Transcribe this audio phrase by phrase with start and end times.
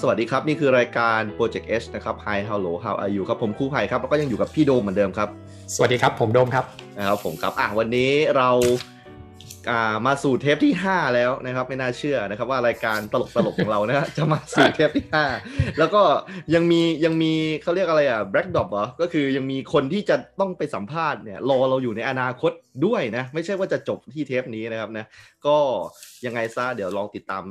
[0.00, 5.28] สวัสดีครับ นี่คือรายการ Project H นะครับ Hi Hello How are you ครับ ผมครู่ไผ่ครับ แล้วก็ยังอยู่กับพี่โดมเหมือนเดิมครับ
[5.74, 6.64] สวัสดีครับ ผมโดมครับ
[6.98, 8.93] นะครับผมครับ อะ วันนี้เราอ่า
[10.06, 15.06] มาสู่เทปที่ 5 แล้วนะครับไม่น่าเชื่อนะครับว่ารายการตลกตลกๆของเรานะจะมาสู่เทปที่
[15.42, 16.02] 5 แล้วก็
[16.54, 22.52] ยังมียังมีเขาเรียกอะไรอะ black dog เหรอก็คือยังมีคนที่จะต้องไปสัมภาษณ์เนี่ยรอเราอยู่ในอนาคต
[22.86, 25.06] ด้วยนะไม่ใช่ว่าจะจบที่เทปนี้นะครับนะ
[25.46, 25.56] ก็
[26.26, 27.44] ยังไงซะเดี๋ยวลองติดตาม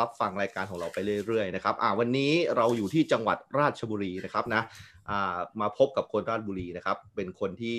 [0.00, 4.62] รับฟังรายการของเราไปเรื่อยๆนะครับอ่าวันนี้เราอยู่ที่จังหวัดราชบุรีนะครับนะ
[5.10, 7.78] อ่ามาพบกับคนราชบุรีนะครับเป็นคนที่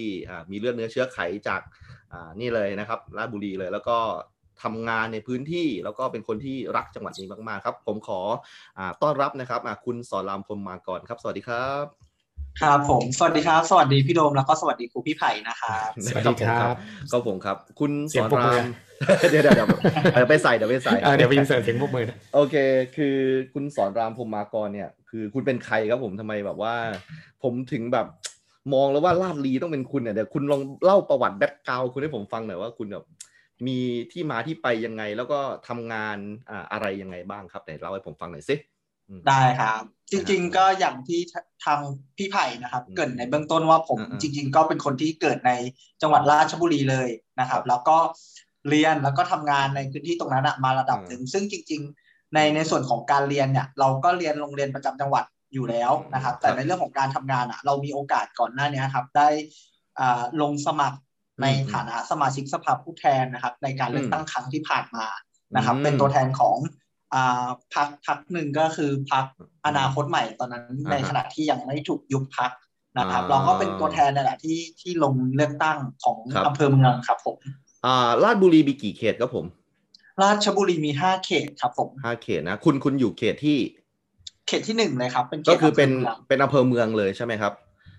[0.52, 1.62] มีเลือดเนื้อเชื้อไขจาก
[2.40, 3.98] นี่เลยนะครับราชบุรีเลยแล้วก็
[4.64, 8.20] ทำงานในพื้นที่แล้วก็เป็นคนที่รักจังหวัดนี้มากๆครับ ผมขอ
[8.78, 11.86] อ่าต้อนรับนะครับอ่าคุณสอนรามพรหมมาก่อนครับ สวัสดีครับ
[12.62, 16.76] ครับผมสวัสดีครับ สวัสดีพี่โดมแล้วก็สวัสดีครูพี่ไผ่นะครับสวัสดีครับ
[17.12, 18.66] ก็ผมครับ คุณสเสียงอนปรบรามือม
[19.30, 19.68] เดี๋ยวเดี๋ยวเดี๋ยว
[20.14, 22.56] เดี๋ยวไปใส่เดี๋ยวไปใส่อ่าเดี๋ยวไปยินเสิร์ตเสียงพวกมือนะโอเค
[22.96, 23.18] คือ
[23.54, 26.76] คุณสอนรามพรหมมากรเนี่ย คือคุณเป็นใครครับผมทำไมแบบว่า
[27.44, 28.08] ผมถึงแบบ
[28.74, 33.06] มองแล้วว่าลาดลีต้องเป็นคุณเนี่ยเดี๋ยวคุณลองเล่าประวัติแบ็คกราวคุณให้ผมฟังหน่อยว่าคุณแบบ
[33.68, 33.78] มี
[34.12, 36.18] ที่มาที่ไปยังไงแล้วก็ทำงาน
[36.50, 38.56] อ่าอะไรยังไงบ้างครับไหนเล่าให้ผมฟังหน่อยสิ
[39.10, 39.82] อืมได้ครับ
[40.12, 41.22] จริง ๆ ก็อย่างที่
[41.66, 41.80] ทาง
[42.18, 45.52] พี่ไผ่นะครับอืมเกริดในเบื้องต้นว่าผมอ่าๆจริง ๆ ก็เป็นคนที่เกิดใน
[46.02, 47.10] จังหวัดราชบุรีเลย
[47.40, 47.98] นะครัครับบแล้วก็
[48.70, 55.24] เรียนแล้วก็ทำงานในพื้นที่ตรงนั้นอะมาระดับอืมหนึ่งซึ่งจริง ๆ ในในส่วนของการเรียนเนี่ยเราก็เรียนโรงเรียนประจำจังหวัด
[55.54, 59.28] อยู่แล้วนะครับครับ แต่ในเรื่องของการทำงานอะเรามีโอกาสก่อนหน้านี้ครับ ได้
[60.00, 60.98] อ่าลงสมัคร
[61.42, 65.06] ในอืมฐานะสมาชิกสภาผู้แทนนะครับ ในการเลือกอืมตั้งครั้งที่ผ่านมา
[65.56, 66.58] นะครับอืมเป็นตัวแทนของ
[67.14, 69.26] อ่าพักพักหนึ่งก็คือพัก
[69.66, 72.52] อนาคตใหม่ตอนนั้นอ่าฮะในขณะที่ยังไม่ถูกยุบพัก
[72.98, 77.38] นะครับอ่าเราก็เป็นตัวแทนนั่นแหละที่ที่ลงเลือกตั้งของครับอำเภอเมืองครับผม
[77.86, 79.46] อ่าลาดบุรีมีกี่เขตครับผม
[80.22, 83.83] ราชบุรีมีห้าเขตครับผมห้าเขตนะ คุณคุณอยู่เขตที่เข
[84.60, 87.54] ตที่หนึ่งเลยครับเป็นขตก็คือเป็นำภมืงเป็นอำเภอเมืองเลยใช่ไหมครับ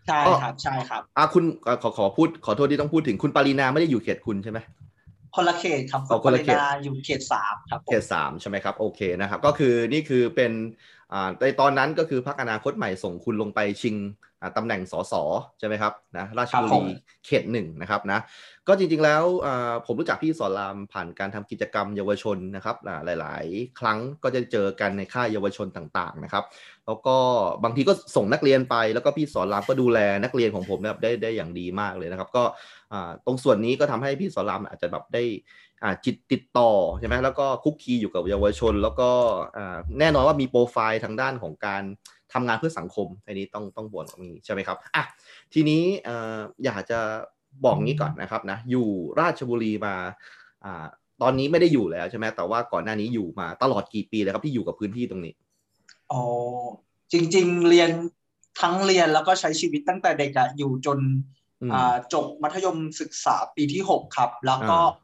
[0.09, 4.59] ใช่ครับใช่ครับอ่าคุณอ่าขอขอพูดขอโทษที่ต้องพูดถึงคุณปารีนาไม่ได้อยู่เขตคุณใช่ไหม
[5.35, 10.53] คนละเขตครับอ๋อคนละเขตปริาอยู่เขตสามครับผเขมตสามใช่ไหมครับโอเคนะครับ ก็คือนี่คือเป็น
[11.04, 11.04] อ่า
[11.41, 13.97] ในตอนนั้นก็คือพรรคอนาคตใหม่ส่งคุณลงไปชิง
[14.41, 15.15] อ่าตำแหน่งสส
[15.59, 16.85] ใช่ไหมครับนะราชบุรี
[17.27, 18.19] เขตหนึ่งนะครับนะ
[18.69, 26.45] ก็จริงๆแล้วอ่าผมรู้จักพี่สอนรามผ่านการทำกิจกรรมเยาวชนนะครับอ่าหลาย ๆ ครั้งก็จะเจอกันในค่ายเยาวชนต่างๆนะครับ
[26.87, 27.17] แล้วก็
[27.65, 32.45] บางทีก็ส่งนักเรียนไป แล้วก็พี่สอนรามก็ดูแลนักเรียนของผมนะครับได้ได้อย่างดีมากเลยนะครับ ก็
[32.93, 35.23] อ่าตรงส่วนนี้ก็ทำให้พี่สอนรามอาจจะแบบได้
[35.74, 35.74] อ่า
[36.05, 39.11] จิตติดต่อใช่ไหมแล้วก็คุกคีอยู่กับเยาวชน แล้วก็
[39.57, 41.83] อ่าแน่นอนว่ามีโปรไฟล์ทางด้านของการ
[42.33, 45.05] ทำงานเพื่อสังคมอันนี้ต้องต้องบวกตรงนี้ใช่ไหมครับอะ
[45.55, 47.01] ทีนี้เอ่ออยากจะ
[47.65, 48.87] บอกงี้ก่อนนะครับนะอยู่
[49.21, 49.95] ราชบุรีมา
[50.65, 50.85] อ่า
[51.23, 55.35] ตอนนี้ไม่ได้อยู่แล้วใช่ไหมแต่ว่าก่อนหน้านี้อยู่มาตลอดกี่ปีเลยครับที่อยู่กับพื้นที่ตรงนี้
[56.13, 56.23] อ๋อ
[57.13, 57.91] จริง ๆเรียน
[58.61, 60.99] ทั้งเรียนแล้วก็ใช้ชีวิตตั้งแต่เด็กอะอยู่จน
[61.63, 65.04] อืมอ่าจบมัธยมศึกษาปีที่หกครับ แล้วก็อ่าอ่า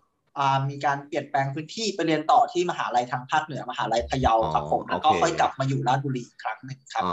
[0.70, 7.04] มีการเปลี่ยนแปลงพื้นที่ไปเรียนต่อที่มหาลัยทางภาคเหนือมหาลัยพะเยาครับผมอ๋อแล้วก็โอเคค่อยกลับมาอยู่ราชบุรีอีกครั้งหนึ่งครับ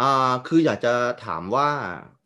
[0.00, 0.92] อ่าคืออยากจะ
[1.26, 1.68] ถามว่า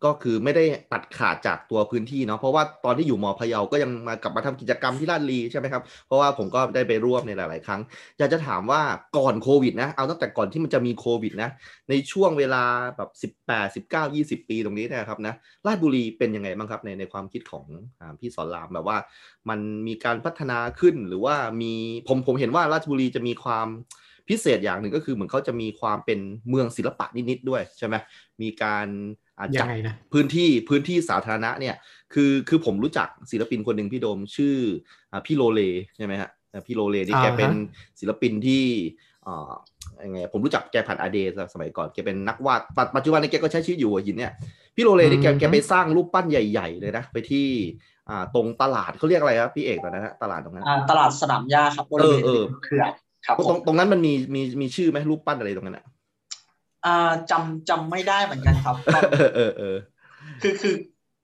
[0.05, 7.81] ก็คือไม่ได้ตัดขาดจากตัวพื้นที่เนาะเพราะว่าตอนที่อยู่มอพะเยาก็ยังมากลับมาทำกิจกรรมที่ลาดลีใช่ไหมครับเพราะว่าผมก็ได้ไปร่วมในหลาย ๆ ครั้ง
[8.19, 8.81] อยากจะถามว่า
[9.17, 11.51] ก่อนโควิดนะเอาตั้งแต่ก่อนที่มันจะมีโควิดนะ
[11.89, 12.63] ในช่วงเวลา
[12.97, 15.35] แบบ18 19 20ปีตรงนี้นะครับนะ
[15.67, 17.65] ลาดบุรีเป็นยังไงบ้างครับในในความคิดของ
[18.01, 18.99] อพี่สอนรามแบบว่า
[19.49, 21.73] มันมีการพัฒนาขึ้นหรือว่ามี
[22.09, 23.69] ผมผมเห็นว่าราชบุรีจะมีความ
[24.29, 26.19] พิเศษอย่างหนึ่งก็คือเหมือนเขาจะมีความเป็น
[26.49, 27.95] เมืองศิลปะนิดๆด้วยใช่ไหม
[28.43, 28.87] มีการ
[29.57, 29.67] จัด
[30.13, 31.75] พื้นที่พื้นที่สาธารณะเนี่ย
[32.15, 34.57] คือคือผมรู้จักศิลปินคนหนึ่งพี่โดมชื่อ
[35.27, 35.61] พี่โรเล
[35.97, 36.31] ใช่ไหมฮะ
[36.67, 37.53] พี่โรเลนี่แกเป็น
[38.01, 38.65] ศิลปินที่
[40.05, 41.19] ยังไงผมรู้จักแกผ่านอาเด
[41.53, 42.61] สมัยก่อนแกเป็นนักวาด
[42.97, 44.33] ปัจจุบันนี้แกก็ใช้ชีวิตอยู่หัวหินเนี่ย
[44.77, 47.47] พี่โรเลนี่แกแกไปสร้างรูปปั้นใหญ่ ๆ เลยนะ ไปที่
[48.09, 52.23] อ่าตรงตลาดเขาเรียกอะไรครับพี่เอกตอนนั้นตลาดตรงนั้นอ่าตลาดสนามหญ้าครับบริเวณ
[52.65, 52.93] เขื่อน
[53.27, 55.85] ครับตรงตรงนั้นมันมีมีมีชื่อไหมรูปปั้นอะไรตรงนั้นอะ
[56.87, 58.77] อ่าจำจำไม่ได้เหมือนกันครับ
[59.37, 59.77] เออเออ
[60.43, 60.75] คือคือ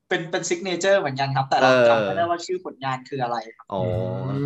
[0.09, 3.37] เป็นเป็น signature เหมือนกันครับ แต่เราจำไม่ได้ว่าชื่อผลงานคืออะไร
[3.73, 3.83] อ๋อ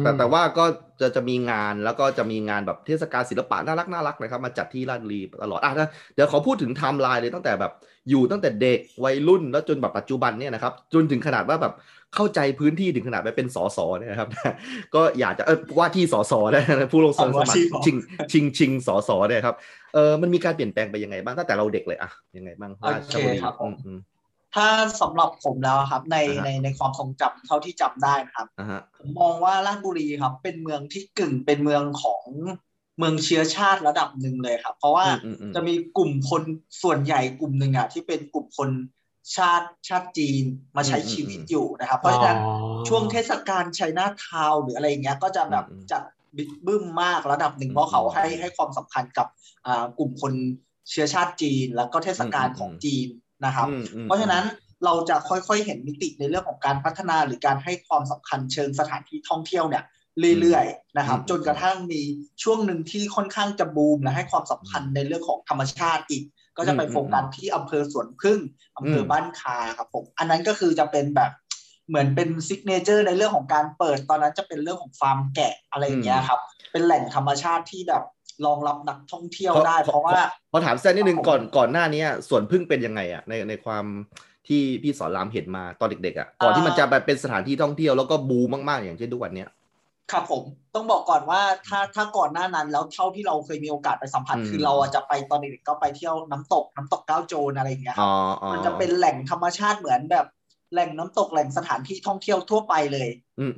[0.03, 0.65] แต่แต่ว่าก็
[1.01, 5.73] จะจะมีงานแล้วก็จะมีงานแบบเทศกาลศิลปะน่ารักน่ารักนะครับ มาจัดที่ราชบุรีตลอดอะ
[6.15, 7.73] เดี๋ยวขอพูดถึงไทม์ไลน์เลยตั้งแต่แบบ
[8.11, 11.73] อยู่ตั้งแต่เด็กวัยรุ่นแล้วจนแบบปัจจุบันเนี่ยนะครับ จนถึงขนาดว่าแบบ
[12.15, 14.29] เข้าใจพื้นที่ถึงขนาดไปเป็นสสเนี่ยครับ
[14.95, 17.97] ก็อยากจะเออว่าที่สสนะผู้ลงสมัครชิง
[18.33, 19.57] ชิงชิงสสเนี่ยครับ
[19.95, 23.39] เออมันมีการเปลี่ยนแปลงไปยังไงบ้างตั้งแต่เราเด็กเลยอะยังไงบ้างราชบุรี
[24.55, 24.67] ถ้า
[25.01, 28.47] สำหรับผมแล้วครับ ในในในความทรงจำเท่าที่จำได้นะครับ
[28.99, 32.25] ผมมองว่าราชบุรีครับ เป็นเมืองที่กึ่งเป็นเมืองของ
[32.99, 35.07] เมืองเชื้อชาติระดับหนึ่งเลยครับ เพราะว่า
[35.55, 36.43] จะมีกลุ่มคน
[36.83, 38.71] ส่วนใหญ่กลุ่มหนึ่งอะที่เป็นกลุ่มคน
[39.37, 40.45] ชาติชาติจีน
[40.77, 42.39] มาใช้ชีวิตอยู่นะครับ เพราะฉะนั้น
[42.89, 46.03] ช่วงเทศกาลชัยนาทาวหรืออะไรเงี้ยก็จะแบบจัด
[46.37, 49.27] บิ๊กบึ้มมากระดับหนึ่งเพราะเขาให้ให้ความสำคัญกับ
[49.99, 50.33] กลุ่มคน
[50.91, 53.09] เชื้อชาติจีน แล้วก็เทศกาลของจีน
[53.45, 53.69] นะครับ
[54.05, 54.45] เพราะฉะนั้น
[54.85, 59.85] เราจะค่อยๆเห็นมิติในเรื่องของการพัฒนาหรือการให้ความสำคัญเชิงสถานที่ท่องเที่ยวเนี่ย
[60.41, 62.01] เรื่อยๆนะครับ จนกระทั่งมี
[62.43, 66.23] ช่วงหนึ่งที่ค่อนข้างจะบูมและให้ความสำคัญในเรื่องของธรรมชาติอีก
[66.57, 68.39] ก็จะไปโฟกัสที่อำเภอสวนพึ่ง
[68.77, 71.31] อำเภอบ้านคาครับผมอันนั้นก็คือจะเป็นแบบ
[71.89, 76.41] เหมือนเป็น signature ในเรื่องของการเปิดตอนนั้นจะเป็นเรื่องของฟาร์มแกะอะไรอย่างเงี้ยครับ
[76.73, 78.03] เป็นแหล่งธรรมชาติที่แบบ
[78.47, 80.13] รองรับนักท่องเที่ยวได้ เพราะว่า
[80.53, 83.85] ขอถามแทรกนิดนึงก่อนก่อนหน้านี้สวนผึ้งเป็นยังไงอะในในความ
[84.49, 89.49] ที่พี่ศรรามเห็นมาตอนเด็กๆอะก่อนที่มันจะไปเป็นสถานที่ท่องเที่ยวแล้วก็บูมากๆ อย่างเช่นทุกวันเนี้ย
[90.13, 90.43] ครับผม
[90.75, 100.27] ต้องบอกก่อนว่าถ้าถ้าก่อนหน้านั้นแล้วเท่าที่เราเคยมีโอกาสไปสัมผัสคือเราจะไปตอนเด็กๆก็ไปเที่ยวน้ำตกน้ำตกเก้าโจนอะไรอย่างเงี้ยครับมันจะเป็นแหล่งธรรมชาติเหมือนแบบ
[100.73, 103.09] แหล่งน้ำตกแหล่งสถานที่ท่องเที่ยวทั่วไปเลย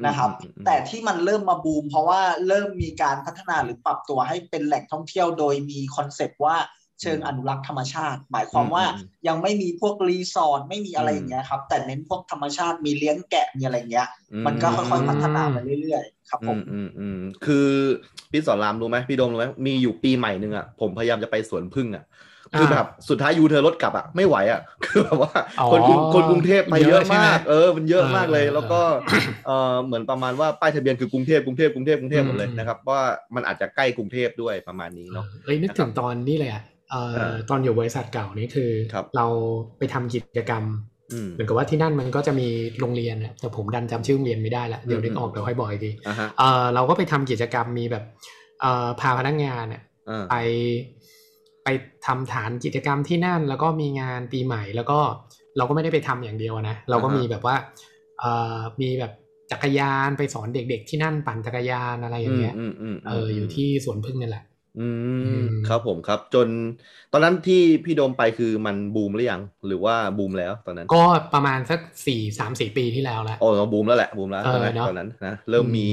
[0.06, 0.30] นะครับ
[0.66, 6.56] แต่ที่มันเริ่มมาบูม เพราะว่าเริ่มมีการพัฒนาหรือปรับตัวให้เป็นแหล่งท่องเที่ยวโดยมี concept ว่า
[7.00, 8.84] เชิงอนุรักษ์ธรรมชาติ หมายความว่า
[9.28, 14.08] ยังไม่มีพวกรีสอร์ทไม่มีอะไรอย่างเงี้ยครับ แต่เน้นพวกธรรมชาติมีเลี้ยงแกะมีอะไรเงี้ย
[14.46, 17.68] มันก็ค่อยๆพัฒนาไปเรื่อยๆครับผมอืมอืมคือ
[18.30, 22.04] พี่ศรรามรู้ไหมพี่โดมรู้ไหมมีอยู่ปีใหม่หนึ่งอะผมพยายามจะไปสวนผึ้งอะ
[22.58, 25.32] คือแบบสุดท้ายยูเธอรถกลับอะไม่ไหวอะคือแบบว่า
[25.72, 25.80] คน
[26.14, 28.80] คนกรุงเทพไปเยอะมาก เออมันเยอะมากเลย แล้วก็
[29.46, 33.02] เออเหมือนประมาณว่าป้ายทะเบียนคือกรุงเทพกรุงเทพกรุงเทพกรุงเทพหมดเลยนะครับว่า
[33.34, 36.62] มันอาจจะใกล้กรุงเทพด้วยประมาณนี้เนาะเอ้ยนึกถึงตอนนี้เลยอะ
[37.50, 38.70] ตอนอยู่บริษัทเก่านี่คือ
[39.16, 39.26] เรา
[39.78, 40.64] ไปทำกิจกรรม
[41.32, 42.48] เหมือนกับว่าที่นั่นมันก็จะมี
[42.80, 45.90] โรงเรียนแต่ผมดันจำชื่อโรงเรียนไม่ได้ละเดี๋ยวนึกออกเดี๋ยวค่อยบอกอีกที
[46.74, 48.04] เราก็ไปทำกิจกรรมมีแบบ
[49.00, 49.82] พาพนักงานเนี่ย
[50.30, 50.34] ไป
[51.64, 51.68] ไป
[52.06, 54.98] ทำฐานกิจกรรมที่นั่น แล้วก็มีงานปีใหม่แล้วก็
[55.56, 57.56] เราก็ไม่ได้ไปทำอย่างเดียวนะเราก็มีแบบว่า
[58.80, 59.12] มีแบบ
[59.50, 62.54] จักรยานไปสอนเด็กๆที่นั่นปั่นจักรยานอะไรอย่างเงี้ย
[63.06, 64.44] เอออยู่ที่สวนพึ่งนี่แหละ
[64.80, 64.88] อื
[65.36, 66.48] มครับผมครับ จน
[67.12, 75.88] ตอนนั้นที่พี่โดมไปคือมันบูมหรือยัง หรือว่าบูมแล้วตอนนั้น ก็ประมาณสักสี่สามสี่ปีที่แล้วแหละโอ้บูมแล้วแหละบูมแล้วตอนนั้นตอนนั้นนะเริ่มมี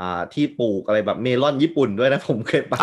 [0.00, 2.74] อ่าที่ปลูกอะไรแบบเมลอนญี่ปุ่นด้วยนะผมเคยไป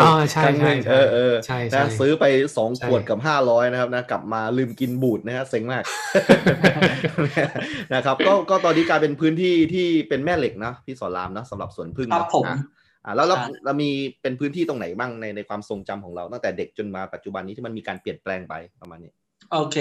[0.44, 1.34] ครั้งนึงเออเออ
[1.74, 2.24] นะซื้อไป
[2.56, 5.84] สองขวดกับห้าร้อยนะครับนะกลับมาลืมกินบูดนะฮะเซ็งมาก
[7.94, 12.46] นะครับก็ก็ตอนนี้กลายเป็นพื้นที่ที่เป็นแม่เหล็กนะพี่สอนรามนะสำหรับสวนพึ่งครับผม
[13.04, 13.90] อ่าแล้วเราเรามี
[14.22, 19.12] เป็นพื้นที่ตรงไหนบ้างในในความทรงจำของเราตั้งแต่เด็กจนมาปัจจุบันนี้ที่มันมีการเปลี่ยนแปลงไปประมาณนี้
[19.52, 19.76] โอเค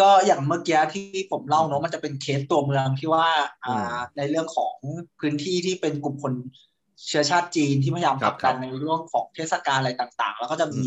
[0.00, 3.26] ก็อย่างเมื่อกี้ที่ผมเล่าเนาะมันจะเป็นเคสตัวเมืองที่ว่า
[3.64, 4.74] อ่าในเรื่องของ
[5.20, 6.32] พื้นที่ที่เป็นกลุ่มคน
[7.06, 10.84] เชื้อชาติจีนที่พยายามขับกันในเรื่องของเทศกาลอะไรต่างๆ แล้วก็จะมี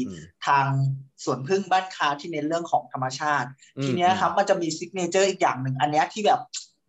[0.48, 0.66] ทาง
[1.24, 3.50] สวนผึ้งบ้านคาที่เน้นเรื่องของธรรมชาติ
[3.84, 6.40] ทีนี้ครับมันจะมี signature อีกอย่างหนึ่งอันนี้ที่แบบ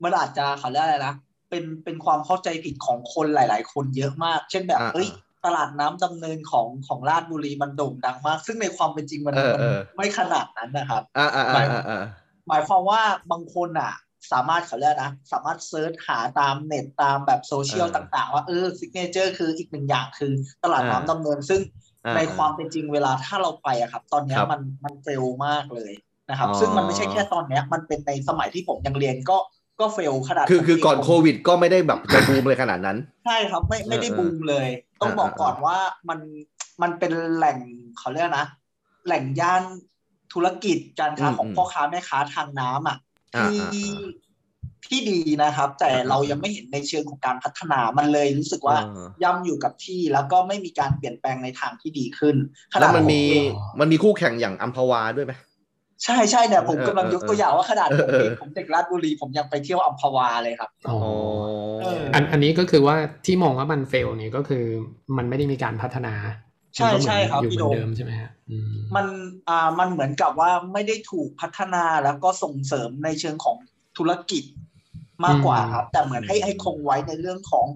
[0.03, 1.15] มันอาจจะเขาเรียกอะไรนะ
[1.53, 5.09] เป็นเป็นความเข้าใจผิดของคนหลาย ๆ คนเยอะมาก เช่นแบบเอ้ย
[5.45, 9.35] ตลาดน้ำดำเนินของของราชบุรีมันโด่งดังมาก ซึ่งในความเป็นจริงมัน
[9.97, 12.05] ไม่ขนาดนั้นนะครับอ่าอ่าอ่า
[12.49, 13.93] หมายความว่าบางคนอะ
[14.33, 20.33] สามารถเขาเรียกนะ สามารถ search หาตามเน็ตตามแบบโซเชียลต่าง ๆ ว่าเออ signature คืออีกหนึ่งอย่างคือ
[20.65, 21.61] ตลาดน้ำดำเนิน ซึ่ง
[22.17, 25.93] ในความเป็นจริงเวลาถ้าเราไปอะครับ ตอนนี้มันมัน fail มากเลย
[26.31, 29.37] นะครับ ซึ่งมันไม่ใช่แค่ตอนนี้มันเป็นในสมัยที่ผมยังเรียนก็
[29.81, 34.67] ก็ fail ขนาดคือคือก่อนโควิด ก็ไม่ได้แบบจะบูมเลยขนาดนั้น ใช่ครับไม่ไม่ได้บูมเลย
[35.01, 36.21] ต้องบอกก่อนว่ามัน
[36.83, 37.59] มันเป็นแหล่ง
[37.99, 38.47] เขาเรียกนะ
[39.07, 39.63] แหล่งย่าน
[40.33, 42.99] ธุรกิจการค้าของพ่อค้าแม่ค้าทางน้ำอะ
[43.39, 43.91] ที่
[44.89, 48.77] ที่ดีนะครับ แต่เรายังไม่เห็นในเชิงของการพัฒนามันเลยรู้สึกว่า
[49.23, 52.37] ย่ำอยู่กับที่แล้วก็ไม่มีการเปลี่ยนแปลงในทางที่ดีขึ้น
[52.81, 53.23] แล้วมันมี
[53.81, 55.33] มันมีคู่แข่งอย่างอัมพวาด้วยไหม
[56.05, 60.99] ใช่ใช่เนี่ยผมกำลังยกตัวอย่างว่าขนาดผมเองผมเด็กราชบุรีผมยังไปเที่ยวอัมพวาเลยครับอ๋อ
[62.15, 64.65] อันอันนี้ก็คือว่าที่มองว่ามันเฟลนี่ก็คือ
[65.17, 66.15] มันไม่ได้มีการพัฒนา
[66.77, 68.31] ใช่ใช่ครับพี่โดมเดิมใช่ไหมฮะ
[68.97, 69.07] มัน
[69.49, 73.57] อ่ามันเหมือนกับว่าไม่ได้ถูกพัฒนาแล้วก็ส่งเสริมในเชิงของ
[73.99, 74.45] ธุรกิจ
[75.25, 77.67] มากกว่าครับ แต่เหมือนให้ให้คงไว้ในเรื่องของ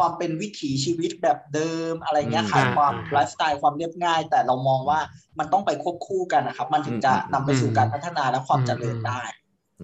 [0.00, 5.00] ความเป็นวิถีชีวิตแบบเดิมอะไรเงี้ยขายความไลฟ์สไตล์ความเรียบง่าย แต่เรามองว่า
[5.38, 9.20] มันต้องไปควบคู่กันนะครับ มันถึงจะนำไปสู่การพัฒนาและความเจริญได้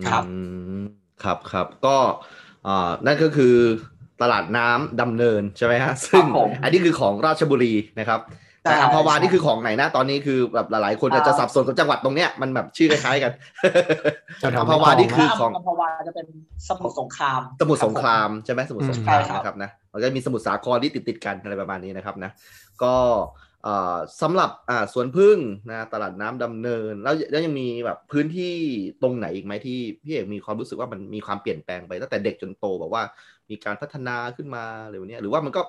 [0.08, 0.24] ครับ
[1.22, 1.96] ครับครับก็
[3.06, 3.54] นั่นก็คือ
[4.22, 6.24] ตลาดน้ำดำเนินใช่ไหมฮะซึ่ง
[6.62, 8.20] อันนี้คือของราชบุรีนะครับ
[8.66, 13.32] แต่อัมพวานี่คือของไหนนะตอนนี้คือแบบหลายๆ คนอาจจะสับสนกับจังหวัดตรงเนี้ยมันแบบชื่อคล้ายๆกัน
[14.58, 16.26] อัมพวานี่คือของอัมพวาจะเป็น
[16.68, 22.30] สมุทรสงคราม สมุทรสงครามใช่ไหมสมุทรสงครามนะครับนะมันก็มีสมุทรสาครที่ติดๆกันอะไรประมาณนี้นะครับนะ
[22.82, 22.94] ก็
[24.22, 24.50] สำหรับ
[24.92, 25.36] สวนพึ่ง
[25.70, 28.54] นะตลาดน้ำดำเนิน แล้วแล้วยังมีแบบพื้นที่
[29.02, 33.02] ตรงไหนอีกไหมที่พี่เอกมีความรู้สึกว่ามันมีความเปลี่ยนแปลงไปตั้งแต่เด็กจนโตแบบว่า
[33.50, 35.60] มีการพัฒนาขึ้นมาอะไรแบบนี้หรือว่ามันก็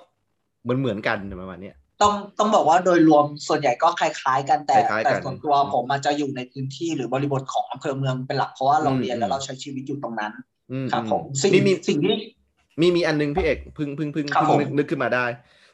[0.63, 10.33] เหมือนเหมือนกันประมาณนี้ ต้องต้องบอกว่าโดยรวมส่วนใหญ่ก็คล้ายๆ กันแต่แต่ส่วนตัวผมมันจะอยู่ในพื้นที่หรือบริบทของอำเภอเมืองเป็นหลักเพราะว่าเราเรียนแล้วเราใช้ชีวิตอยู่ตรงนั้น
[10.91, 11.51] ครับผมสิ่ง
[11.87, 12.15] สิ่งที่
[12.81, 14.25] มีมีอันนึงพี่เอกพึ่งพึ่งพึ่ง
[14.77, 15.25] นึกขึ้นมาได้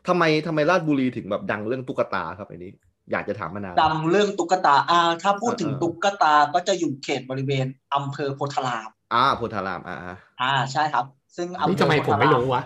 [0.07, 2.71] ทำไมทำไมราชบุรีถึงแบบดังเรื่องตุ๊กตาครับอันนี้
[3.11, 7.65] อยากจะถามมานานดังเรื่องตุ๊กตาอ่าถ้าพูดถึงตุ๊กตาก็จะอยู่เขตบริเวณ
[7.95, 9.95] อำเภอโพธารามอ่าโพธารามอ่า
[10.41, 12.61] อ่าใช่ครับ ซึ่งนี่ทำไมผมไม่รู้วะ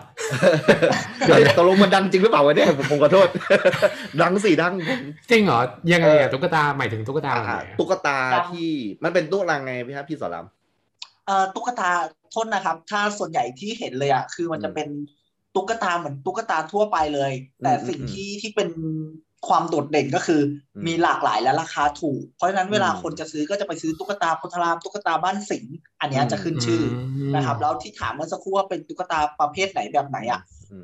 [1.56, 3.28] ตกลงมันดังจริงหรือเปล่าวะเนี่ยผมขอโทษ
[4.20, 4.72] ดังสิดัง
[5.30, 5.60] จริงเหรอ
[5.92, 7.34] ยังไงอะตุ๊กตาหมายถึงตุ๊กตา
[7.78, 8.16] ตุ๊กตา
[8.50, 8.70] ที่
[9.04, 10.46] มันเป็นตุ๊กตาไงพี่ครับพี่สอนราม
[11.26, 11.90] เอ่อตุ๊กตา
[12.32, 14.88] โทษนะครับ ถ้าส่วนใหญ่ที่เห็นเลยอะคือมันจะเป็น
[15.54, 17.32] ตุ๊กตาเหมือนตุ๊กตาทั่วไปเลย
[17.62, 18.68] แต่สิ่งที่ที่เป็น
[19.46, 20.40] ความโดดเด่นก็คือ
[20.86, 26.82] มีหลากหลายและราคาถูก เพราะฉะนั้นเวลาคนจะซื้อก็จะไปซื้อตุ๊กตาพุทธรามตุ๊กตาบ้านสิงห์อันนี้จะขึ้นชื่อ
[27.34, 30.40] นะครับ แล้วที่ถามเมื่อสักครู่ว่าเป็นตุ๊กตาประเภทไหนแบบไหนอะ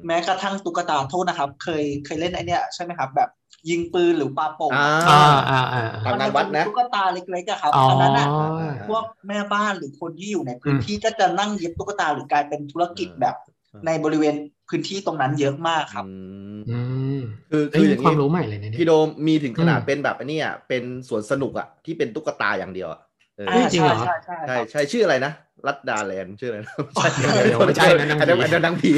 [0.06, 3.28] แม้กระทั่งตุ๊กตาโทษนะครับ เคยเคยเล่นไอเนี้ยใช่ไหมครับ แบบ
[3.70, 8.26] ยิงปืนหรือปาโป่งอ่าอ่าอ่าตามงานวัดนะตุ๊กตาเล็กๆอะครับอันนั้นอะ
[8.88, 13.34] พวกแม่บ้านหรือคนที่อยู่ในพื้นที่ก็จะนั่งเย็บตุ๊กตาหรือกลายเป็นธุรกิจแบบ
[13.86, 14.34] ในบริเวณ
[14.68, 16.04] พื้นที่ตรงนั้นเยอะมากครับ
[17.50, 23.00] คือคืออย่างความรู้ใหม่เลยเนี่ยพี่โดมมีถึงขนาดเป็นแบบนี้อะเป็นสวนสนุกอะที่เป็นตุ๊กตาอย่างเดียวอะ
[23.72, 25.32] จริงเหรอใช่ใช่ใช่ชื่ออะไรนะ
[25.68, 26.74] รัตดาแลนชื่ออะไรนะ
[27.66, 28.90] ไม่ใช่นะนังผีอันนั้นนังผี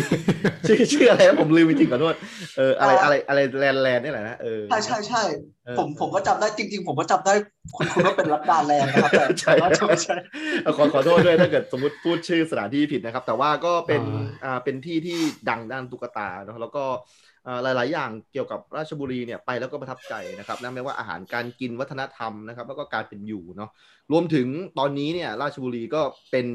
[0.68, 2.14] ชื่อชื่ออะไรนะผมลืมจริงขอโทษ
[2.56, 5.22] เอออะไรอะไรอะไรแลนแลนนี่แหละนะเออใช่ใช่ใช่
[5.78, 7.34] ผมผมก็จำได้จริง ๆ ผมก็จำได้
[7.76, 9.52] คุณคุณว่าเป็นรัตดาแลนนะครับใช่
[10.04, 10.16] ใช่
[10.76, 14.02] ขอขอโทษด้วยถ้าเกิดสมมติพูดชื่อสถานที่ผิดนะครับ แต่ว่าก็เป็น
[14.44, 15.18] อ่าเป็นที่ที่
[15.50, 16.84] ดังด้านตุ๊กตาเนาะแล้วก็
[17.62, 23.70] หลาย ๆ อย่างเกี่ยวกับราชบุรีเนี่ยไปแล้วก็ประทับใจนะครับนะไม่ว่าอาหารการกินวัฒนธรรมนะครับ แล้วก็การเป็นอยู่เนาะ
[24.12, 24.48] รวมถึง
[24.78, 26.46] ตอนนี้เนี่ยราชบุรีก็เป็น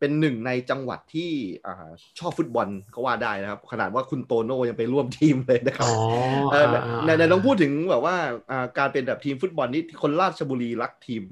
[0.00, 1.30] เป็นหนึ่งในจังหวัดที่
[2.18, 5.88] ชอบฟุตบอลก็ว่าได้นะครับ ขนาดว่าคุณโตโน่ยังไปร่วมทีมเลยนะครับ
[7.06, 8.16] ในในลองพูดถึงแบบว่า
[8.78, 11.22] การเป็นแบบทีมฟุตบอลนี่คนราชบุรีรักทีม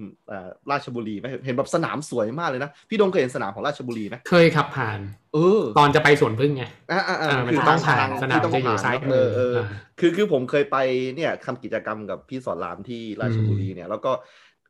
[0.71, 4.99] ราชบุรีไหมเห็นแบบสนามสวยมากเลยนะ พี่ดงเคยเห็นสนามของราชบุรีไหมเคยขับผ่าน
[5.35, 9.29] เออตอนจะไปสวนพึ่งไงอ่าอ่ามันต้องผ่านสนามจะอยู่ซ้ายมือ
[10.01, 10.77] คือคือผมเคยไป
[11.17, 14.13] เนี่ยทำกิจกรรมกับพี่สอนรามที่ราชบุรีเนี่ย แล้วก็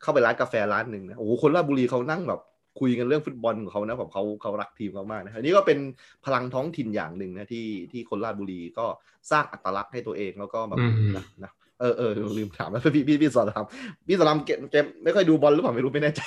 [0.03, 2.41] เข้าไปร้านกาแฟร้านหนึ่งนะโอ้โหคนราชบุรีเขานั่งแบบ
[2.81, 5.79] คุยกันเรื่องฟุตบอลของเขานะแบบเขาเขารักทีมเขามากนะอันนี้ก็เป็น
[6.25, 8.87] พลังท้องถิ่นอย่างหนึ่งนะที่ที่คนราชบุรีก็
[9.31, 10.79] สร้างอัตลักษณ์ให้ตัวเองแล้วก็แบบ
[11.17, 13.65] นะนะเออเออลืมถามแล้วพี่พี่พี่สอนราม
[14.09, 16.23] พี่สอนรามเกมเกมไม่ค่อยดูบอลหรือเปล่าไม่รู้ไม่แน่ใจ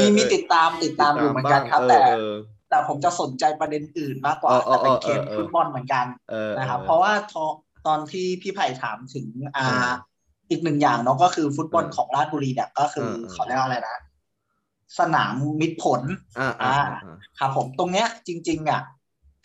[0.00, 1.98] มีมีติดตามติดตามอยู่เหมือนกันครับแต่
[2.70, 6.06] แต่ผมจะสนใจประเด็นอื่นมากกว่าแต่เป็นเกมฟุตบอลเหมือนกัน
[6.58, 7.12] นะครับเพราะว่า
[7.86, 9.26] ตอนที่พี่ไผ่ถามถึง
[9.56, 9.90] อ่า
[10.50, 13.96] อีกหนึ่งอย่างเนาะก็คือฟุตบอลของราชบุรีเนี่ยก็คือเขาเรียกอะไรนะ
[14.98, 16.02] สนามมิตรผล
[16.62, 16.78] อ่า
[17.38, 18.82] ครับผมตรงเนี้ยจริงๆอะ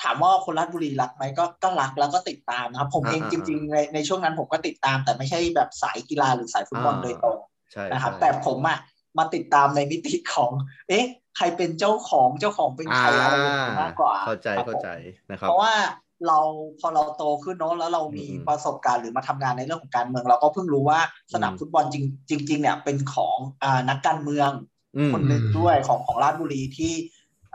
[0.04, 7.38] ถามว่าคนราชบุรีรักไหมก็ก็รักแล้วก็ติดตามนะครับ ผมเองจริง ๆ ในในช่วงนั้นผมก็ติดตาม แต่ไม่ใช่แบบสายกีฬาหรือสายฟุตบอลโดยตรง
[7.92, 8.80] นะครับ แต่ผมอะ
[9.18, 10.52] มาติดตามในมิติของ
[10.90, 11.06] เอ๊ะ
[11.38, 13.36] ใครเป็นเจ้าของเจ้าของเป็นใครอะไร
[13.82, 14.90] มากกว่าเข้าใจเข้าใจ
[15.32, 15.74] นะครับ เพราะว่า
[16.28, 16.40] เรา
[16.80, 21.00] พอเราโตขึ้นเนาะแล้วเรามีประสบการณ์หรือมาทำงานในเรื่องของการเมือง เราก็เพิ่งรู้ว่า
[21.34, 22.06] สนามฟุตบอลจริง
[22.48, 24.50] จริงๆเนี่ยเป็นของอ่านักการเมือง
[25.14, 26.94] คนหนึ่งด้วยของของราชบุรีที่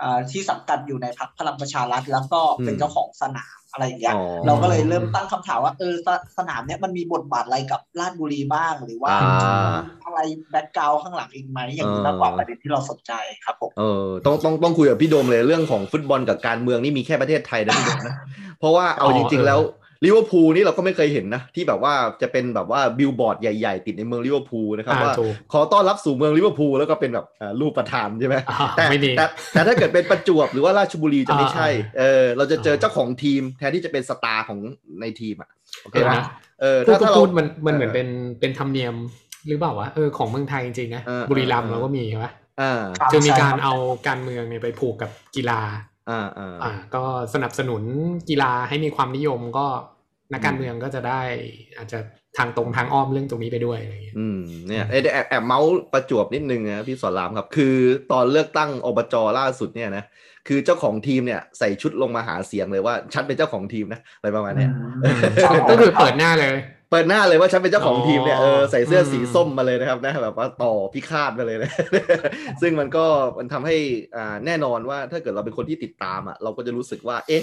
[0.00, 4.14] อ่าที่สังกัดอยู่ในพรรคพลังประชารัฐ แล้วก็เป็นเจ้าของสนามอะไรอย่างเงี้ย
[4.46, 5.94] เราก็เลยเริ่มตั้งคำถามว่าเออ
[6.38, 9.14] สนามเนี้ยมันมีบทบาทอะไรกับราชบุรีบ้างหรือว่า
[10.04, 13.12] อะไรแบ็กกราวข้างหลังอีกไหมอย่างนี้มากกว่าประเด็นที่เราสนใจ
[13.44, 18.16] ครับผมเออต้องต้องต้องคุยกับพี่โดมเลยเรื่องของฟุตบอลกับการเมืองนี่มีแค่ประเทศไทยนะพี่โดมนะ
[18.58, 19.60] เพราะว่าเอาจริง ๆ แล้ว
[20.04, 21.92] ลิเวอร์พูลนี่เราก็ไม่เคยเห็นนะ ที่แบบว่า
[22.22, 25.14] จะเป็นแบบว่าบิลบอร์ดใหญ่ๆ ติดในเมืองลิเวอร์พูลนะครับว่า
[25.52, 27.26] ขอต้อนรับสู่เมืองลิเวอร์พูลแล้วก็เป็นแบบ
[27.60, 28.36] รูปประธานใช่ไหม
[28.76, 28.84] แต่
[29.16, 31.68] แต่แต่ถ้าเกิดเป็นประจวบหรือว่าราชบุรีจะไม่ใช่
[31.98, 34.58] เออเราจะเจอเจ้าของทีมแทนที่จะเป็นสตาร์ของ
[35.00, 35.50] ในทีมอะ
[35.82, 36.16] โอเคไหม
[36.60, 38.08] เออถ้าถ้าเรามันมันเหมือนเป็น
[38.40, 38.94] เป็นธรรมเนียม
[39.48, 42.26] หรือเปล่าวะเออของเมืองไทยจริงๆนะบุรีรัมย์เราก็มีใช่ไหม
[43.12, 43.74] จะมีการเอา
[44.06, 45.60] การเมืองเนี่ยไปผูกกับกีฬา
[46.10, 47.82] อ่าอ่าก็สนับสนุน
[48.28, 49.66] กีฬาให้มีความนิยมก็
[50.32, 51.20] นักการเมืองก็จะได้
[51.76, 51.98] อาจจะ
[52.38, 57.76] ทางตรงทางอ้อมเรื่องตรงนี้ไปด้วยอะไรอย่างเงี้ยอืมเนี่ยแอบแอบเมาส์ประจวบนิดนึงนะพี่สอนรามครับ คือ
[58.12, 60.04] ตอนเลือกตั้งอบจล่าสุดเนี่ยนะ
[60.48, 64.68] คือเจ้าของทีมเนี่ยใส่ชุดลงมาหาเสียงเลยว่าฉันเป็นเจ้าของทีมนะอะไรประมาณนี้
[65.70, 66.54] ก็คือเปิดหน้าเลย
[66.90, 71.70] เปิดหน้าเลยว่าฉันเป็นเจ้าของทีมเนี่ยเออใส่เสื้อสีส้มมาเลยนะครับนะแบบว่าต่อพิฆาตมาเลยนะ
[72.60, 73.06] ซึ่งมันก็
[73.38, 73.76] มันทำให้
[74.16, 77.42] อ่าแน่นอนว่าถ้าเกิดเราเป็นคนที่ติดตามอะเราก็จะรู้สึกว่าเอ๊ะ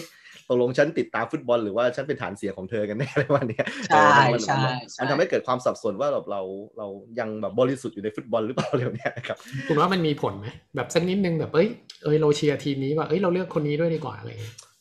[0.52, 4.08] ตกลงฉันติดตามฟุตบอลหรือว่าฉันเป็นฐานเสียของเธอกันแน่อะไรวันนี้ใช่
[4.46, 4.62] ใช่
[5.00, 6.42] มันทำให้เกิดความสับสนว่าเราเรา
[6.78, 6.88] เรา
[7.20, 11.68] ยังแบบบริสุทธิ์อยู่ในฟุตบอลหรือเปล่าเรื่องนี้นะครับคุณว่ามันมีผลไหมแบบสักนิดนึงแบบเอ้ย
[12.04, 14.32] เอ้ยเราเชียร์ทีมนี้ว่าเอ้ยเราเลือกคนนี้ด้วยดีกว่าอะไร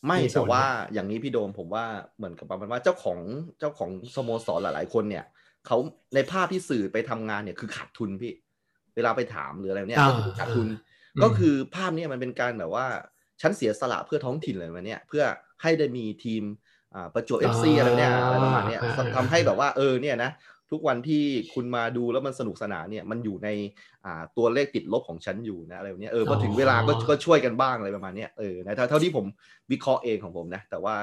[0.05, 0.63] ไม่แต่ว่า
[0.93, 1.85] อย่างนี้พี่โดมผมว่า
[2.17, 3.19] เหมือนกับประมาณว่าเจ้าของ
[3.59, 5.25] เจ้าของสโมสรหลาย ๆ คนเนี่ย
[5.67, 5.77] เขา
[6.15, 8.33] ในภาพที่สื่อไปทำงานเนี่ยคือขาดทุนพี่
[8.95, 9.99] เวลาไปถามหรืออะไรเนี่ย
[10.39, 10.67] ขาดทุน
[11.23, 12.85] ก็คือภาพนี้มันเป็นการแบบว่า
[13.41, 15.23] ฉันเสียสละเพื่อท้องถิ่นเลยวันนี้เพื่อ
[15.61, 16.43] ให้ได้มีทีม
[17.13, 18.77] ประจวบเอฟซีอะไรเนี่ยอะไรประมาณนี้
[19.15, 20.31] ทำให้แบบว่าเออเนี่ยนะ
[20.71, 23.49] ทุกวันที่คุณมาดูแล้วมันสนุกสนานเนี่ยมันอยู่ใน
[24.37, 29.25] ตัวเลขติดลบของฉันอยู่นะอะไรแบบนี้เออพอถึงเวลาก็ก็ช่วยกันบ้างอะไรประมาณนี้เออนะเท่าที่ผม
[29.71, 30.95] วิเคราะห์เองของผมนะ แต่ว่า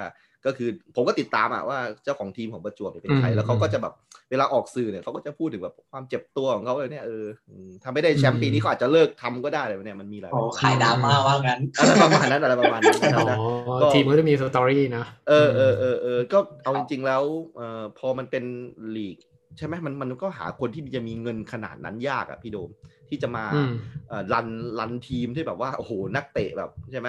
[0.49, 3.94] ก็คือผมก็ติดตามอะว่าเจ้าของทีมของประจวบเป็นใครแล้วเขาก็จะแบบ
[4.31, 7.25] เวลาออกสื่อเนี่ยเขาก็จะพูดถึงแบบความเจ็บตัวของเขาเลยเนี่ยเออ
[7.85, 17.22] ทำไม่ได้แชมป์ปีนี้เขาอาจจะเลิกทำก็ได้เลยเนี่ยมันมีอะไรโอ้ขายดราม่าว่างั้นอะไรประมาณนั้นอะไรประมาณนั้นนะทีมก็จะมีสตอรี่นะเออเออเออเออก็เอาจริงๆแล้ว
[17.57, 18.44] เอ่อพอมันเป็น
[18.96, 19.16] ลีก
[19.59, 22.70] ใช่ไหมมันมันก็หาคนที่จะมีเงินขนาดนั้นยากอะพี่โดม
[23.09, 23.44] ที่จะมา
[24.33, 27.09] รันรันทีมที่แบบว่าโอ้โหนักเตะแบบใช่ไหม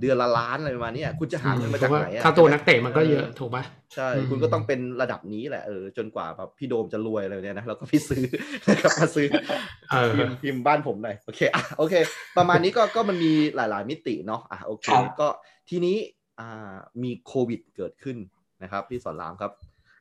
[0.00, 3.58] เดือนละล้านอะไรประมาณนี้คุณจะหาเงินมาจากไหนถ้าตัวนักเตะมันก็เยอะถูกไหม
[3.94, 8.24] ใช่ คุณก็ต้องเป็นระดับนี้แหละเออจนกว่าแบบพี่โดมจะรวยอะไรเนี่ยนะแล้วก็พี่ซื้อ
[8.68, 9.26] นะครับมาซื้อ
[10.14, 11.94] ทีมทีมบ้านผมหน่อยโอเคอะโอเค
[12.38, 14.86] ประมาณนี้ก็ก็มันมีหลาย ๆ มิติเนาะอะโอเค
[15.20, 15.28] ก็
[15.70, 15.96] ทีนี้
[16.40, 18.16] อ่ามีโควิดเกิดขึ้น
[18.62, 19.52] นะครับ พี่สอนรามครับ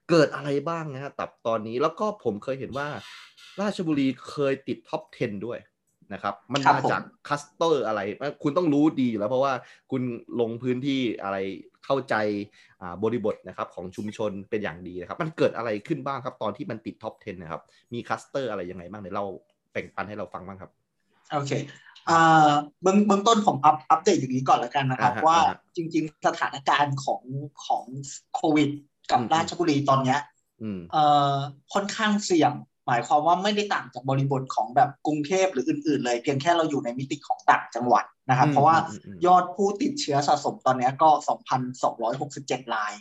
[0.10, 2.88] เกิดอะไรบ้างนะฮะตับตอนนี้แล้วก็ผมเคยเห็นว่า
[3.62, 5.60] ราชบุรีเคยติดท็อป 10 ด้วย
[6.14, 8.00] นะครับ มันมาจากคลัสเตอร์อะไร
[8.44, 9.54] คุณต้องรู้ดีอยู่แล้วเพราะว่า
[9.92, 10.02] คุณ
[10.40, 11.38] ลงพื้นที่อะไร
[11.86, 12.16] เข้าใจ
[13.04, 17.62] บริบทนะครับของชุมชนเป็นอย่างดีนะครับ มันเกิดอะไรขึ้นบ้างครับ ตอนที่มันติด top 10 นะครับ
[17.94, 19.26] มีคลัสเตอร์อะไรยังไงบ้างเดี๋ยวเรา
[19.72, 20.72] แบ่งปันให้เราฟังบ้างครับ
[21.34, 21.52] โอเค
[22.82, 25.40] เบื้องเบื้องต้นผมอัปอัปเดตอย่างนี้ก่อนแล้วกันนะครับ ว่า
[25.76, 27.24] จริง ๆ สถานการณ์ของ
[27.66, 27.86] ของ
[28.36, 28.70] โควิด
[29.12, 30.18] กับราชบุรีตอนนี้
[31.74, 32.52] ค่อนข้างเสี่ยง
[32.90, 38.76] หมายความว่าไม่ได้ต่างจากบริบทของแบบกรุงเทพหรืออื่น ๆ เลย เพียงแค่เราอยู่ในมิติของต่างจังหวัดนะครับ เพราะว่า
[39.26, 41.10] ยอดผู้ติดเชื้อสะสมตอนนี้ก็
[41.92, 42.94] 2,267ราย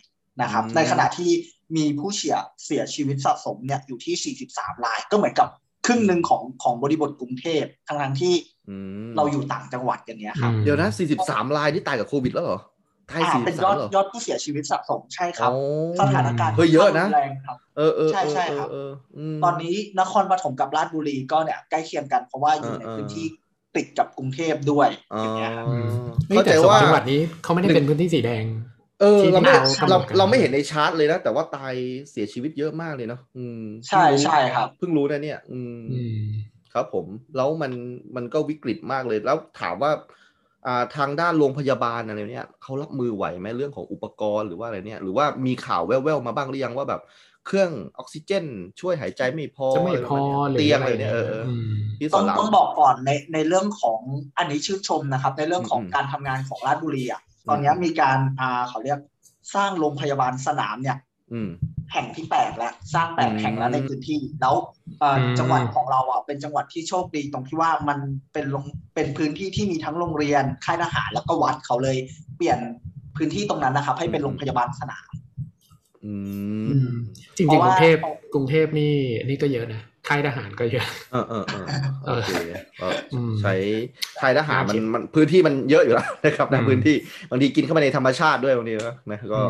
[0.42, 1.31] นะครับ ในขณะที่
[1.77, 5.48] มีผู้เสียเสียชีวิตสะสมเนี่ยอยู่ที่ 43 ราย ก็เหมือนกับ
[5.87, 8.35] ครึ่งหนึ่งของของบริบทกรุงเทพทั้งทั้งที่
[9.16, 10.88] เราอยู่ต่างจังหวัดกันเนี้ยครับ เดี๋ยวนะ
[11.22, 12.61] 43 รายที่ตายกับโควิดแล้วเหรอ
[13.09, 15.51] ไทยสี่เป็นยอดยอดผู้เสียชีวิตสะสมใช่ครับ
[16.01, 18.68] สถานการณ์เฮ้ยเยอะนะแรงครับ เออเออใช่ใช่ครับ
[19.44, 23.27] ตอนนี้นครปฐมกับราชบุรีก็เนี่ยใกล้เคียงกันเพราะว่าอยู่ในพื้นที่
[23.77, 24.88] ติดกับกรุงเทพด้วย
[25.23, 25.66] อย่างเงี้ยครับ
[26.29, 28.44] เข้าใจว่าจังหวัดนี้เขาไม่ได้เป็นพื้นที่สีแดง
[29.01, 29.53] เออเราไม่
[29.90, 31.75] เราเราไม่เห็นในชาร์ตเลยนะ แต่ว่าตาย
[32.11, 35.81] เสียชีวิตเยอะมากเลยเนาะอืม ใช่ใช่ครับ เพิ่งรู้นะเนี่ย อืม
[36.75, 37.73] ครับผมแล้วมัน
[38.16, 39.92] มันก็วิกฤตมากเลยแล้วถามว่า
[40.96, 47.02] ทางด้านโรงพยาบาลอะไรเนี่ยเขารับมือไหวไหมเรื่องของอุปกรณ์หรือว่าอะไรเนี่ยหรือว่ามีข่าวแว่วๆมาบ้างหรือยังว่าแบบ
[47.46, 48.46] เครื่องออกซิเจน
[48.81, 50.18] ช่วยหายใจไม่พอจะไม่พอ
[50.59, 51.12] เตียงอะไรเนี่ย
[52.14, 54.00] ต้องต้องบอกก่อนในในเรื่องของ
[54.38, 58.98] อันนี้ชื่นชมนะครับ ในเรื่องของการทำงานของราชบุรีอะตอนนี้มีการอ่าเขาเรียก
[59.54, 60.96] สร้างโรงพยาบาลสนามเนี่ย
[61.93, 64.55] แห่งที่แปดแล้วสร้างแปดแห่งแล้วในพื้นที่ แล้ว
[65.38, 67.99] จังหวัดของเราอะเป็นจังหวัดที่โชคดีตรงที่ว่ามัน
[68.33, 68.64] เป็นลง
[68.95, 71.97] เป็นพื้นที่ที่มีทั้งโรงเรียนค่ายทหารแล้วก็วัดเขาเลย
[72.37, 72.59] เปลี่ยน
[73.17, 75.11] พื้นที่ตรงนั้นนะครับ ให้เป็นโรงพยาบาลสนาม
[77.37, 77.97] จริงๆกรุงเทพ
[78.35, 78.95] กรุงเทพนี่
[79.29, 81.67] นี่ก็เยอะนะค่ายทหารก็เยอะ เออเออเออ
[82.05, 82.31] โอเค
[83.43, 83.55] ใช้
[84.21, 86.97] ค่ายทหารมันมันพื้นที่มันเยอะอยู่แล้วนะครับในพื้นที่
[87.31, 88.75] บางทีกินเข้ามาในธรรมชาติด้วยบางที
[89.11, 89.41] นะก็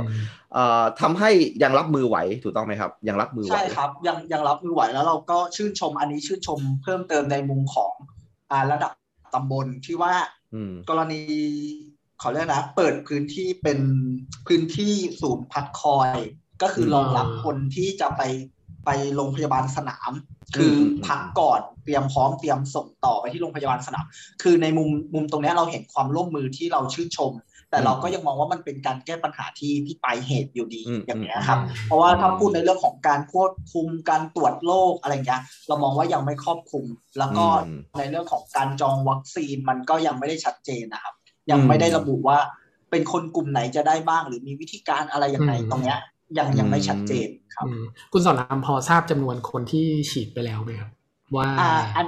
[1.00, 1.30] ทำให้
[1.62, 7.94] ยังรับมือไหวถูกต้องไหมครับ ยังรับมือไหวใช่ครับยังยังรับมือไหวแล้วเราก็ชื่นชมอันนี้ชื่นชมเพิ่มเติมในมุมของ
[8.50, 8.92] อ่าระดับ
[9.34, 10.14] ตำบลที่ว่า
[10.88, 11.22] กรณี
[12.20, 13.78] เขาเรียกนะเปิดพื้นที่เป็น
[14.46, 16.18] พื้นที่ศูนย์พักคอย
[16.62, 18.22] ก็คือรองรับคนที่จะไป
[18.84, 20.10] ไปโรงพยาบาลสนาม
[20.56, 20.74] คือ
[21.06, 24.04] พักก่อนเตรียมพร้อมเตรียมส่งต่อไปที่โรงพยาบาลสนาม
[24.42, 27.32] คือในมุมมุมตรงนี้เราเห็นความร่วมมือที่เราชื่นชม
[27.70, 36.84] แต่เราก็ยังมองว่ามันเป็นการแก้ปัญหาที่ที่ปลายเหตุอยู่ดีอย่างนี้ครับ เพราะว่าถ้าพูดในเรื่องของการควบคุมการตรวจโรคอะไรเงี้ยเรามองว่ายังไม่ครอบคลุม
[37.18, 37.44] แล้วก็
[37.98, 41.14] ในเรื่องของการจองวัคซีนมันก็ยังไม่ได้ชัดเจนนะครับ
[41.50, 42.38] ยังไม่ได้ระบุว่า
[42.90, 45.98] เป็นคนกลุ่มไหนจะได้บ้าง หรือมีวิธีการอะไรยังไงตรงเนี้ย
[46.38, 47.66] ยังยังไม่ชัดเจนครับ
[48.12, 50.90] คุณสอนรามพอทราบจำนวนคนที่ฉีดไปแล้วไหมครับ
[51.36, 51.48] ว่า
[51.96, 52.06] อัน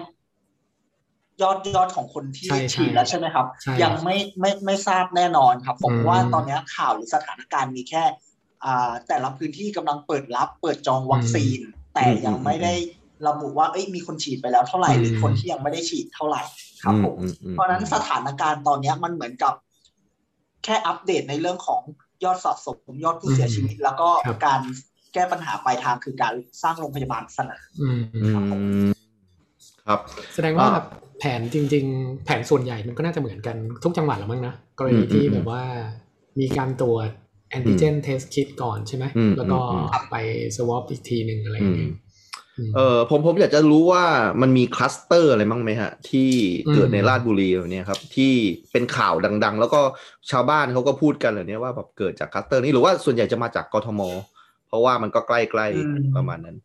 [1.42, 3.46] ยอดยอดของคนที่ฉีดแล้วใช่ไหมครับ
[3.82, 8.02] ยังไม่ไม่ไม่ทราบแน่นอนครับ ผมว่าตอนนี้ข่าวหรือสถานการณ์มีแค่
[8.64, 11.60] อ่าแต่ละพื้นที่กำลังเปิดรับเปิดจองวัคซีน
[11.94, 12.74] แต่ยังไม่ได้
[13.28, 16.42] ระบุว่าเอ้ยมีคนฉีดไปแล้วเท่าไหร่หรือคนที่ยังไม่ได้ฉีดเท่าไหร่
[16.82, 17.18] ครับผม
[17.52, 19.54] เพราะนั้นสถานการณ์ตอนนี้มันเหมือนกับ
[20.64, 21.82] แค่อัปเดตในเรื่องของ
[22.24, 24.08] ยอดสะสมยอดผู้เสียชีวิต แล้วก็
[24.46, 24.60] การ
[25.14, 27.62] แก้ปัญหาปลายทางคือการสร้างโรงพยาบาลสนาม
[29.86, 30.00] ครับ
[30.34, 30.68] แสดงว่า
[31.20, 35.62] แผนจริง ๆ แผนส่วนใหญ่มันก็น่าจะเหมือนกันทุกจังหวัดหรือมั้งนะกรณีที่แบบว่า
[36.40, 37.08] มีการตรวจ
[37.50, 39.04] antigen test kit ก่อนใช่ไหม
[39.36, 39.58] แล้วก็
[40.10, 40.16] ไป
[40.56, 41.92] swab อีกทีหนึ่งอะไรอย่างเงี้ย
[42.76, 44.04] เออผมผมอยากจะรู้ว่า
[44.42, 46.30] มันมีคลัสเตอร์อะไรบ้างไหมฮะ ที่
[46.74, 48.32] เกิดในราชบุรีแบบนี้ครับ ที่
[48.72, 49.80] เป็นข่าวดัง ๆ แล้วก็
[50.30, 54.00] ชาวบ้านเขาก็พูดกันเลยเนี่ยว่าแบบเกิดจากคลัสเตอร์นี้หรือว่าส่วนใหญ่จะมาจากกทม
[54.68, 56.56] เพราะว่ามันก็ใกล้ๆประมาณนั้น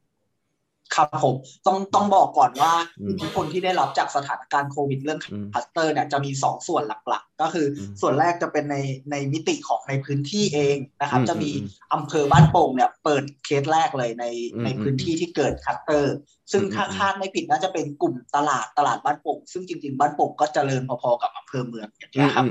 [0.96, 1.36] ครับผม
[1.68, 2.74] ต้องต้องบอกก่อนว่า
[3.08, 5.20] อิทธิพลที่ได้รับจากสถานการณ์โควิดเรื่อง
[5.54, 7.66] คลัสเตอร์เนี่ยจะมี2สส่วนหลักๆ ก็คือ
[8.02, 8.78] ส่วนแรกจะเป็นใน
[9.12, 11.52] ในมิติของในพื้นที่เองนะครับ จะมี
[11.94, 14.26] อำเภอบ้านโป่งเนี่ยเปิดเคสแรกเลยใน
[14.64, 16.16] ในพื้นที่ที่เกิดคลัสเตอร์
[16.52, 21.88] ซึ่งถ้าคาดไม่ผิดน่าจะเป็นกลุ่มตลาดตลาดบ้านโป่งซึ่งจริงๆ บ้านโป่งก็เจริญพอๆกับอำเภอเมือง
[22.22, 22.46] นะครับ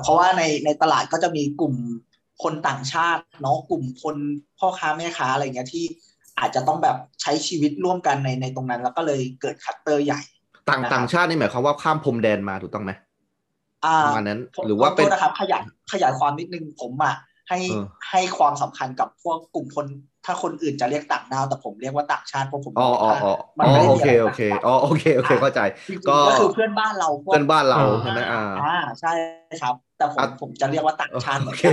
[0.00, 1.74] เพราะว่าในในตลาดก็จะมีกลุ่ม
[2.42, 4.16] คนต่างชาติเนาะกลุ่มคน
[4.58, 5.84] พ่อค้าแม่ค้าอะไรเงี้ยที่
[6.38, 10.20] อาจจะต้องแบบใช้ชีวิตร่วมกันในในตรงนั้น แล้วก็เลยเกิดคัตเตอร์ใหญ่
[10.68, 12.92] ต่างต่างชาตินี่หมายความว่าข้ามพรมแดนมาถูกต้องไหม
[13.86, 17.14] อ่าอันนั้น หรือว่าเป็นนะครับขยายขยายความนิดนึงผมอะ
[17.48, 17.58] ให้
[18.10, 19.86] ให้ความสำคัญกับพวกกลุ่มคน
[20.24, 25.60] ถ้าคนอื่นจะเรียกต่างดาวแต่ผมเรียกว่าต่างชาติเพราะผมอ๋ออ๋ออ๋อโอเคโอเคอ๋อโอเคโอเคเข้าใจ
[26.26, 29.12] ก็คือเพื่อนบ้านเราเพื่อนบ้านเราใช่ไหมอ่าอ่าใช่
[29.62, 31.64] ครับ แต่ผมผมจะเรียกว่าต่างชาติโอเค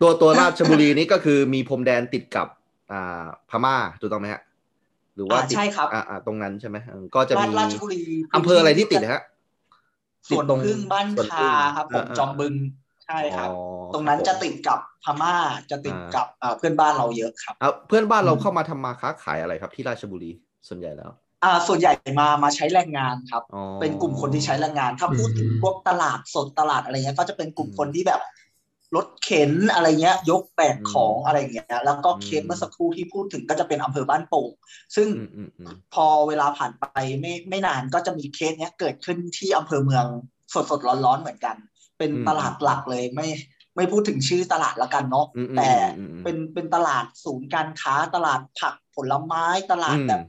[0.00, 2.46] ตัวตัวราชบุรีนี้ก็คือมีพรมแดนติดกับ
[2.92, 4.42] อ่าพม่าถูกต้องไหมฮะ
[5.20, 6.76] รือว่าใช่ครับอ่าตรงนั้นใช่ไหม
[7.14, 8.02] ก็จะมีราชบุรี
[8.34, 9.22] อำเภออะไรที่ติดฮะ
[10.28, 12.54] ส่วนพึ่งบ้านคาครับผมจอมบึง
[13.04, 13.48] ใช่ครับ
[13.94, 15.34] ตรงนั้นจะติดกับพม่า
[15.70, 16.26] จะติดกับ
[16.58, 17.54] เพื่อนบ้านเราเยอะครับ
[17.88, 20.30] เพื่อนบ้านเราเข้ามาทำมาค้าขายอะไรครับ ที่ราชบุรี
[20.68, 21.10] ส่วนใหญ่แล้ว
[21.44, 23.42] อ่าส่วนใหญ่มามาใช้แรงงานครับ
[23.80, 28.20] เป็นกลุ่มคนที่ใช้แรงงาน ถ้าพูดถึงพวกตลาดสดตลาดอะไรเงี้ยก็จะเป็นกลุ่มคนที่แบบ
[28.96, 34.50] รถเข็นอะไรเงี้ย ยกแบกของอะไรเงี้ยแล้วก็เคสเมื่อสักครู่ที่พูดถึงก็จะเป็นอำเภอบ้านโป่ง
[34.96, 35.08] ซึ่ง
[35.94, 36.86] พอเวลาผ่านไป
[37.20, 40.04] ไม่ไม่นานก็จะมีเคสเนี้ยเกิดขึ้นที่อำเภอเมือง
[40.54, 41.56] สดสดร้อนๆเหมือนกัน
[41.98, 43.28] เป็นตลาดหลักเลยไม่
[43.76, 45.26] ไม่พูดถึงชื่อตลาดละกันเนาะ
[45.56, 45.70] แต่
[46.24, 50.22] เป็นเป็นตลาดศูนย์การค้าตลาดผักผลไม้ตลาดแบบ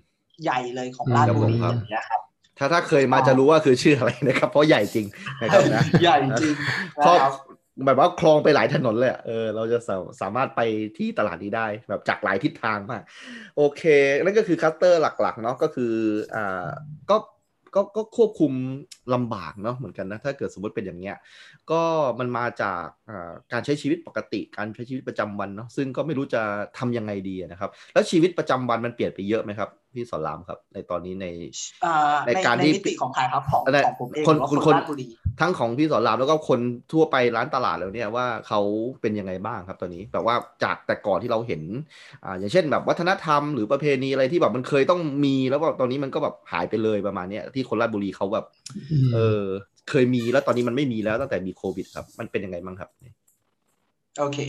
[0.43, 2.21] ใหญ่เลยของราชบุรีอย่างเงี้ยครับ
[2.57, 5.07] ถ้าถ้าเคยมาจะรู้ว่าคือชื่ออะไรนะครับ เพราะใหญ่จริง
[5.41, 6.53] นะครับนะใหญ่จริง
[7.85, 10.61] แบบว่าคลองไปหลายถนนเลยเออเราจะสาสามารถไป
[10.97, 13.01] ที่ตลาดนี้ได้แบบจากหลายทิศทางมาก
[13.57, 13.81] โอเค
[14.23, 15.93] นั่นก็คือคัสเตอร์หลักๆเนาะก็คือ
[16.35, 16.69] อ่า
[17.09, 17.17] ก็
[17.75, 18.53] ก็ก็ควบคุม
[19.13, 21.15] ลำบากเนาะเหมือนกันนะถ้าเกิดสมมติเป็นอย่างเงี้ย
[21.71, 21.81] ก็
[22.19, 22.81] มันมาจาก
[23.51, 26.41] การใช้ชีวิตปกติ การใช้ชีวิตประจำวันเนาะซึ่งก็ไม่รู้จะ
[26.77, 31.27] ทํำยังไงดีนะครับ แล้วชีวิตประจำวันมันเปลี่ยนไปเยอะไหมครับ พี่สอนรามครับ ในตอนนี้ใน
[32.27, 34.75] ในการที่ของใครครับของของผมเองคนคนคน
[35.41, 36.59] ทั้งของพี่สอนรามแล้วก็คน
[36.93, 38.61] ทั่วไปร้านตลาดแล้วเนี่ยว่าเขา
[39.01, 41.61] เป็นยังไงบ้างครับตอนนี้แบบว่าจากแต่ก่อนที่เราเห็น
[42.25, 48.45] อ่าอย่างเช่นแบบวัฒนธรรมหรือประเพณีอะไรที่แบบมันเคยต้องมีแล้วแบบตอนนี้มันก็แบบหายไปเลยประมาณเนี้ยที่คนราชบุรีเขาแบบ
[49.13, 49.43] เออ
[49.89, 52.89] เคยมีแล้วตอนนี้มันไม่มีแล้วตั้งแต่มีโควิดครับ มันเป็นยังไงบ้างครับ
[54.19, 54.39] โอเค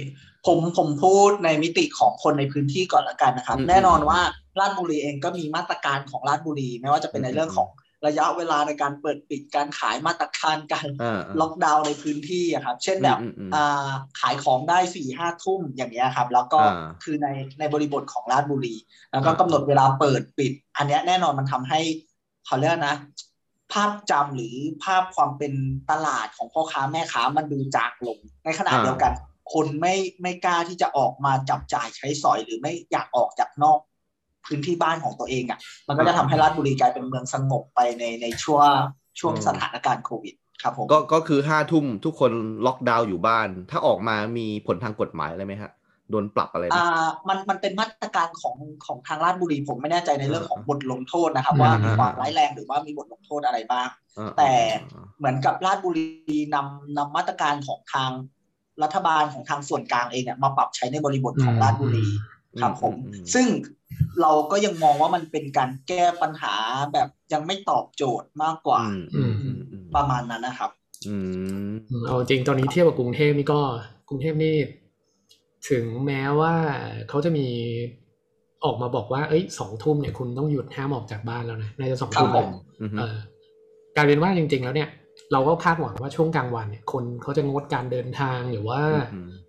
[0.47, 4.21] ผมผมพูดในมิติของคนในพื้นที่ก่อนละกันนะครับ แน่นอนว่า
[4.61, 7.69] ราชบุรีเองก็มีมาตรการของราชบุรี ไม่ว่าจะเป็นในเรื่องของ
[8.07, 10.87] ระยะเวลาในการเปิดปิดการขายมาตรการการ
[11.41, 13.19] ล็อกดาวน์ในพื้นที่ครับ เช่นแบบ
[14.21, 16.61] ขายของได้สี่ห้าทุ่มอย่างเงี้ยครับ แล้วก็
[17.03, 18.75] คือในในบริบทของราชบุรี
[19.11, 21.81] แล้วก็กำหนดเวลาเปิดปิด อันนี้แน่นอนมันทำให้
[22.47, 22.97] เขาเรียกนะ
[23.73, 25.53] ภาพจำหรือภาพความเป็น
[25.91, 29.13] ตลาดของพ่อค้าแม่ค้ามันดูจางลง ในขณะเดียวกัน
[29.53, 33.79] คนไม่ไม่กล้าที่จะออกมาจับจ่ายใช้สอยหรือไม่อยากออกจากนอก
[34.47, 38.69] พื้นที่บ้านของตัวเองอะ่ะ มันก็จะทำให้ราชบุรีกลายเป็นเมืองสงบไปในในช่วง
[39.21, 42.33] ช่วงสถานการณ์โควิดครับผมก็ก็คือห้าทุ่มทุกคน
[42.67, 45.73] ล็อกดาวน์อยู่บ้าน ถ้าออกมามีผลทางกฎหมายอะไรไหมฮะ
[46.11, 53.89] โดนปรับอะไรอ่ามันมันเป็นมาตรการของของทางราชบุรีผมไม่แน่ใจในเรื่องของบทลงโทษนะครับ ว่ามีความร้ายแรงหรือว่ามีบทลงโทษอะไรบ้าง
[54.39, 54.51] แต่
[55.19, 58.11] เหมือนกับราชบุรีนำนำมาตรการของทาง
[58.83, 62.07] รัฐบาลของทางส่วนกลางเองเนี่ยมาปรับใช้ในบริบทของราชบุรี
[62.61, 62.95] ครับผม
[63.35, 63.47] ซึ่ง
[64.21, 66.55] เราก็ยังมองว่ามันเป็นการแก้ปัญหา
[66.93, 68.81] แบบยังไม่ตอบโจทย์มากกว่า
[69.95, 70.71] ประมาณนั้นนะครับ
[71.09, 71.17] อื
[71.71, 71.73] ม
[72.07, 73.61] เอาจริงตอนนี้เทียบกับกรุงเทพนี่ก็
[74.09, 74.55] กรุงเทพนี่
[75.71, 76.55] ถึงแม้ว่า
[77.09, 77.47] เขาจะมี
[78.65, 82.47] ออกมาบอกว่า เอ้ยสองทุ่มเนี่ยคุณต้องหยุดห้ามออกจากบ้านแล้วนะน่าจะสองทุ่มเลย
[83.97, 84.89] การเรียนว่าจริง ๆ แล้วเนี่ย
[85.33, 88.81] เราก็คาดหวังว่าช่วงกลางวันเนี่ยคนเขาจะงดการเดินทางหรือว่า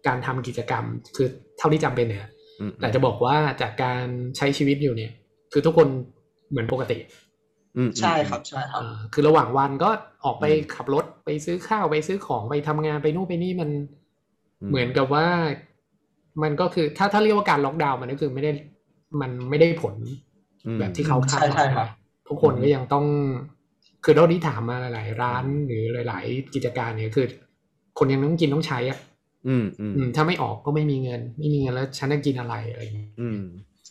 [0.08, 0.84] การทำกิจกรรม
[1.16, 2.28] คือเท่าที่จำเป็นเนี่ย
[2.80, 4.06] แต่จะบอกว่าจากการ
[4.38, 5.12] ใช้ชีวิตอยู่เนี่ย
[5.52, 5.88] คือทุกคน
[6.50, 6.98] เหมือนปกติ
[8.00, 8.82] ใช่ครับใช่ครับ
[9.14, 9.90] คือระหว่างวันก็
[10.26, 10.46] ออกไป
[10.76, 13.70] ขับรถไปซื้อข้าวไปซื้อของไปทำงานไปนู่นไปนี่มัน
[14.70, 15.28] เหมือนกับว่า
[16.44, 18.52] มันก็คือถ้าถ้าเรียกว่าการล็อกดาวน์มันก็คือไม่ได้
[19.22, 19.96] มันไม่ได้ผล
[20.80, 21.88] แบบที่เขาคาดหวัง
[22.28, 23.06] ทุกคนก็ยังต้อง
[24.04, 27.28] คือเราที่ถามมาหลาย ๆ ร้านหรือหลาย ๆ กิจการเนี่ยคือ
[27.98, 29.00] คนยังต้องกินต้องใช้อะ
[29.48, 33.42] อืมอืมถ้าไม่ออกก็ไม่มีเงิน ไม่มีเงินแล้วฉันจะกินอะไรอะไรอย่างนี้อืม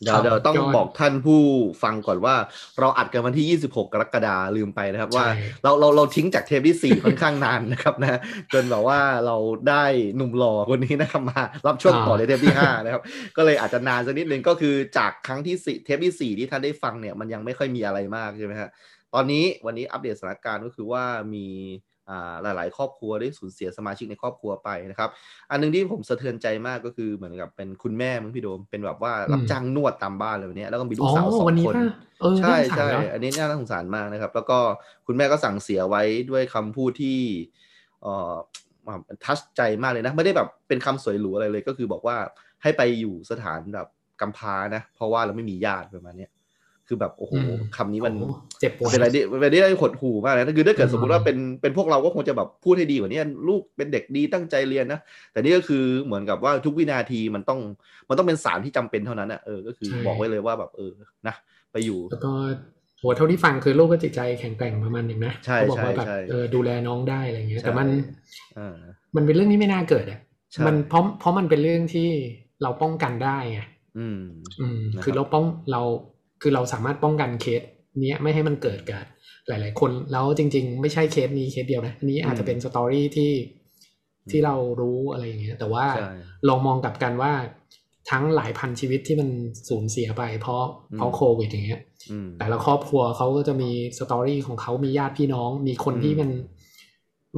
[0.02, 1.40] เดี๋ยวเดี๋ยวต้องบอกท่านผู้
[1.82, 2.34] ฟังก่อนว่า
[2.80, 5.26] เราอัดกันวันที่ 26 กรกฎาลืมไปนะครับว่า
[5.62, 8.18] เราเราเราทิ้งจากเทปที่ 4 ค่อนข้างนานนะครับนะ
[8.52, 9.36] จนแบบว่าเรา
[9.68, 9.84] ได้
[10.16, 13.02] หนุ่มหล่อคนนี้นะครับมา รับช่วงต่อในเทปที่ 5 นะครับ
[13.36, 18.70] ก็เลยอาจจะนานสักนิดนึงก็คือจากครั้งที่4เทปที่ 4 ที่ท่านได้ฟังเนี่ยมันยังไม่ค่อยมีอะไรมากใช่ไหมฮะ
[19.14, 21.46] ตอนนี้วันนี้อัปเดตสถานการณ์ก็คือว่ามี
[22.42, 25.10] หลาย ๆ ครอบครัวได้สูญเสียสมาชิกในครอบครัวไปนะครับ
[25.50, 31.74] อันนึงที่ผมสะเทือนใจมากก็คือเหมือนกับเป็นคุณแม่มึงพี่โดมเป็นแบบว่ารับจ้างนวดตามบ้านอะไรแบบนี้แล้วก็มีลูกสาวสองคน
[32.40, 34.58] ใช่ใช่อันนี้น่าสงสารมากนะครับ แล้วก็
[35.06, 37.18] คุณแม่ก็สั่งเสียไว้ด้วยคำพูดที่
[38.02, 38.34] เอ่อ
[39.24, 42.16] ทัชใจมากเลยนะ ไม่ได้แบบเป็นคำสวยหรูอะไรเลย ก็คือบอกว่า
[42.62, 43.88] ให้ไปอยู่สถานแบบ
[44.20, 46.28] กำพร้านะ เพราะว่าเราไม่มีญาติประมาณนี้
[46.92, 47.34] คือแบบโอ้โห
[47.76, 48.14] คำนี้มัน
[48.60, 55.00] เจ็บปวดเป็นอะไรที่เป็นอะไรที่ได้ขดหูมากเลยนะคือถ้าเกิดสมมติว่าเป็นเป็นพวกเราก็คงจะแบบพูดให้ดีกว่านี้ลูกเป็นเด็กดีตั้งใจเรียนนะ
[55.32, 57.60] แต่นี่ก็คือเหมือนกับว่าทุกวินาทีมันต้อง
[58.08, 60.90] มันต้องเป็นสารที่จำเป็นเท่านั้นอะเออก็คือบอกไว้เลยว่าแบบเออ
[61.28, 61.34] นะ
[61.72, 62.32] ไปอยู่แล้วก็
[63.00, 67.88] หัวเท่าที่ฟังคือลูกก็จิตใจแข็งแกร่งประมาณหนึ่งนะเขาบอกว่าแบบเออดูแลน้องได้อะไรเงี้ยแต่มัน
[69.16, 70.20] มันเป็นเรื่องที่ไม่น่าเกิดอะ
[70.66, 72.10] มันเพราะเพราะมันเป็นเรื่องที่
[72.62, 73.60] เราป้องกันได้ไง
[73.98, 74.22] อืม
[74.60, 75.82] อืมคือเราป้องเรา
[76.42, 77.62] คือเราสามารถป้องกันเคส
[78.02, 79.02] เนี้ยไม่ให้มันเกิดกับ
[79.48, 83.32] หลาย ๆ คนแล้วจริง ๆ ไม่ใช่เคสนี้เคสเดียวนะอันนี้อาจจะเป็น story ที่
[84.30, 85.86] ที่เรารู้อะไรอย่างเงี้ยแต่ว่า
[86.48, 87.32] ลองมองกลับกันว่า
[88.10, 89.28] ทั้งหลายพันชีวิตที่มัน
[89.68, 90.64] สูญเสียไปเพราะ
[90.96, 91.80] เพราะโควิดอย่างเงี้ย
[92.38, 96.30] แต่ละครอบครัวเขาก็จะมี story ของเขามีญาติพี่น้อง มีคนที่มัน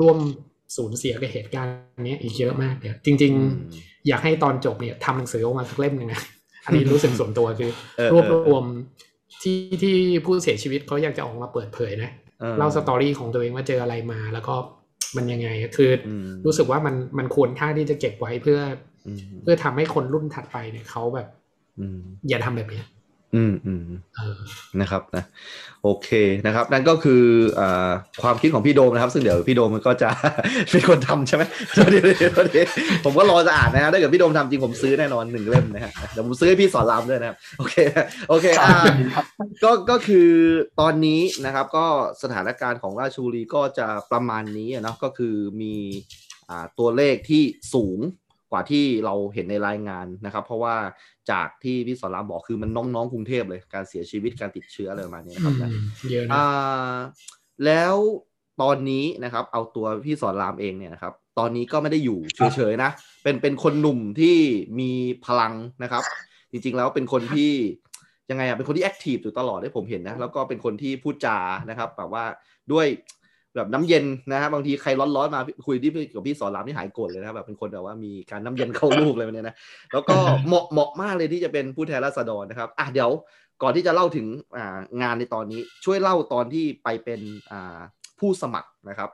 [0.00, 0.18] ร่วม
[0.76, 3.32] สูญเสียกับเหตุการณ์นี้อีกเยอะมากเนี่ยจริง
[3.70, 6.22] ๆ อยากให้ตอนจบเนี่ยทำหนังสือออกมาสักเล่มหนึ่งนะ
[6.66, 7.70] อันนี้รู้สึกส่วนตัวคือ
[8.12, 8.64] รวบรวม
[9.42, 12.10] ที่ที่ผู้เสียชีวิตเขาอยากจะออกมาเปิดเผยนะ
[12.58, 14.54] เล่าสตอรี่ของตัวเองว่าเจออะไรมา แล้วก็
[15.16, 15.90] มันยังไงคือ
[16.46, 18.60] รู้สึกว่ามันมันควรค่าที่จะเก็บไว้เพื่อ
[19.42, 21.26] เพื่อทำให้คนรุ่นถัดไปเนี่ยเขาแบบ
[22.28, 22.82] อย่าทำแบบนี้
[23.34, 23.82] อืมอืม
[24.80, 25.24] นะครับนะ
[25.84, 26.08] โอเค
[26.46, 27.22] นะครับ นั่นก็คือ
[27.60, 27.62] อ
[28.22, 30.10] ความคิดของพี่โดมนะครับ ซึ่งเดี๋ยวพี่โดมมันก็จะ
[30.70, 31.42] เป็นคนทำใช่ไหม
[31.74, 32.32] เดี๋ยวเดี๋ยว
[33.04, 37.74] ผมก็รอจะอ่านนะฮะถ้าเกิดพี่โดมทำจริงผมซื้อแน่นอนหนึ่งเล่มนะฮะเดี๋ยวผมซื้อให้พี่สอนรามด้วยนะครับ โอเค
[38.28, 38.74] โอเคอ่า
[39.64, 40.28] ก็ก็คือ
[40.80, 41.86] ตอนนี้นะครับ ก็
[42.22, 45.74] สถานการณ์ของราชบุรีก็จะประมาณนี้นะก็คือมี
[46.48, 47.42] อ่าตัวเลขที่
[47.74, 47.98] สูง
[48.50, 50.76] กว่าที่เราเห็นในรายงานนะครับ เพราะว่า
[51.30, 55.70] จากที่พี่สอนรามบอกคือมันน้องๆกรุงเทพเลยการเสียชีวิตการติดเชื้ออะไรประมาณนี้ครับนะ
[57.64, 57.94] แล้ว
[58.62, 62.90] ตอนนี้นะครับเอาตัวพี่สอนรามเองเนี่ยนะครับตอนนี้ก็ไม่ได้อยู่เฉยๆนะ
[63.22, 64.36] เป็นเป็นคนหนุ่มที่
[64.80, 64.90] มี
[65.26, 66.02] พลังนะครับ
[66.50, 67.52] จริงๆแล้วเป็นคนที่
[68.30, 71.38] ยังไงอะเป็นคนที่แอคทีฟอยู่ตลอดที่ผมเห็นนะแล้วก็เป็นคนที่พูดจา
[71.70, 72.24] นะครับแบบว่า
[72.72, 72.86] ด้วย
[73.56, 79.56] แบบน้ำเย็นนะฮะบางทีใครร้อนๆมาคุยที่กับพี่สอนรามที่หายโกรธเลยนะแบบเป็นคนแบบว่ามีการน้ำเย็นเข้าลูกเลยเนี่ยนะ
[79.92, 83.10] แล้วก็เหมาะเหมาะมากเลยที่จะเป็นผู้แทนราษฎรนะครับอะเดี๋ยว
[83.62, 84.26] ก่อนที่จะเล่าถึง
[85.02, 87.20] งานในตอนนี้ช่วยเล่าตอนที่ไปเป็น
[88.18, 89.10] ผู้สมัครนะครับ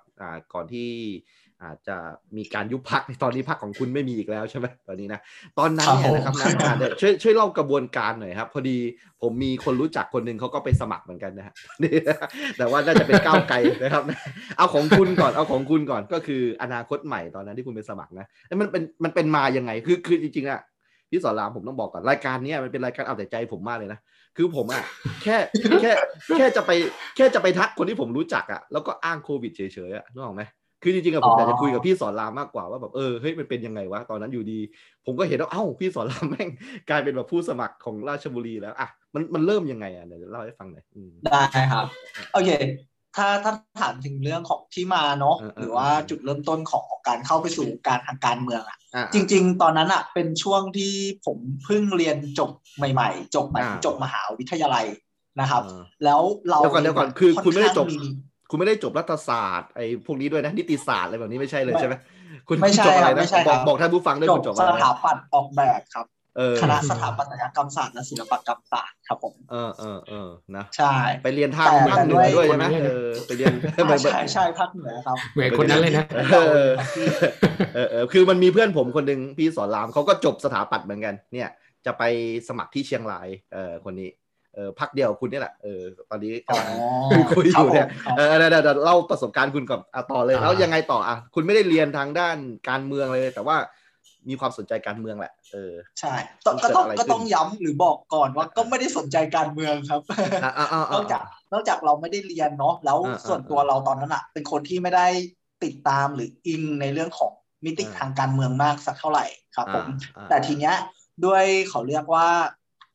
[0.55, 0.89] ก่อนที่
[1.65, 1.97] อาจจะ
[2.37, 5.21] มีการยุบพักในตอนนี้พักของคุณไม่มีอีกแล้วใช่ไหมตอนนี้นะ
[5.59, 8.77] ตอนนั้นเนี่ยนะครับนะช่วยช่วยเล่ากระบวนการหน่อยครับ พอดี
[9.23, 11.55] ผมมีคนรู้จักคนหนึ่งเขาก็ไปสมัครเหมือนกันนะฮะ
[12.59, 14.03] แต่ว่าน่าจะเป็นก้าวไกลนะครับ
[14.57, 18.27] เอาของคุณก่อนเอาของคุณก่อนก็คืออนาคตใหม่ตอนนั้นที่คุณไปสมัครนะ
[18.61, 20.61] มันเป็นมันเป็นมายังไงคือคือจริงๆอะ
[21.11, 24.01] พี่สอนรามผมต้องบอกก่อนรายการนี้มันเป็นรายการเอาแต่ใจผมมากเลยนะ
[24.37, 24.83] คือผมอะ
[25.23, 25.37] แค่
[25.83, 25.93] แค่
[26.37, 26.71] แค่จะไป
[27.17, 30.43] แค่จะไปทักคนที่ผมรู้จักอะแล้วก็อ้างโควิดเฉยๆอะนึกออกไหม
[30.83, 34.59] คือจริงๆอะผมอยากจะคุยกับพี่สอนรามมากกว่าว่าแบบเออเฮ้ยมันเป็นยังไงวะตอนนั้นอยู่ดี
[35.07, 36.49] ผมก็เห็นว่าเอ้าพี่สอนรามแม่ง
[36.91, 40.85] กลายเป็นแบบผู้สมัครของราชบุรีแล้วอะมันมันเริ่มยังไงอะเดี๋ยวเล่าให้ฟังหน่อย
[41.27, 41.87] ได้ครับ
[42.33, 42.51] โอเค
[43.17, 48.79] ถ้าถ้าถามถึงเรื่องของที่มาเนาะหรือว่าจุดเริ่มต้นของการเข้าไปสู่การทางการเมืองอะ
[49.15, 50.93] จริง ๆ ตอนนั้นอะ เป็นช่วงที่
[51.27, 54.87] ผมเพิ่งเรียนจบใหม่ ๆ จบใหม่จบมหาวิทยาลัย
[55.41, 55.63] นะครับ
[56.05, 57.87] แล้วเราเดี๋ยวก่อนเดี๋ยวก่อนคือ คุณไม่ได้จบ
[58.51, 61.95] คุณไม่ได้จบรัฐศาสตร์ไอ้พวกนี้ด้วยนะนิติศาสตร์อะไรแบบนี้ไม่ใช่เลยใช่ไหม
[62.49, 66.07] คุณไม่ใช่อะไรนะบอกบอกท่านผู้ฟังด้วยคุณจบสถาปัตย์ออกแบบครับ
[66.63, 73.53] คณะสถาปัตยกรรมศาสตร์และศิลปกรรมศาสตร์ครับผมเออเออเออนะใช่ไปเรียนทางภาคเหนือด้วยใช่ไหมเออไปเรียน
[74.03, 76.71] ใช่ใช่ภาคเหนือครับเหมือนคนนั้นเลยนะเออ
[77.75, 81.49] เออคือมันมีเพื่อนผมคนหนึ่งพี่สอนรามเขาก็จบสถาปัตย์เหมือนกัน เนี่ย
[81.87, 82.03] จะไป
[82.49, 84.09] สมัครที่เชียงรายเออคนนี้
[84.55, 86.69] เออพักเดียวคุณนี่แหละเออตอนนี้กำลัง
[87.37, 87.87] คุยอยู่เนี่ย
[88.17, 89.81] เออเดี๋ยวเล่าประสบการณ์คุณก่อน
[90.13, 92.37] ต่อเลยแล้วยังไงต่ออะคุณไม่ได้เรียนทางด้าน
[92.69, 93.57] การเมืองเลย แต่ว่า
[94.29, 96.15] มีความสนใจการเมืองแหละ เออ ใช่
[96.63, 100.01] ก็ต้องก็ต้องย้ำหรือบอกก่อนว่าก็ไม่ได้สนใจการเมืองครับ
[100.93, 105.07] นอกจากนอกจากเราไม่ได้เรียนเนาะ แล้วส่วนตัวเราตอนนั้นอะเป็นคนที่ไม่ได้
[105.65, 107.33] ติดตามหรืออิงในเรื่องของ
[107.65, 109.25] มิติทางการเมืองมากสักเท่าไหร่
[109.57, 109.87] ครับผม
[110.29, 110.75] แต่ทีเนี้ย
[111.25, 112.29] ด้วยเขาเรียกว่า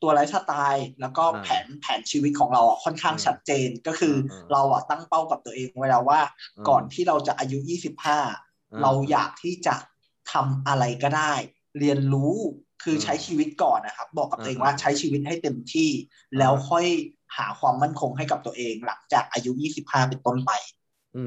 [0.05, 4.15] ตัวไลฟ์สไตล์แล้วก็แผนแผนชีวิตของเราอะค่อนข้างชัดเจนก็คือ
[4.51, 6.21] เราอะตั้งเป้ากับตัวเองไว้แล้วว่า
[6.69, 8.19] ก่อนที่เราจะอายุยี่สิบห้า
[8.81, 9.75] เราอยากที่จะ
[10.31, 11.33] ทำอะไรก็ได้
[11.79, 12.35] เรียนรู้
[12.83, 15.89] คือใช้ชีวิตก่อนนะครับ บอกกับตัวเองว่าใช้ชีวิตให้เต็มที่
[16.37, 16.85] แล้วค่อย
[17.37, 20.51] หาความมั่นคงให้กับตัวเองหลังจากอายุยี่สิบห้าเป็นต้นไป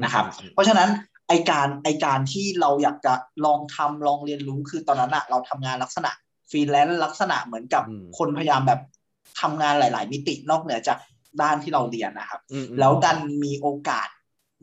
[0.03, 0.89] นะครับ เพราะฉะนั้น
[1.27, 3.13] ไอการไอการที่เราอยากจะ
[3.45, 6.11] ลองทำลองเรียนรู้คือตอนนั้นอะเราทำงานลักษณะ
[6.49, 7.83] ฟรีแลนซ์ลักษณะเหมือนกับ
[8.17, 8.81] คนพยายามแบบ
[9.41, 10.97] ทำงานหลาย ๆ มิตินอกเหนือจาก
[11.41, 12.41] ด้านที่เราเรียนนะครับ
[12.79, 14.07] แล้วดันมีโอกาส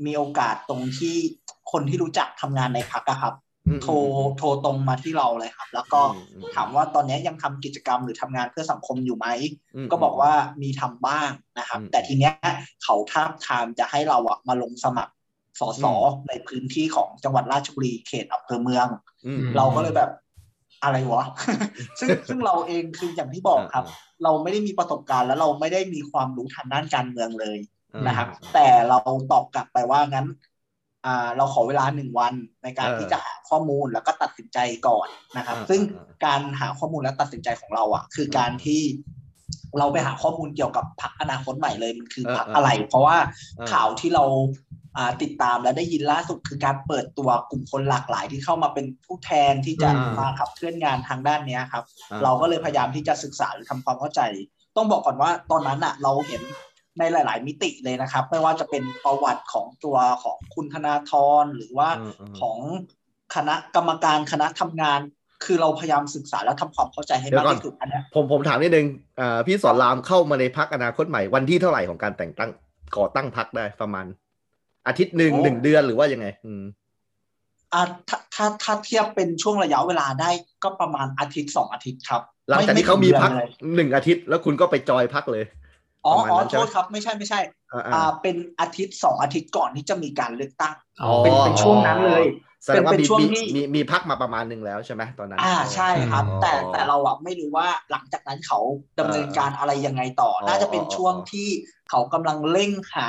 [0.06, 1.16] มีโอกาสตรงที่
[1.72, 3.34] คนที่รู้จักทำงานในพักอะครับ
[3.82, 3.92] โทร
[4.38, 6.00] โทรตรงมาที่เราเลยครับ แล้วก็
[6.54, 9.26] ถามว่าตอนนี้ยังทำกิจกรรมหรือทำงานเพื่อสังคมอยู่ไหม
[9.90, 12.34] ก็บอกว่ามีทำบ้างนะครับ แต่ทีเนี้ย
[12.82, 15.12] เขาท้าทามจะให้เราอะมาลงสมัคร
[15.60, 15.84] สส
[16.28, 18.86] ในพื้นที่ของจังหวัดราชบุรีเขตอำเภอเมือง
[19.56, 20.10] เราก็เลยแบบ
[20.82, 21.24] อะไรวะ
[22.00, 23.84] ซึ่งซึ่งเราเองคืออย่างที่บอกครับ
[24.24, 27.58] เราไม่ได้มีประสบการณ์ แล้วเราไม่ได้มีความรู้ทางด้านการเมืองเลย
[28.06, 28.98] นะครับ แต่เรา
[29.32, 30.26] ตอบกลับไปว่างั้น
[31.06, 35.80] อ่าเราขอเวลาหนึ่งวันในการที่จะหาข้อมูลแล้วก็ตัดสินใจก่อนนะครับ ซึ่ง
[36.24, 38.82] การหาข้อมูลและตัดสินใจของเราอะ คือการที่
[39.78, 43.16] เราไปหาข้อมูลเกี่ยวกับพรรคอนาคตใหม่เลยมันคือพรรคอะไร เพราะว่า
[43.72, 44.24] ข่าวที่เรา
[45.22, 51.84] ติดตามและได้ยินล่าสุดคือการเปิดตัวกลุ่มคนหลากหลายที่เข้ามาเป็นผู้แทนที่จะมาขับเคลื่อนงานทางด้านนี้ครับ
[52.22, 54.20] เราก็เลยพยายามที่จะศึกษาหรือทำความเข้าใจ
[54.76, 56.42] ต้องบอกก่อนว่าตอนนั้นอะเราเห็น
[56.98, 61.88] ในหลาย ๆ มิติเลยนะครับ ไม่ว่าจะเป็นประวัติของตัวของคุณธนาธรหรือว่า
[62.40, 62.58] ของ
[63.34, 65.00] คณะกรรมการคณะทำงาน
[65.44, 68.86] คือเราพยายามศึกษาแล้วทำความเข้าใจให้มากที่สุดอันนี้ผมผมถามนิดนึง
[69.46, 72.50] พี่สอนรามเข้ามาในพักอนาคตใหม่วันที่เท่าไหร่ของการแต่งตั้ง
[72.96, 74.06] ก่อตั้งพักได้ประมาณ
[74.86, 76.62] อาทิตย์หนึ่งหนึ่งเดือนหรือว่ายังไง อืม
[77.72, 80.30] อ่าถ้าถ้าถ้าเทียบเป็นช่วงระยะเวลาได้
[80.64, 83.30] ก็ประมาณอาทิตย์สองอาทิตย์ครับ หลังจากที่เขามีพัก
[83.74, 85.44] หนึ่งอาทิตย์แล้วคุณก็ไปจอยพักเลย
[86.04, 87.40] อ๋ออ๋อโทษครับไม่ใช่ไม่ใช่
[87.94, 90.74] อ่าเป็นอาทิตย์สองอาทิตย์ก่อนที่จะมีการเลือกตั้ง
[91.24, 92.24] เป็นเป็นช่วงนั้นเลย
[92.64, 98.58] แสดงว่ามีมีมีมีพักมาประมาณหนึ่งแล้วใช่ไหมตอนนั้น อ่าใช่ครับ แต่แต่เราอะไม่รู้ว่าหลังจากนั้นเขา
[98.98, 101.48] ดำเนินการอะไรยังไงต่อ น่าจะเป็นช่วงที่
[101.90, 103.08] เขากำลังเร่งหา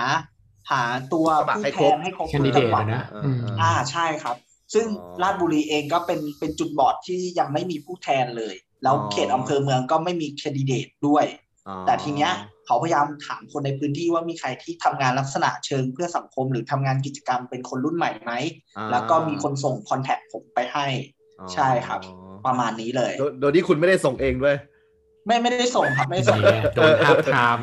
[0.71, 3.05] หาตัวผู้แทนให้ครบจังหวัดนะ
[3.61, 4.35] อ่าใช่ครับ
[4.73, 4.85] ซึ่ง
[5.23, 11.25] ราชบุรีเองก็เป็นเป็นจุดบอดที่ยังไม่มีผู้แทนเลย แล้วเขตอำเภอเมืองก็ไม่มีแคนดิเดตด้วย
[11.85, 12.31] แต่ทีเนี้ย
[12.65, 18.31] เขาพยายามถามคนในพื้นที่ว่ามีใครที่ทำงานลักษณะเชิงเพื่อสังคมหรือทำงานกิจกรรมเป็นคนรุ่นใหม่ไหม
[18.91, 20.87] แล้วก็มีคนส่งคอนแทคผมไปให้
[21.53, 21.99] ใช่ครับ
[22.45, 23.11] ประมาณนี้เลย
[23.41, 24.55] โดยที่คุณไม่ได้ส่งเองด้วย
[25.27, 26.37] ไม่ไม่ได้ส่งครับไม่ส่ง
[26.75, 27.59] โดนทับทาม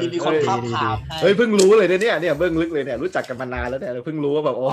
[0.00, 4.68] มีมีคนทับทามเฮ้ยเพิ่งรู้เลยเนี่ยเนี่ยเบื้องลึกเลยเนี่ยรู้จักกันมานานแล้วเนี่ยเพิ่งรู้ว่าแบบโอ้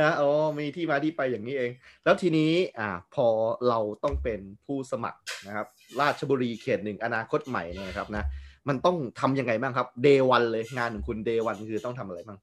[0.00, 0.26] นะโอ้
[0.58, 1.70] มีที่มาที่ไปอย่างนี้เอง
[2.04, 3.26] แล้วทีนี้อ่าพอ
[3.68, 5.66] เราต้องเป็นผู้สมัครนะครับ
[6.00, 8.24] ราชบุรีเขตหนึ่งอนาคตใหม่เนี่ยครับนะ
[8.68, 12.38] มันต้องทํำยังไงบ้างครับเดวันเลยงานของคุณเดวันคือต้องทำอะไรบ้าง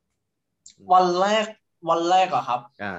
[0.94, 1.46] วันแรก
[1.90, 2.96] วันแรกอะครับอ่า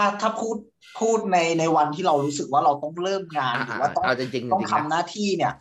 [0.00, 0.56] ถ้าถ้าพูด
[1.00, 4.04] พูดในในวันที่เรารู้สึกว่าเราต้องเริ่มงานหรือว่าต้อง
[4.52, 5.52] ต้องทำหน้าที่เนี่ย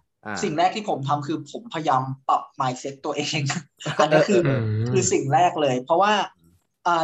[0.43, 3.39] สิ่งแรกที่ผมทำคือผมพยายามปรับ mindset ตัวเอง
[3.99, 4.41] อันนี้คือ
[4.89, 6.13] คือสิ่งแรกเลย เพราะว่า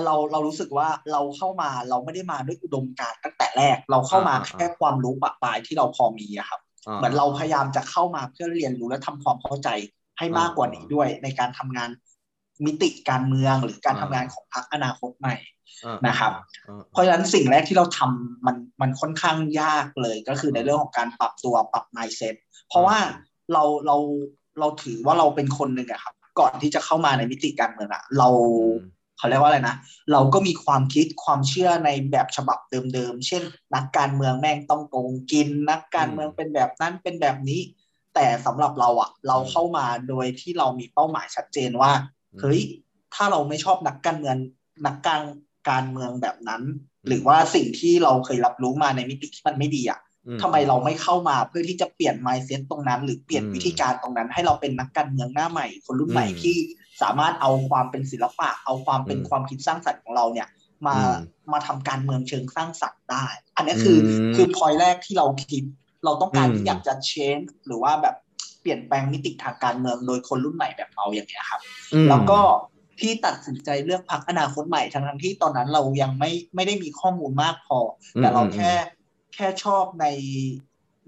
[0.06, 6.60] เราเรารู้สึกว่าเราเข้ามาเราไม่ได้มาด้วยอุดมการณ์ตั้งแต่แรก เราเข้ามาแค่ความรู้ปะปลายที่เราพอมีอะครับ
[6.96, 9.70] เหมือนเราพยายามจะเข้ามาเพื่อเรียนรู้และทำความเข้าใจ
[10.18, 11.90] ให้มากกว่านี้ด้วย ในการทำงาน
[12.66, 15.36] มิติการเมืองหรือการทำงานของพรรคอนาคตใหม่
[16.07, 16.32] นะครับ
[16.91, 22.36] เพราะฉะนั้นสิ่งแรกที่เราทำมันมันค่อนข้างยากเลยก็คือในเรื่องของการปรับตัวปรับ mindset
[22.70, 22.97] เพราะว่า
[23.53, 23.97] เราเรา
[24.59, 28.30] เราถือว่าเราเป็นคนหนึ่งอะครับ ก่อนที่จะเข้ามาในมิติการเมืองอะเรา
[29.18, 29.76] เขาเรียกว่าอะไรนะ
[30.11, 32.59] เราก็มีความคิดความเชื่อในแบบฉบับ
[32.93, 33.43] เดิมๆ เช่น
[33.76, 37.61] นักการเมืองแม่งต้องโกงกิน นักการเมืองเป็นแบบนั้นเป็นแบบนี้
[38.16, 41.91] แต่สำหรับเราอะเราเข้ามาโดยที่เรามีเป้าหมายชัดเจนว่า
[42.39, 42.61] เฮ้ย
[43.13, 44.38] ถ้าเราไม่ชอบนักการเมือง
[44.86, 45.22] นักการ
[45.70, 46.63] การเมืองแบบนั้น
[47.07, 49.99] หรือว่าสิ่งที่เราเคยรับรู้มาในมิติที่มันไม่ดีอะ
[50.41, 56.55] ทำไมเราไม่เข้ามาเพื่อที่จะเปลี่ยน mindset ตรงนั้น หรือเปลี่ยนวิธีการตรงนั้น ให้เราเป็นนักการเมืองหน้าใหม่ คนรุ่นใหม่ที่
[57.01, 60.47] สามารถเอาความเป็นศิลปะ เอาความเป็นความคิดสร้างสรรค์ของเราเนี่ย
[60.88, 60.97] มา
[61.53, 63.97] มาทำการเมืองเชิงสร้างสรรค์ได้ อันนี้คือ
[64.36, 65.63] คือพอยแรกที่เราคิด
[66.05, 68.16] เราต้องการที่อยากจะ change หรือว่าแบบ
[68.61, 71.61] เปลี่ยนแปลงมิติทางการเมืองโดยคนรุ่นใหม่แบบเราอย่างเงี้ยครับ
[72.09, 72.39] แล้วก็
[73.00, 77.80] ที่ตัดสินใจเลือกพักอนาคตใหม่ทั้งทั้งที่ตอนนั้นเรายังไม่ไม่ได้มีข้อมูลมากพอ
[78.18, 78.74] แต่เราแค่
[79.36, 80.06] แค่ชอบใน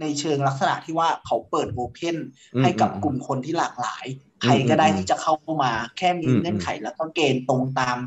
[0.01, 2.15] ในเชิงลักษณะที่ว่าเขาเปิดโอเพน
[2.63, 4.05] ให้กับกลุ่มคนที่หลากหลาย
[4.41, 5.33] ใครก็ได้ที่จะเข้า
[5.63, 7.97] มาแค่มีเงื่อนไขแล้วก็เกณฑ์ตรงตาม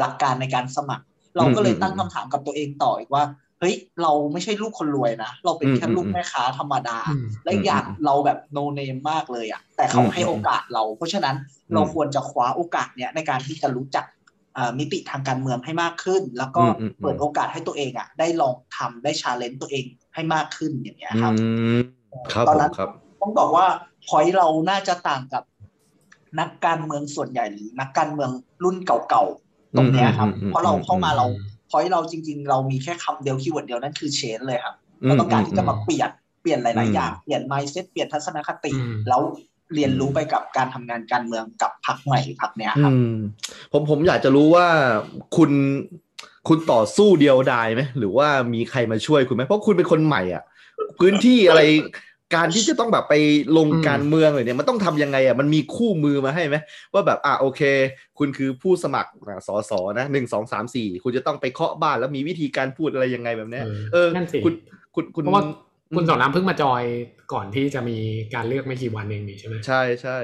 [0.00, 1.04] หลักการในการสมัคร
[1.36, 3.24] เราก็เลยตั้งคำถามกับตัวเองต่ออีกว่า
[3.62, 6.98] เฮ้ยเราไม่ใช่ลูกคนรวยนะ เราเป็นแค่ลูกแม่ค้าธรรมดา
[7.44, 11.36] และอยากเราแบบโนเนมมากเลยอะ แต่เขาให้โอกาสเรา เพราะฉะนั้น
[11.74, 14.04] เราควรจะคว้าโอกาสเนี้ยในการที่จะรู้จัก
[14.78, 16.62] มิติทางการเมืองให้มากขึ้น แล้วก็
[17.00, 19.84] เปิดโอกาสให้ตัวเองอะ ได้ลองทำได้ชาเลนจ์ตัวเอง
[20.14, 21.32] ให้มากขึ้นอย่างเงี้ยครับ
[22.48, 22.72] ตอนนั้น
[23.20, 23.66] ต้องบอกว่า
[24.08, 25.42] พอยเราน่าจะต่างกับ
[26.40, 28.30] นักการเมืองส่วนใหญ่หรือนักการเมือง
[28.64, 31.26] รุ่นเก่าๆตรงเนี้ยครับเพราะเราเข้ามาเรา
[31.72, 34.74] พอยเราจริง ๆ เรามีแค่คำเดียว keyword เดียวนั่นคือ change เลยครับ
[35.06, 36.10] เราต้องการที่จะมาเปลี่ยน
[36.42, 38.72] เปลี่ยนหลาย ๆ อย่าง เปลี่ยน mindset เปลี่ยนทัศนคติ
[39.08, 39.20] แล้ว
[39.74, 42.92] เรียนรู้ไปกับการทำงานการเมืองกับพรรคใหม่พรรคเนี้ยครับ
[43.72, 44.66] ผมผมอยากจะรู้ว่า
[45.36, 45.50] คุณ
[46.48, 50.42] คุณต่อสู้เดียวดายไหมหรือว่ามีใครมาช่วยคุณไหมเพราะคุณเป็นคนใหม่อะ
[51.00, 51.62] พื้นที่อะไร
[52.34, 53.14] การที่จะต้องแบบไป
[53.56, 56.56] ลงการเมืองเลยเนี่ยมันต้องทำยังไงอะมันมีคู่มือมาให้ไหม
[56.94, 57.60] ว่าแบบอะโอเค
[58.18, 59.10] คุณคือผู้สมัคร
[59.46, 63.60] สอสอนะหนึ่งสองสามสี่คุณจะต้องไปเคาะบ้านแล้วมีวิธีการพูดอะไรยังไงแบบนี้
[63.92, 64.54] เออนั่นสิคุณ
[64.94, 65.44] คุณคุณเพราะว่า
[65.96, 66.82] คุณสอนน้ำเพิ่งมาจอย
[67.32, 67.98] ก่อนที่จะมี
[68.34, 70.16] การเลือกไม่กี่วันเองนี่ใช่ไหมใช่ใช่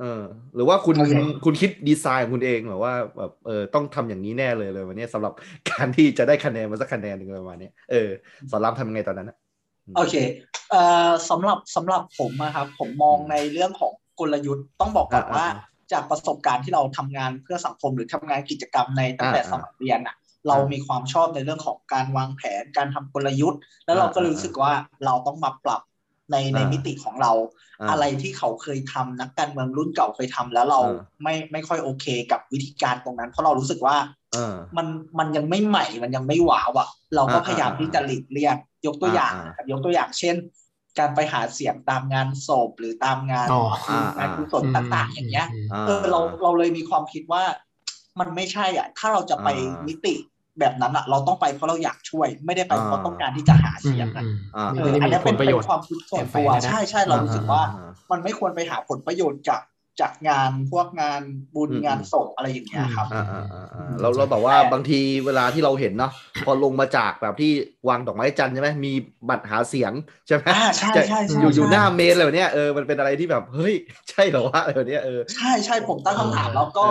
[0.00, 0.22] เออ
[0.54, 0.96] หรือว่าคุณ
[1.44, 5.32] คุณคิดดีไซน์ของคุณเองแบบว่าแบบเออต้องทำอย่างนี้แน่เลยเลยวันนี้สำหรับ
[5.70, 8.10] การที่จะได้คะแนนมาสักคะแนนหนึ่งประมาณนี้เออ
[8.50, 9.32] สอนรามทำยังไงตอนนั้น
[9.96, 10.14] โอเค
[10.70, 15.46] เอ่อสำหรับสำหรับผมนะครับ ผมมองในเรื่องของกลยุทธ์ต้องบอกก่อนว่า
[15.92, 20.16] จากประสบการณ์ที่เราทำงานเพื่อสังคมหรือทำงานกิจกรรมในตั้งแต่สมัยเรียนอะ
[20.48, 24.72] เรามีความชอบในเรื่องของการวางแผนการทำกลยุทธ์ แล้วเราก็รู้สึกว่า
[25.04, 25.82] เราต้องมาปรับ
[26.30, 27.32] ในในมิติของเรา
[27.90, 30.80] อะไรที่เขาเคยทำนักการเมืองรุ่นเก่าเคยทำแล้วเรา
[31.22, 33.96] ไม่ไม่ค่อยโอเคกับวิธีการตรงนั้น เพราะเรารู้สึกว่า
[34.76, 34.86] มัน
[35.18, 38.56] มันยังไม่ใหม่มันยังไม่หวาวอะ เราก็พยายามที่จะหลีกเลี่ยง
[38.86, 39.32] ยกตัวอย่าง
[39.70, 40.36] ยกตัวอย่างเช่น
[40.98, 43.48] การไปหาเสียงตามงานศพหรือตามงาน
[44.18, 45.46] งานกุศลต่าง ๆ อย่างเงี้ย
[45.86, 47.42] เออเราเราเลยมีความคิดว่า
[48.20, 49.48] มันไม่ใช่อะ ถ้าเราจะไป
[49.88, 50.14] มิติ
[50.58, 54.24] แบบนั้นอะเราต้องไปเพราะเราอยากช่วย ไม่ได้ไปเพราะต้องการที่จะหาเสียงอะ
[54.66, 55.36] อันนี้เป็น
[55.68, 57.62] ความคิดส่วนตัวใช่ใช่เรารู้สึกว่า
[58.10, 59.60] มันไม่ควรไปหาผลประโยชน์จาก
[60.00, 61.22] จากงานพวกงาน
[61.54, 63.06] บุญงานศพอะไรอย่างเงี้ยครับ
[64.00, 66.12] เราเราบอกว่าบางทีเวลาที่เราเห็นเนาะ
[66.44, 67.52] พอลงมาจากแบบที่
[67.88, 68.92] วางดอกไม้จันทร์ใช่ไหมมี
[69.28, 69.92] บัตรหาเสียง
[70.26, 70.44] ใช่ไหม
[70.78, 73.74] ใช่ใช่อยู่อยู่หน้าเมนอะไรแบบนี้เออมันเป็นอะไรที่แบบเฮ้ย
[74.10, 76.86] ใช่เหรอวะอะไรแบบนี้เออใช่ใช่ผมตั้งคำถามแล้วก็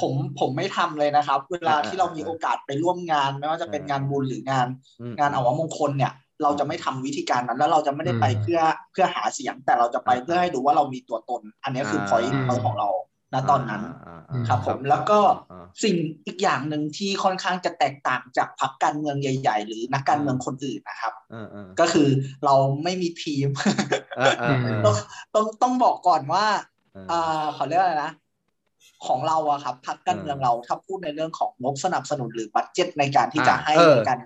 [0.00, 4.66] ผมผมไม่ทำเลยนะครับ เวลาที่เรามีโอกาสไปร่วมงานไม่ว่าจะเป็นงานบุญหรืองาน
[5.18, 6.12] งานอวมงคลเนี่ย
[6.42, 8.60] เราจะไม่ทำวิธีการนั้น แล้วเราจะไม่ได้ไปเพื่อ
[8.92, 12.90] เพื่อหาเสียง แต่เราจะไปเพื่อให้ดูว่าเรามีตัวตน อันนี้คือพอยต์ของเรา
[13.32, 13.82] ณตอนนั้น
[14.48, 15.18] ครับผมแล้วก็
[15.84, 21.14] สิ่งอีกอย่างหนึ่งที่ค่อนข้างจะแตกต่างจากพรรคการเมืองใหญ่ ๆ หรือนักการเมืองคนอื่นนะครับ
[21.80, 22.08] ก็คือ
[22.44, 22.54] เรา
[22.84, 23.48] ไม่มีทีม
[24.84, 24.96] ต้อง
[25.34, 26.44] ต้องต้องบอกก่อนว่า
[27.54, 28.12] เขาเรียกอะไรนะ
[29.06, 34.18] ของเราอะครับพรรคการเมืองเราถ้าพูดในเรื่องของงบสนับสนุนหรือบัตเจ็ตในการที่จะให้ในการ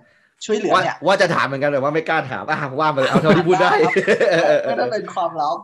[0.45, 3.71] ช่วยเหลือเนี่ยว่าจะถามเหมือนกันแต่ว่าไม่กล้าถามอะว่ามาเอาเท่าที่พูดได้
[4.65, 5.57] ไม่ต้องเป็นความลับ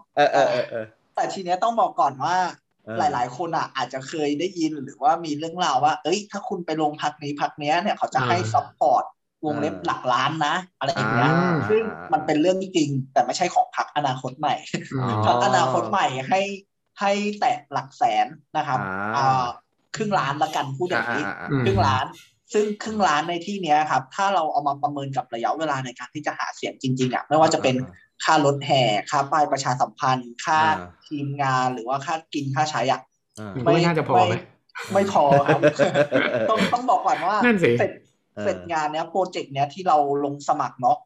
[1.15, 2.36] แต่ทีเนี้ยต้องบอกก่อนว่า
[2.99, 9.03] หลาย ๆ คนอะ อาจจะเคยได้ยินหรือว่ามีเรื่องราวว่า เอ้ย ถ้าคุณไปลงพรรคนี้พรรคนี้เนี่ยเขาจะให้ support
[9.45, 11.32] วงเล็บหลักล้านนะ อะไรอย่างเงี้ย
[11.69, 11.82] ซึ่ง
[12.13, 14.55] มันเป็นเรื่องจริง แต่ไม่ใช่ของพรรคอนาคตใหม่
[15.28, 16.41] พรรคอนาคตใหม่ให้
[16.99, 18.80] ให้แตะหลักแสนนะครับ
[19.95, 21.23] ครึ่งล้านละกันพูดอย่างนี้
[21.65, 22.05] ครึ่งล้าน
[22.53, 27.75] ซึ่งครึ่งล้านในที่เนี้ยครับ ถ้าเราเอามาประเมินกับระยะเวลาในการที่จะหาเสียงจริงๆอะไม่ว่าจะเป็น
[28.23, 30.59] ค่ารถแห่ค่าป้ายประชาสัมพันธ์ ค่า
[31.07, 33.01] ทีมงานหรือว่าค่ากินค่าใช้อะ
[33.63, 34.33] ไม่น่าจะพอไหม
[34.93, 35.61] ไม่พอครับ
[36.49, 37.37] ต้องต้องบอกก่อนว่า
[37.79, 37.91] เสร็จ
[38.43, 40.97] เสร็จงานเนี้ยโปรเจกต์เนี้ยที่เราลงสมัครเนาะ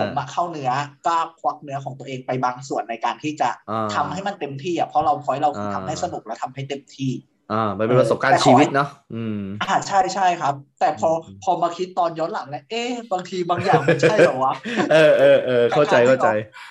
[0.00, 0.70] ผมมาเข้าเนื้อ
[1.06, 3.48] ก็ควักเนื้อของตัวเองไปบางส่วนในการที่จะ
[3.94, 7.12] ทำให้มันเต็มที่อะเพราะเราพอยเราทำให้สนุกและทำให้เต็มที่
[7.52, 11.10] อ่ามันเป็นประสบการณ์ชีวิตเนาะอืมอ่าใช่ใช่ครับ แต่พอ
[11.42, 14.54] พอมาคิดตอนย้อนหลังเนี่ยเอ๊ะบางทีบางอย่างไม่ใช่หรอวะ
[14.92, 16.28] เออเออเออเข้าใจเข้าใจ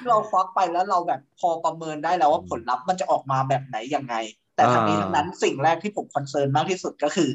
[0.10, 4.16] เราควักไปแล้วเราแบบพอประเมินได้แล้วว่าผลลัพธ์มันจะออกมาแบบไหนยังไง
[4.56, 7.30] แต่ทั้งนี้ทั้งนั้นสิ่งแรกที่ผม concern มากที่สุดก็คือ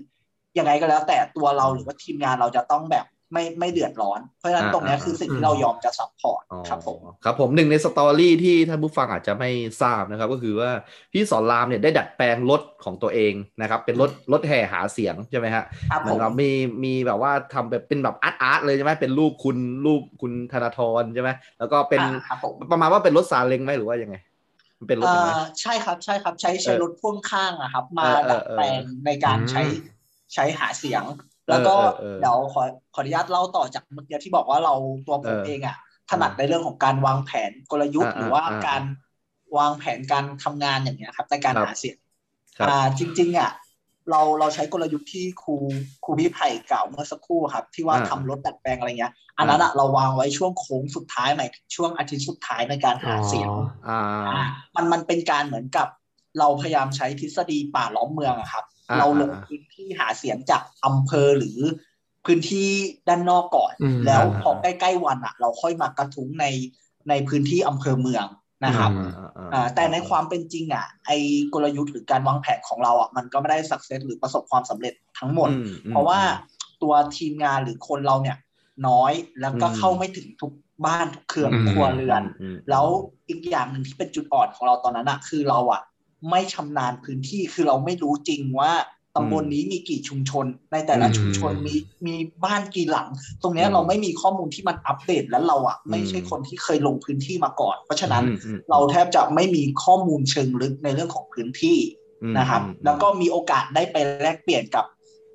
[0.59, 9.51] ยังไงก็แล้วแต่ตัวเราหรือว่าทีมงานเราจะต้องแบบ ไม่ไม่เดือดร้อน เพราะฉะนั้นตรงนี้คือสิ่งที่เรายอมจะ support ครับผมครับผมหนึ่งใน story ที่ท่านผู้ฟังอาจจะไม่
[9.83, 10.71] ทราบนะครับ ก็คือว่า
[11.13, 15.65] พี่ศรรามเนี่ยได้ดัดแปลงรถของตัวเองนะครับ เป็นรถรถแห่หาเสียงใช่ไหมฮะ
[16.01, 16.51] เหมือนเรามี
[16.85, 19.57] มีแบบว่าทำแบบเป็นแบบอาร์ตอาร์ตเลยใช่ไหมเป็นรูปคุณ
[19.87, 22.01] รูปคุณธนาธรใช่ไหมแล้วก็เป็น
[22.71, 24.17] ประมาณว่าเป็นรถซาเล้งไหมหรือว่ายังไง
[24.89, 25.07] เป็นรถ
[25.61, 29.63] ใช่ครับใช่ครับใช้ใช้รถพ่วงข้างอะครับ มาดัดแปลงในการใช้
[30.35, 31.03] ใช้หาเสียง
[31.51, 31.75] แล้วก็
[32.19, 32.63] เดี๋ยวขอ
[32.95, 34.75] ขออนุญาตเล่าต่อจากเมื่อกี้ที่บอกว่าเรา
[35.07, 35.77] ตัวผมเองอะ
[36.11, 38.83] ถนัดในเรื่องของการวางแผนกลยุทธ์ หรือว่าการ
[39.59, 41.97] วางแผนการทำงานอย่างเงี้ยครับในการหาเสียง
[42.69, 43.51] อ่าจริง ๆอะ
[44.11, 45.55] เราเราใช้กลยุทธ์ที่ครู
[46.05, 53.51] ครูพี่ไผ่กล่าวเมื่อสักครู่ครับ ที่ว่าทำรถดัดแปลงอะไรเงี้ย อันนั้นอะเราวางไว้ช่วงโค้งสุดท้ายหมายช่วงอาทิตย์สุดท้ายในการหาเสียง
[54.29, 54.39] อ่า
[54.77, 55.89] มันมันเป็นการเหมือนกับ
[56.39, 58.65] เราพยายามใช้ทฤษฎีป่าล้อมเมืองอะครับ
[58.99, 61.59] เราลงพื้นที่หาเสียงจากอำเภอหรือ
[62.27, 62.69] พื้นที่
[63.09, 63.73] ด้านนอกก่อน
[64.07, 66.47] แล้วพอใกล้ๆวันอะ เราค่อยมากระทุ้งใน
[67.09, 68.27] ในพื้นที่อำเภอเมือง
[68.65, 68.91] นะครับ
[69.75, 71.11] แต่ในความเป็นจริงอะ ไอ
[71.55, 75.51] กลยุทธ์หรือการวางแผนของเราอะมันก็ไม่ได้สักเซสหรือประสบความสำเร็จทั้งหมด
[75.91, 76.21] เพราะว่า
[76.83, 78.37] ตัวทีมงานหรือคนเราเนี่ย
[78.89, 80.53] น้อยแล้วก็เข้าไม่ถึงทุก
[80.87, 82.23] บ้านทุกเครือครัวเรือน
[82.71, 82.87] แล้ว
[83.29, 85.83] อีกอย่างหนึ่งที่เป็นจุดอ่อนของเราตอนนั้นอะ คือเราอะ
[86.29, 88.73] ไม่ชำนาญพื้นที่คือเราไม่รู้จริงว่า
[89.17, 91.75] ตำบลนนี้มีกี่ชุมชน ในแต่ละชุมชนมี
[92.07, 92.15] มี
[92.45, 93.09] บ้านกี่หลัง
[93.43, 98.25] ตรงนี้เราไม่มีข้อมูลที่มันอัปเดตและเราอะไม่ใช่คนที่เคยลงพื้นที่มาก่อน เพราะฉะนั้น
[98.71, 101.79] เราแทบจะไม่มีข้อมูลเชิงลึกในเรื่องของพื้นที่
[102.39, 104.87] นะครับ แล้วก็มีโอกาสได้ไปแลกเปลี่ยนกับ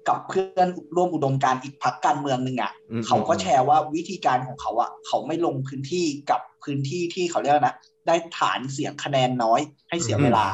[0.07, 2.71] กับเพื่อนร่วมอุดมการอีกพักการเมืองหนึ่งอะ
[3.05, 7.75] เขาก็แชร์ว่าวิธีการของเขาอะเขาไม่ลงพื้นที่กับพื้นที่ที่เขาเรียกนะ
[8.07, 9.59] ได้ฐานเสียงคะแนนน้อย
[9.89, 10.45] ให้เสียเวลา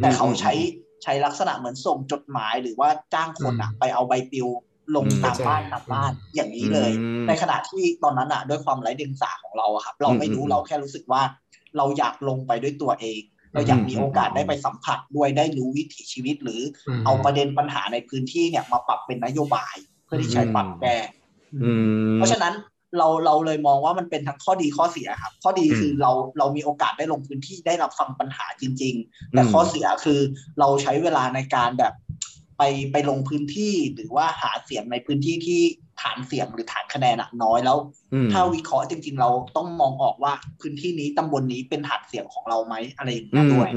[0.00, 0.52] แต่เขาใช้
[1.02, 4.48] ใช้ลักษณะเหมือนส่งจดหมายหรือว่าจ้างคนอะไปเอาใบปลิว
[4.96, 6.90] ลงตามบ้านตามบ้านอย่างนี้เลย
[7.28, 11.22] ในขณะที่ตอนนั้นอะด้วยความไร้เดียงสาของเราครับ เราไม่รู้เราแค่รู้สึกว่า
[11.76, 13.20] เราอยากลงไปด้วยตัวเอง
[13.54, 16.60] เราอยากมีโอกาสได้ไปสัมผัสด้วยได้รู้วิถีชีวิตหรือ
[17.04, 19.74] เอาประเด็นปัญหาในพื้นที่เนี่ยมาปรับเป็นนโยบาย
[20.04, 20.96] เพื่อที่ใช้ปรับแก้
[22.16, 22.54] เพราะฉะนั้น
[22.98, 30.20] เราเราเลยมองว่ามันเป็นทั้งข้อดีข้อเสียครับ ข้อดีคือเราเรามีโอกาสได้ลงพื้นที่ได้รับฟังปัญหาจริง ๆ แต่ข้อเสียคือ
[30.60, 31.94] เราใช้เวลาในการแบบ
[32.58, 32.62] ไป
[32.92, 35.60] ไปลงพื้นที่หรือว่าหาเสียงในพื้นที่ที่
[36.00, 37.78] ฐานเสียงหรือฐานคะแนนน้อยแล้ว
[38.32, 43.70] ถ้าวิเคราะห์จริง ๆ เราต้องมองออกว่าพื้นที่นี้ตำบลนี้เป็นฐานเสียงของเราไหมอะไรอย่างเงี้ยด้วย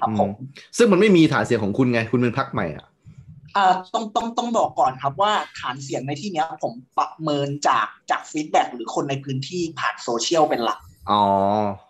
[0.00, 0.30] ครับผม
[0.76, 2.93] ซึ่งมันไม่มีฐานเสียงของคุณไง คุณเป็นพรรคใหม่อะอ่า
[3.94, 10.78] ต้องต้องต้องบอกก่อนครับว่าฐานเสียงในที่นี้ผมประเมินจากจาก feedback หรือคนในพื้นที่ผ่านโซเชียลเป็นหลัก
[11.10, 11.22] อ๋อ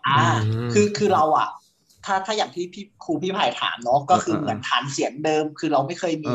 [0.07, 0.25] อ่า
[0.73, 1.49] คือคือเราอะ
[2.05, 6.33] ถ้าถ้าอย่างที่พี่ครูพี่ไผ่ถามเนาะก็คือเหมือนฐานเสียงเดิม คือเราไม่เคยมี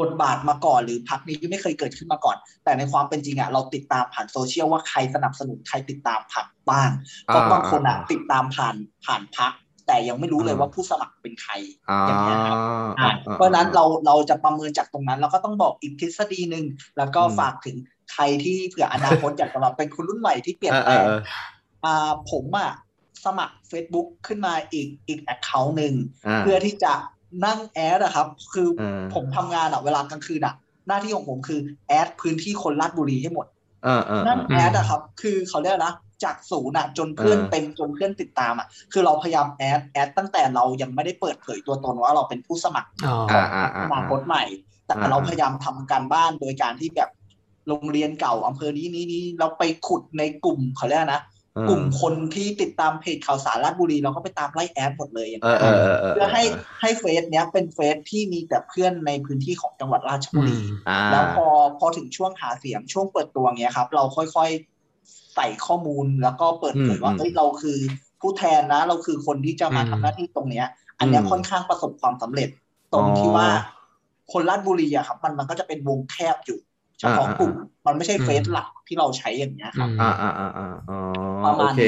[0.00, 6.90] บทบาทมาก่อนหรือพักนี้ไม่เคยเกิดขึ้นมาก่อน แต่ในความเป็นจริงอะเราติดตามผ่านโซเชียลว่าใครสนับสนุนใครติดตามพักบ้าง
[7.26, 9.52] เพราะบางคนอะติดตามผ่านผ่านพัก
[9.86, 11.52] แต่ยังไม่รู้เลยว่าผู้สมัครเป็นใคร
[12.06, 12.58] อย่างเงี้ยครับ
[13.34, 16.64] เพราะนั้นเราเราจะประเมินจากตรงนั้นเราก็ต้องบอกอีกทฤษฎีหนึ่ง
[16.98, 17.76] แล้วก็ฝากถึง
[18.12, 21.06] ใครที่เผื่ออนาคตอยากจะมาเป็นคนรุ่นใหม่ที่เปลี่ยนแปลง
[21.84, 22.70] อ่าผมอะ
[23.24, 25.94] สมัคร Facebook ขึ้นมาอีกอีกแอคเคาท์หนึ่ง
[26.40, 26.92] เพื่อที่จะ
[27.44, 28.68] นั่ง add อะครับ คือ
[29.14, 30.54] ผมทำงานอะเวลากลางคืนอะ
[30.88, 33.46] หน้าที่ของผมคือ add พื้นที่คนราชบุรีให้หมด
[34.26, 35.94] นั่ง add อะครับ คือเขาเรียกนะ
[36.24, 43.02] จากศูนย์อะจนเพื่อนเต็มจนเพื่อนติดตามอะคือเราพยายาม add add ตั้งแต่เรายังไม่ได้เปิดเผยตัวตนว่าเราเป็นผู้สมัครข
[43.36, 43.44] อง
[43.82, 44.44] อนาคตใหม่
[44.86, 47.10] แต่เราพยายามทำการบ้านโดยการที่แบบ
[47.68, 51.22] โรงเรียนเก่าอำเภอนี้นี้นี้เราไปขุดในกลุ่มเขาเรียกนะ
[51.68, 55.28] กลุ่มคนที่ติดตามเพจข่าวสารราชบุรีเราก็ไปตามไล่แอดหมดเลย
[56.10, 56.42] เพื่อให้
[56.80, 60.60] ให้เฟซเนี้ยเป็นเฟซที่มีแต่เพื่อนในพื้นที่ของจังหวัดราชบุรี
[61.12, 61.46] แล้วพอ
[61.78, 64.75] พอถึงช่วงหาเสียงช่วงเปิดตัวเงี้ยครับ เราค่อยๆ
[65.36, 67.78] ใส่ข้อมูลแล้วก็เปิดเผยว่าเฮ้ยเราคือ
[68.20, 70.66] ผู้แทนนะ เราคือคนที่จะมาทำหน้าที่ตรงเนี้ย
[70.98, 72.48] อันนี้ค่อนข้างประสบความสำเร็จ
[72.92, 73.48] ตรงที่ว่า
[74.32, 76.58] คนราชบุรีอะครับ มันมันก็จะเป็นวงแคบอยู่
[77.00, 77.52] เฉพาะกลุ่ม
[77.86, 81.00] มันไม่ใช่เฟซหลักที่เราใช้อย่างเงี้ยครับอ่าอ่าอ่าอ่าอ๋อ
[81.58, 81.80] โอเค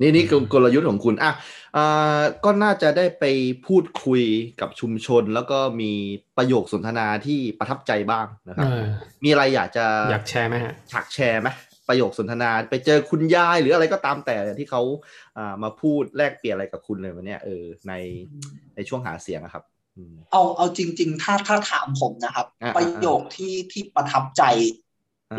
[0.00, 1.32] นี่นี่คือกลยุทธ์ของคุณอะ
[1.76, 3.24] อ่าก็น่าจะได้ไป
[3.66, 4.22] พูดคุย
[4.60, 5.92] กับชุมชน แล้วก็มี
[6.36, 8.68] ประโยคสนทนาที่ประทับใจบ้างนะครับ
[9.24, 11.48] มีอะไรอยากจะอยากแชร์ไหมฮะฉากแชร์ไหม
[11.88, 14.82] ประโยคสนทนาไปเจอคุณยายหรืออะไรก็ตามแต่ที่เขา
[15.38, 17.92] อ่ามาพูดแลกเปลี่ยนอะไรกับคุณเลยวันนี้เออใน
[18.76, 19.64] ในช่วงหาเสียงครับ
[20.32, 24.42] เอาเอาจริง ๆ ถ้าถ้าถามผมนะครับ ประโยคที่ที่ประทับใจ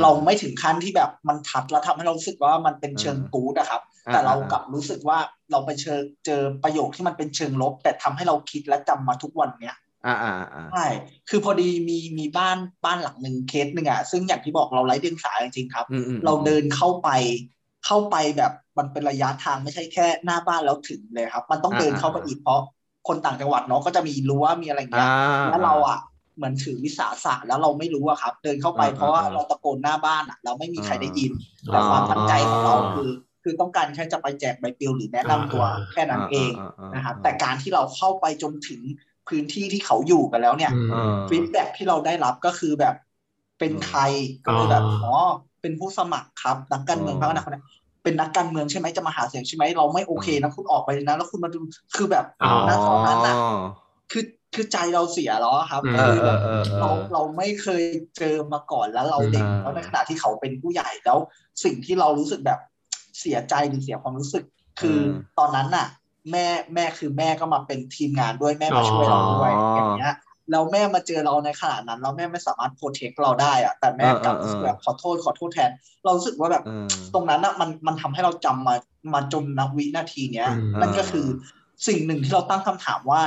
[0.02, 3.82] เราไม่ถึงขั้นที่แบบมันทัดแล้วทำให้เรารู้สึกว่ามันเป็นเชิงกู๊ดนะครับ
[4.14, 5.18] แต่เรากลับรู้สึกว่า
[5.52, 9.76] เราไปเจอเจอประโยคที่มันเป็นเชิงลบ แต่ทำให้เราคิดและจำมาทุกวันเนี้ย
[10.06, 10.34] อ่าอ่า
[10.72, 10.86] ใช่
[11.30, 15.86] คือพอดีมีมีบ้านบ้านหลังหนึ่งเคสหนึ่งอะซึ่งอย่างที่บอกเราไร้เดียงสาจริงๆครับ
[16.26, 17.10] เราเดินเข้าไป
[17.86, 22.62] เข้าไปแบบมันเป็นระยะทางไม่ใช่แค่หน้าบ้านแล้วถึงเลยครับ มันต้องเดินเข้าไปอีกเพราะ
[23.08, 25.10] คนต่างจังหวัดเนาะก็จะมีรั้วมีอะไรเงี้ย
[25.50, 26.00] แล้วเราอะ
[26.36, 31.32] เหมือนถือวิสาสะแล้วเราไม่รู้อะครับ เดินเข้าไปเพราะว่าเราตะโกนหน้าบ้านอะเราไม่มีใครได้ยิน
[31.72, 33.10] แต่ความตั้งใจของเราคือ
[33.44, 36.52] คือต้องการแค่จะไปแจกใบปลิวหรือแนะนำตัวแค่นั้นเอง
[36.96, 38.82] นะครับแต่การที่เราเข้าไปจนถึง
[39.30, 40.72] พื้นที่ที่เขาอยู่กันแล้วเนี่ย
[41.30, 42.96] ฟีดแบ็ที่เราได้รับก็คือแบบ
[43.60, 44.00] เป็นใคร
[44.46, 45.14] ก็คือแบบอ๋อ
[45.62, 47.52] เป็นผู้สมัครครับนักการเมืองพรรคอนาคต
[48.04, 51.60] เป็นนักการเมืองใช่ไหมจะมาหาเสียงใช่ไหมเราไม่โอเคนะคุณออกไปนะแล้วคุณมาดู
[51.96, 52.26] คือแบบ
[52.70, 53.36] ณตอนนั้นอะ
[54.12, 54.24] คือ
[54.56, 56.40] คือใจเราเสียแล้วครับคือแบบ
[56.80, 57.84] เราเราไม่เคย
[58.18, 61.18] เจอมาก่อนแล้วเราเด็กแล้วในขณะที่เขาเป็นผู้ใหญ่แล้ว
[61.64, 62.60] สิ่งที่เรารู้สึกแบบ
[63.20, 64.44] เสียใจหรือเสียความรู้สึก
[64.80, 64.98] คือ
[65.40, 65.88] ตอนนั้นน่ะ
[66.32, 70.14] แม่แม่คือแม่ก็มาเป็นทีมงานด้วยแม่มาช่วยเราด้วยอย่างเงี้ย
[70.52, 75.72] แล้วแม่มาเจอเราในขณะนั้นแล้วแม่ไม่สามารถโปรเทคเราได้อะแต่แม่กลับแบบขอโทษขอโทษแทน
[76.04, 76.64] เรารู้สึกว่าแบบ
[77.14, 78.76] ตรงนั้นอะมันมันทำให้เราจำมา
[79.14, 80.50] มาจนนักวินาทีเนี้ย
[80.80, 81.28] นั่นก็คือ
[81.88, 83.22] สิ่งหนึ่งที่เราตั้งคำถามว่า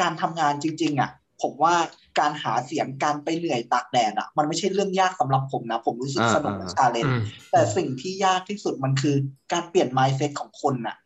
[0.00, 1.10] การทำงานจริง ๆอะ
[1.42, 1.74] ผมว่า
[2.18, 7.14] การหาเสียงการไปเหนื่อยตากแดดอะมันไม่ใช่เรื่องยากสำหรับผมนะ ผมรู้สึกสนุกกับ challenge
[7.52, 9.16] แต่สิ่งที่ยากที่สุดมันคือ
[9.52, 10.96] การเปลี่ยน mindset ของคนอะ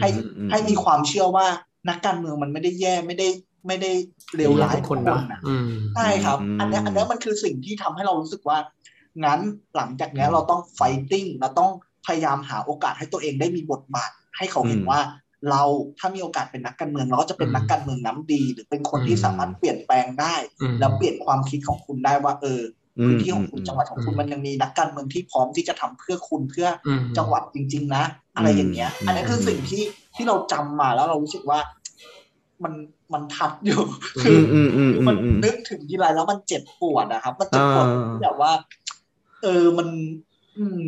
[0.00, 0.08] ให้
[0.50, 1.46] ให้มีความเชื่อว่า
[1.88, 3.28] นักการเมืองมันไม่ได้แย่ไม่ได้
[3.66, 3.92] ไม่ได้
[4.36, 4.98] เลวร้ายคน
[5.32, 5.40] นะ
[5.96, 8.58] ใช่ครับ อันนี้อันนี้มันคือสิ่งที่ทำให้เรารู้สึกว่า
[9.24, 9.40] งั้น
[9.76, 10.80] หลังจากนี้เราต้องไฟ
[11.10, 11.70] ติ้งเราต้อง
[12.06, 15.00] พยายามหาโอกาสให้ตัวเองได้มีบทบาท ให้เขาเห็นว่า
[15.50, 15.62] เรา
[15.98, 20.34] ถ้ามีโอกาสเป็นนักการเมืองเราก็จะเป็นนักการเมืองน้ำดี หรือเป็นคนที่สามารถเปลี่ยนแปลงได้
[20.80, 22.60] แล้วเปลี่ยนความคิดของคุณได้ว่า เออ
[23.04, 26.68] พื้นที่ของคุณจังหวัดของคุณมันยังมีนักการเมืองที่พร้อมที่จะทำเพื่อคุณเพื่อ
[27.18, 28.04] จังหวัดจริง ๆ นะ
[28.36, 29.82] อะไรอย่างเงี้ย อันนี้คือสิ่งที่
[30.14, 31.58] ที่เราจำมาแล้วเรารู้สึกว่า
[32.64, 32.74] มัน
[33.12, 33.82] มันทัดอยู่
[34.22, 34.38] คือ
[35.06, 37.86] มันนึกถึงทีไรแล้วมันเจ็บปวดนะครับ มันเจ็บปวด
[38.22, 38.52] แบบว่า
[39.42, 39.88] เออมัน
[40.58, 40.82] อืม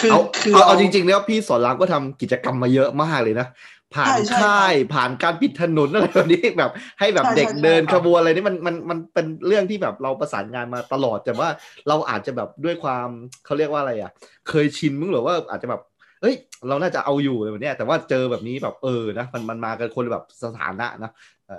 [0.00, 0.10] คือ
[0.42, 3.46] คือเอาจริงๆแล้วพี่สอนรามก็ทำกิจกรรมมาเยอะมากเลยนะ
[3.94, 6.70] ผ่านค่ายผ่านการปิดถนนอะไรแบบนี้แบบ
[7.00, 11.48] ให้แบบเด็กเดินขบวนอะไรนี่มันมันมันเป็นเรื่องที่แบบเราประสานงานมาตลอดแต่ว่า
[11.88, 13.08] เราอาจจะแบบด้วยความ
[13.44, 14.10] เขาเรียกว่าอะไรอะ
[14.48, 15.82] เคยชินมึงหรือว่าอาจจะแบบ
[16.22, 16.34] เอ้ย
[16.68, 21.10] เราน่าจะเอาอยู่เลยแบบนี้แต่ว่าเจอแบบนี้แบบเออนะมันมันมากันคนแบบสถานะนะ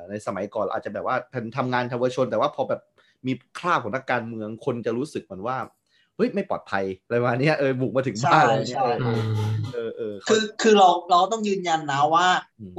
[0.09, 1.15] ในสมัยก่อนอาจจะแบบว่า
[1.57, 2.81] ทำงานทาวชน แต่ว่าพอแบบ
[3.27, 8.81] มีคราบของนักการเมืองคนจะรู้สึกเหมือนว่าเฮ้ยไม่ปลอดภัยอะไรมาเนี้ยเออบุกมาถึงบ้านอะไรเนี้ย
[9.73, 12.27] เออเออคือคือเราเราต้องยืนยันนะว่า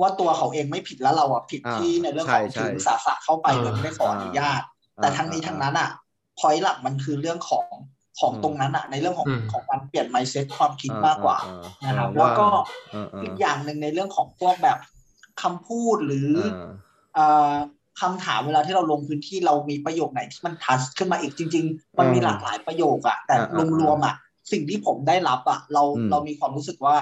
[0.00, 4.62] ว่าตัวเขาเองไม่ผิดแล้วเราอะผิดที่ในเรื่องของถึงสาสะเข้าไปโดยไม่ขออนุญาต
[4.96, 5.90] แต่ทั้งนี้ทั้งนั้นอะ
[6.38, 7.66] พอยหลักมันคือเรื่องของ
[8.20, 11.38] ของตรงนั้นอะในเรื่องของของการเปลี่ยนไมเซ็ตความคิดมากกว่า
[11.84, 12.46] นะครับแล้วก็
[13.22, 14.78] อีกอย่างหนึ่งในเรื่องของพวกแบบ
[15.42, 16.30] คำพูดหรือ
[18.00, 23.36] คำถามเวลาที่เราลงพื้นที่เรามีประโยคไหนที่มันทัชขึ้นมาอีกจริง ๆ มันมีหลากหลายประโยคอะแต่
[23.80, 24.14] รวมๆอะ
[24.52, 26.94] สิ่งที่ผมได้รับอะเราเรามีความรู้สึกว่า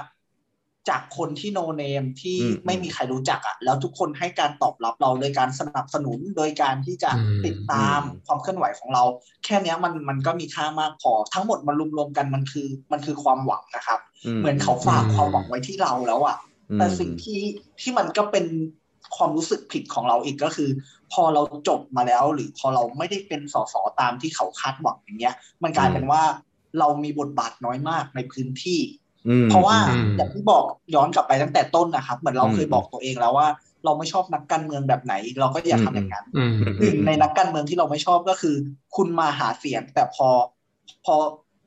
[0.89, 7.11] จากคนที่โนเนมที่ไม่มีใครรู้จักอะ่ะแล้วทุกคนให้การตอบรับเราโดยการสนับสนุนโดยการที่จะ
[7.45, 9.03] ติดตามความเคลื่อนไหวของเรา
[9.45, 13.99] แค่นี้มันมันก็มีค่ามากพอ ทั้งหมดมันรวมๆกันมันคือมันคือความหวังนะครับ
[14.39, 16.37] เหมือนเขาฝากความหวังไว้ที่เราแล้วอะ่ะ
[16.77, 17.41] แต่สิ่งที่
[17.81, 18.45] ที่มันก็เป็น
[19.15, 20.69] ความรู้สึกผิดของเราอีกก็คือ
[21.13, 26.23] พอเราจบมาแล้ว หรือพอเราไม่ได้เป็นสสตามที่เขาคาดหวังอย่างเงี้ย มันกลายเป็นว่า
[26.79, 28.79] เรามีบทบาทน้อยมากในพื้นที่
[29.49, 29.77] เพราะว่า
[30.15, 30.63] อย่างที่บอก
[30.95, 33.47] ย้อนกลับไปตั้งแต่ต้นนะครับ เหมือนเราเคยบอกตัวเองแล้วว่า
[33.85, 36.25] เราไม่ชอบนักการเมืองแบบไหน เราก็อย่าทำอย่างนั้น
[36.79, 38.55] หนึ่งในนักการเมืองที่เราไม่ชอบก็คือ
[38.95, 40.27] คุณมาหาเสียง แต่พอ
[41.05, 41.15] พอ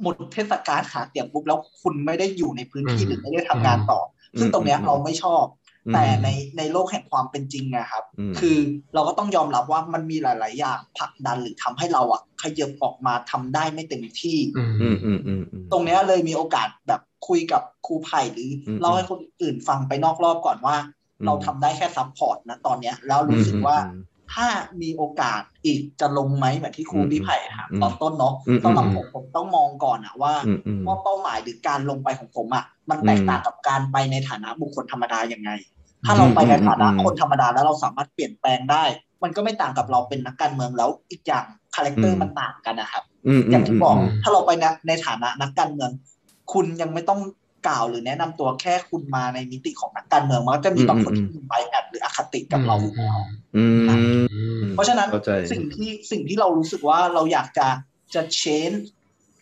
[0.03, 4.01] หมดเทศกาลหาเสียงปุ๊บแล้วคุณไม่ได้อยู่ในพื้นที่หรือไม่ได้ทำงานต่อ
[4.38, 5.45] ซึ่งตรงเนี้ยเราไม่ชอบ
[5.93, 6.28] แต่ใน
[6.59, 8.05] ในโลกแห่งความเป็นจริงนะครับ
[8.39, 8.59] คือ
[8.95, 14.39] เราก็ต้องยอมรับว่ามันมีหลาย ๆ อย่างผลักดันหรือทำให้เราอะขยับออกมาทำได้ไม่เต็มที่
[15.72, 20.76] ตรงเนี้ยเลยมีโอกาสแบบคุยกับครูไผ่หรือเล่าให้คนอื่นฟังไปนอกรอบก่อนว่า
[21.26, 23.76] เราทำได้แค่ซัพพอร์ตนะตอนเนี้ยแล้วรู้สึกว่า
[24.35, 24.47] ถ้า
[24.82, 30.32] มีโอกาสอีกจะลงไหมแบบที่ครูพี่ไผ่ถามตอนต้นเนาะสำหรับผมผมต้องมองก่อนอะว่า
[30.87, 35.51] ว่าเป้าหมายหรือการลงไปของผมอะมันแตกต่างกับการไปในฐานะบุคคลธรรมดาอย่างไง
[36.05, 38.85] ถ้าเราไปในฐานะคนธรรมดาแล้วเราสามารถเปลี่ยนแปลงได้
[39.22, 43.03] มันก็ไม่ต่างกับเราเป็นนักการเมืองแล้วอีกอย่าง character มันต่างกันนะครับ
[43.51, 44.51] อย่างที่บอกถ้าเราไป
[44.89, 45.91] ในฐานะนักการเมือง
[46.53, 47.20] คุณยังไม่ต้อง
[47.66, 52.76] กล่าวหรือแนะนำตัวแค่คุณมาในมิติของนักการเมืองมันก็จะมีบางคนที่มี bias หรืออคติกับเรา
[54.74, 55.08] เพราะฉะนั้น
[55.52, 57.66] สิ่งที่สิ่งที่เรารู้สึกว่าเราอยากจะ
[58.14, 58.72] จะเชน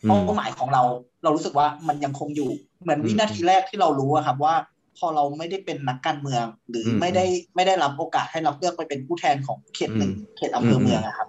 [0.09, 0.83] เป้าหมายของเรา
[1.23, 2.51] เรารู้สึกว่ามันยังคงอยู่
[2.83, 4.55] เหมือนวินาทีแรกที่เรารู้ครับว่า
[4.99, 7.25] พอเราไม่ได้เป็นนักการเมือง หรือไม่ได้
[7.57, 11.29] ไม่ได้รับโอกาสให้เราเลือกไปเป็นผู้แทนของเขตหนึ่งเขตอำเภอเมืองนะครับ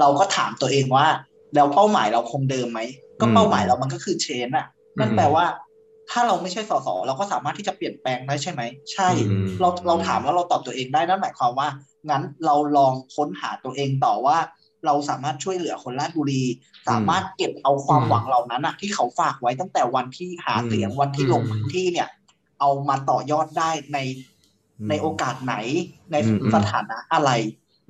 [0.00, 1.06] เราก็ถามตัวเองว่า
[1.54, 2.80] แล้วเป้าหมายเราคงเดิมไหม
[3.20, 4.66] ก็เป้าหมายเรามันก็คือเชนอะ
[4.98, 5.44] นั่นแปลว่า
[6.10, 9.08] ถ้าเราไม่ใช่สสเราก็สามารถที่จะเปลี่ยนแปลงได้ใช่ไหม ใช่
[9.60, 11.68] เราเราถามแล้วเราตอบตัวเองได้นั่นหมายความว่า
[12.10, 14.38] งั้นเราลองค้นหาตัวเองต่อว่า
[14.86, 16.42] เราสามารถช่วยเหลือคนราชบุรี
[16.88, 22.08] สามารถเก็บเอาความหวังเหล่านั้นอะที่เขาฝากไว้ตั้งแต่วันที่หาเสียงวันที่ลงพื้นที่เนี่ย
[22.60, 23.98] เอามาต่อยอดได้ใน
[24.88, 25.54] ในโอกาสไหน
[26.12, 26.16] ใน
[26.54, 27.30] สถานะอะไร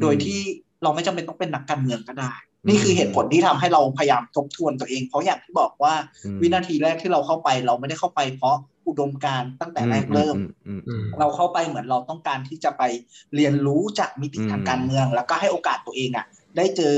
[0.01, 0.41] โดยที่
[0.83, 2.33] เราไม่จำเป็นต้องเป็นนักการเมืองก็ได้
[2.69, 5.95] นี่คือเหตุผลที่ทำให้เราพยายามทบทวนตัวเอง เพราะอย่างที่บอกว่า
[6.41, 8.57] วินาทีแรกที่เราเข้าไปเราไม่ได้เข้าไปเพราะ
[8.89, 10.37] อุดมการตั้งแต่แรกเริ่ม
[11.21, 12.83] เราเข้าไปเหมือนเราต้องการที่จะไป
[13.35, 16.97] เรียนรู้จากมิติทางการเมือง แล้วก็ให้โอกาสตัวเองอะ ได้เจอ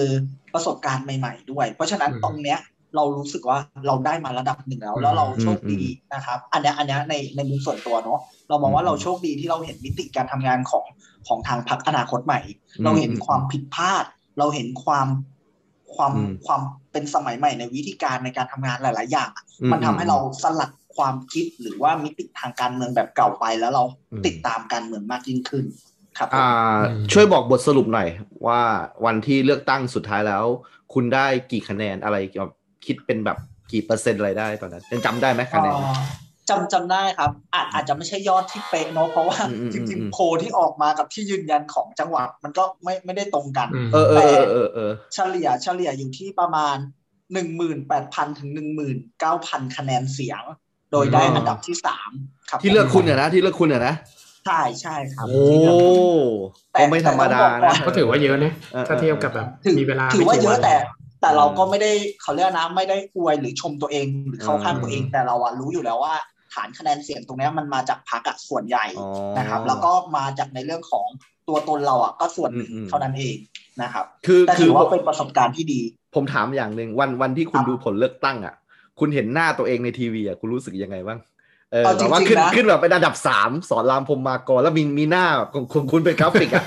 [0.55, 2.61] ประสบการณ์ใหม่ ๆ ด้วย เพราะฉะนั้นตรงเนี้ย
[2.97, 5.83] เรารู้สึกว่าเราได้มาระดับหนึ่งแล้ว แล้วเราโชคดี
[6.15, 10.85] นะครับ อันนี้อันนี้ในในมุมส่วนตัวเนาะเรามองว่าเราโชคดีที่เราเห็นมิติการทำงานของ
[11.27, 12.41] ของทางพรรคอนาคตใหม่
[12.85, 14.05] เราเห็นความผิดพลาด
[14.39, 15.07] เราเห็นความ
[15.95, 16.13] ความ
[16.47, 16.61] ความ
[16.93, 19.31] เป็นสมัยใหม่ในวิธีการในการทำงานหลาย ๆ อย่าง
[19.73, 23.85] มันทำให้เราสลัดความคิดหรือว่ามิติทางการเมืองแบบเก่าไปแล้วเรา
[24.27, 25.65] ติดตามการเมืองมากยิ่งขึ้น
[26.19, 26.29] ครับ
[27.13, 28.09] ช่วยบอกบทสรุปหน่อย
[28.47, 28.61] ว่า
[29.05, 30.45] วันที่เลือกตั้งสุดท้ายแล้ว
[30.93, 32.17] คุณได้กี่คะแนนอะไร
[32.87, 33.39] คิดเป็นแบบ
[33.73, 35.77] กี่เปอร์เซ็นต์อะไรได้ตอนนั้นยังจำได้ไหมคะแนน
[36.51, 39.39] จำจำได้ครับ อาจอาจจะไม่ใช่ยอดที่เป๊ะเนาะเพราะว่า
[39.73, 43.69] จริงๆโพที่ออกมากับที่ยืนยันของจังหวัดมันก็ไม่ไม่ได้ตรงกัน
[44.17, 44.25] แต่
[45.15, 46.77] เฉลี่ยเฉลี่ยอยู่ที่ประมาณ
[47.33, 50.43] หนึ่งหมื่นแปดพันถึงหนึ่งหมื่นเก้าพันคะแนนเสียง
[50.93, 52.11] โดยได้อันดับที่สาม
[52.51, 53.95] ครับ ที่เลือกคุณเนี่ยนะที่เลือกคุณเนี่ยนะ
[54.47, 55.43] ใช่ใช่ครับ โอ้
[56.73, 58.53] แต่ไม่ธรรมดานะก็ถือว่าเยอะนะ
[58.89, 59.47] ถ้าเทียบกับแบบ
[59.79, 60.75] มีเวลาถือว่าเยอะแต่
[61.21, 61.93] แต่เราก็ไม่ได้
[62.23, 66.15] เขาเรียกนะไม่ได้อวยหรือชมตัวเองหรือเข้าข้างตัวเองแต่เราอะรู้อยู่แล้วว่า
[66.57, 68.87] ฐานคะแนนเสียงตรงนี้มันมาจากพรรคส่วนใหญ่
[69.39, 71.07] นะครับ แล้วก็มาจากในเรื่องของ
[71.49, 73.37] ตัวตนเราอะก็ส่วนหนึ่งเท่านั้นเอง
[73.83, 75.81] นะครับ คือแต่ถือว่าเป็นประสบการณ์ที่ดี
[76.15, 78.55] ผมถามอย่างหนึ่งวันวันที่คุณดูผลเลือกตั้งอะ
[79.01, 81.19] คุณเห็นหน้าตัวเองในทีวีอะคุณรู้สึกยังไงบ้าง
[81.73, 86.65] เออแต่ว่าขึ้นขึ้นแบบเป็นอันดับสามสอนรามพมมากรแล้วมีมีหน้าแบบคุณคุณเป็นกราฟิกอะ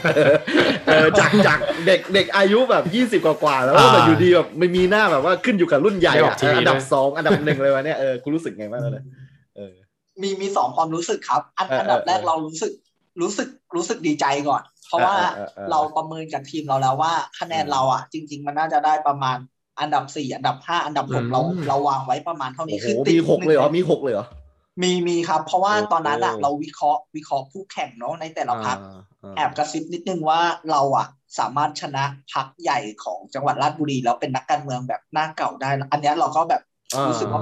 [0.88, 9.04] เออจากจากเด็กเด็กอายุแบบยี่สิบกว่าแล้วแบบอยู่ดีแบบไม่มีหน้าแบบว่าขึ้นอยู่กับรุ่นใหญ่อะอันดับสองอันดับหนึ่งเลยวะเนี่ยเออคุณรู้สึกไงบ้างเลย
[10.22, 12.72] มีมีสองความรู้สึกครับ อันอันดับแรกเรารู้สึก
[13.22, 15.15] รู้สึกรู้สึกดีใจก่อน เพราะว่า
[15.72, 19.38] เราประเมินจากทีมเราแล้วว่าคะแนนเราอะ จริง ๆ มันน่าจะได้ประมาณ
[19.80, 24.28] อันดับสี่อันดับห้าอันดับหกเราเราวางไว้ประมาณเท่านี้คือติดมีหกเลยเหรอมีหกเลยเหรอ
[24.82, 28.78] มีมีครับ เพราะว่าตอนนั้นอะเราวิเคราะห์วิเคราะห์ผู้แข่งเนาะในแต่ละพัก
[29.36, 30.39] แอบกระซิบนิดนึงว่า
[30.72, 31.07] เราอะ
[31.39, 32.03] สามารถชนะ
[32.34, 36.61] พักใหญ่ของจังหวัดราชบุรีแล้วเป็นนักการเมืองแบบหน้าเก่าได้ อันนี้เราก็แบบ
[37.10, 37.42] รู้สึกว่า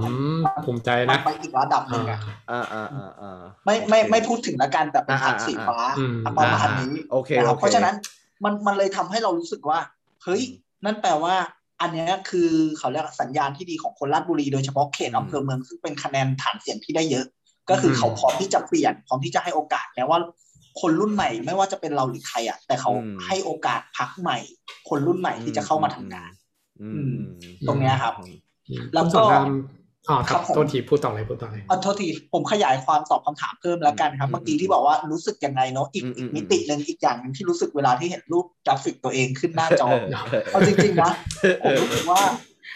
[0.65, 2.19] ภูมิใจนะไปอีกระดับหนึ่งอะ
[2.51, 2.87] อ่าอ่า
[3.21, 5.79] อ่าไม่ไม่ไม่พูดถึงละกันแต่เป็นพักสีฟ้า
[6.25, 7.29] ประมาณนี้โอเค
[7.59, 7.95] เพราะฉะนั้น
[8.43, 9.79] มันมันเลยทำให้เรารู้สึกว่า
[10.23, 10.41] เฮ้ย
[10.85, 11.35] นั่นแปลว่า
[11.81, 17.25] อันนี้คือเขาเรียกสัญญาณที่ดีของคนราชบุรีโดยเฉพาะเขตอำเภอเมืองซึ่งเป็นคะแนนฐานเสียงที่ได้เยอะ
[17.69, 20.19] ก็คือเขาพร้อมที่จะเปลี่ยนพร้อมที่จะให้โอกาสแม้ว่า
[20.81, 22.91] คนรุ่นใหม่ไม่ว่าจะเป็นเราหรือใครอะแต่เขา
[23.25, 24.37] ให้โอกาสพักใหม่
[24.89, 26.31] คนรุ่นใหม่ที่จะเข้ามาทำงาน
[27.67, 28.13] ตรงนี้ครับ
[28.93, 29.21] แล้วก็
[30.09, 36.03] อ๋อครับโทษทีพูดต่อเลยพูดต่อเลยอ๋อโทษทีผมขยายความตอบคำถามเพิ่มแล้วกันครับเมื่อกี้ที่บอกว่ารู้สึกยังไงเนาะอีก
[36.35, 39.87] มิติหนึ่งอีกอย่างหนึ่งที่รู้สึกเวลาที่เห็นรูปกราฟิกตัวเองขึ้นหน้าจอ
[40.51, 41.11] เอาจริงๆนะ
[41.63, 42.21] ผมรู้สึกว่า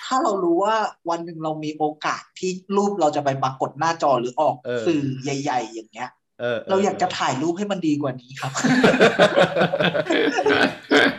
[0.08, 0.76] ถ้าเรารู้ว่า
[1.10, 4.56] วันหนึ่งเรามีโอกาสที่รูปเราจะไปปรากฏหน้าจอหรือออก
[4.88, 6.10] สื่อใหญ่ ๆ อย่างเงี้ย
[6.70, 8.52] เราอยากจะถ่ายรูปให้มันดีกว่านี้ครับ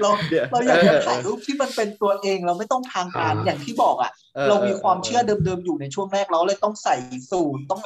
[0.01, 0.11] เรา
[0.53, 4.13] เราอยากจะถ่ายรูปที่มันเป็นตัวเองเราไม่ต้องทางการอย่างที่บอกอะ
[4.49, 6.97] เรามีความเชื่อเดิมๆอยู่ในช่วงแรกเราเลยต้องใส่
[7.31, 7.85] สูตรต้องแ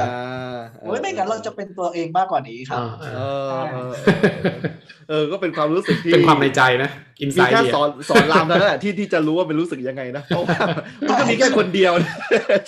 [0.00, 0.10] บบ
[0.80, 2.80] โอ้ยไม่งั้นเราจะเป็นตัวเองมากกว่านี้ครับ
[5.08, 6.90] เออ ก็เป็นความรู้สึกที่เป็นความในใจนะ
[7.20, 10.58] อินไซด์แค่สอนสอนรามแล้วแหละที่ที่จะรู้ว่าเป็นรู้สึกยังไงนะเพราะว่า
[11.08, 11.92] มันก็มีแค่คนเดียว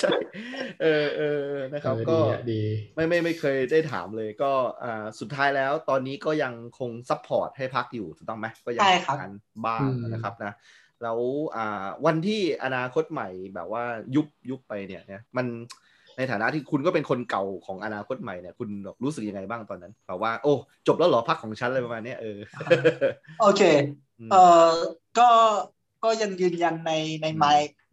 [0.00, 0.14] ใช่
[0.82, 2.18] เออเออนะครับก็
[2.52, 2.62] ดี
[2.94, 4.52] ไม่ไม่ไม่เคยได้ถามเลยก็
[4.84, 9.32] อ่าสุดท้ายแล้วตอนนี้ก็ยังคง support ให้พรรคอยู่ถูกต้องไหมก็ยังทำงาน
[9.66, 9.80] บ้าง
[10.12, 10.52] นะครับนะ
[11.02, 11.18] แล้ว
[11.56, 13.84] อ่าวันที่อนาคตใหม่แบบว่า
[14.14, 15.46] ยุบยุบไปเนี่ยเนี่ยมัน
[16.16, 18.68] ในฐานะที่คุณก็เป็นคนเก่าของอนาคตใหม่เนี่ยคุณ
[19.02, 20.52] รู้สึกยังไงบ้างตอนนั้นแบบว่า โอ้
[20.86, 22.38] จบแล้วหรอพรรคของฉันอะไรประมาณนี้เออ
[23.40, 23.62] โอเค
[24.32, 24.36] เอ
[24.68, 24.70] อ
[25.18, 25.28] ก็
[26.04, 26.92] ก็ยังยืนยันใน
[27.22, 27.44] ใน mind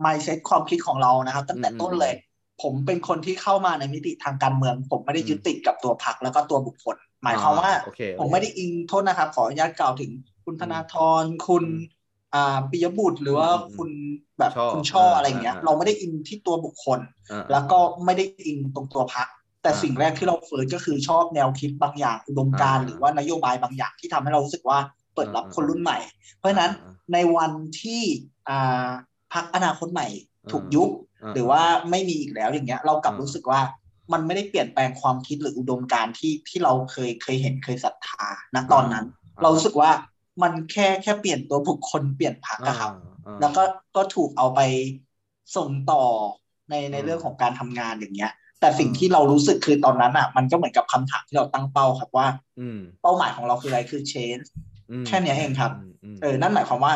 [0.01, 2.13] mindset ความคิดของเรานะครับ ตั้งแต่ต้นเลย
[2.61, 7.71] ผมเป็นคนที่เข้ามาในมิติทางการเมือง ผมไม่ได้ยึดติดกับตัวพรรคแล้วก็ตัวบุคคล หมายความว่า
[8.19, 10.11] ผมไม่ได้อิงโทษนะครับ ขออนุญาตกล่าวถึง
[10.45, 12.02] คุณธนาธรคุณอ่า
[12.71, 13.89] ปิยบุตรหรือว่าคุณ
[14.39, 16.99] แบบคุณช่ออะไรเงี้ย เราไม่ได้อินที่ตัวบุคคล
[17.51, 19.27] แล้วก็ไม่ได้อินตรงตัวพัก
[19.61, 24.79] แต่สิ่งแรกที่เราเฟิร์สก็คือชอบแนวคิดบางอย่างอุดมการหรือว่านโยบายบางอย่างที่ทำให้เรารู้สึกว่า
[25.13, 25.97] เปิดรับคนรุ่นใหม่
[26.37, 26.71] เพราะฉะนั้น
[27.13, 28.01] ในวันที่
[28.49, 28.89] อ่า
[29.33, 30.07] พักอนาคตใหม่
[30.51, 30.89] ถูกยุบ
[31.33, 33.61] หรือว่าไม่มีอีกแล้วอย่างเงี้ย เรากลับรู้สึกว่า
[34.13, 38.25] มันไม่ได้เปลี่ยนแปลงความคิดหรืออุดมการที่ที่เราเคยเคยเห็นเคยศรัทธา
[38.55, 39.05] ณตอนนั้น
[39.41, 39.91] เรารู้สึกว่า
[40.41, 42.91] มันแค่แค่เปลี่ยนตัวบุคคลเปลี่ยนพักอะครับ
[43.41, 43.63] แล้วก็
[43.95, 44.59] ก็ถูกเอาไป
[45.55, 46.03] ส่งต่อ
[46.69, 52.27] ในในเรื่องของการทำงานอย่างเงี้ย แต่สิ่งที่เรารู้สึกคือตอนนั้นอะมันก็เหมือนกับคำถามที่เราตั้งเป้าครับว่า
[53.01, 54.45] เป้าหมายของเราคืออะไรคือ change
[55.07, 55.71] แค่นี้เองครับ
[56.21, 56.93] เออนั่นหมายความว่า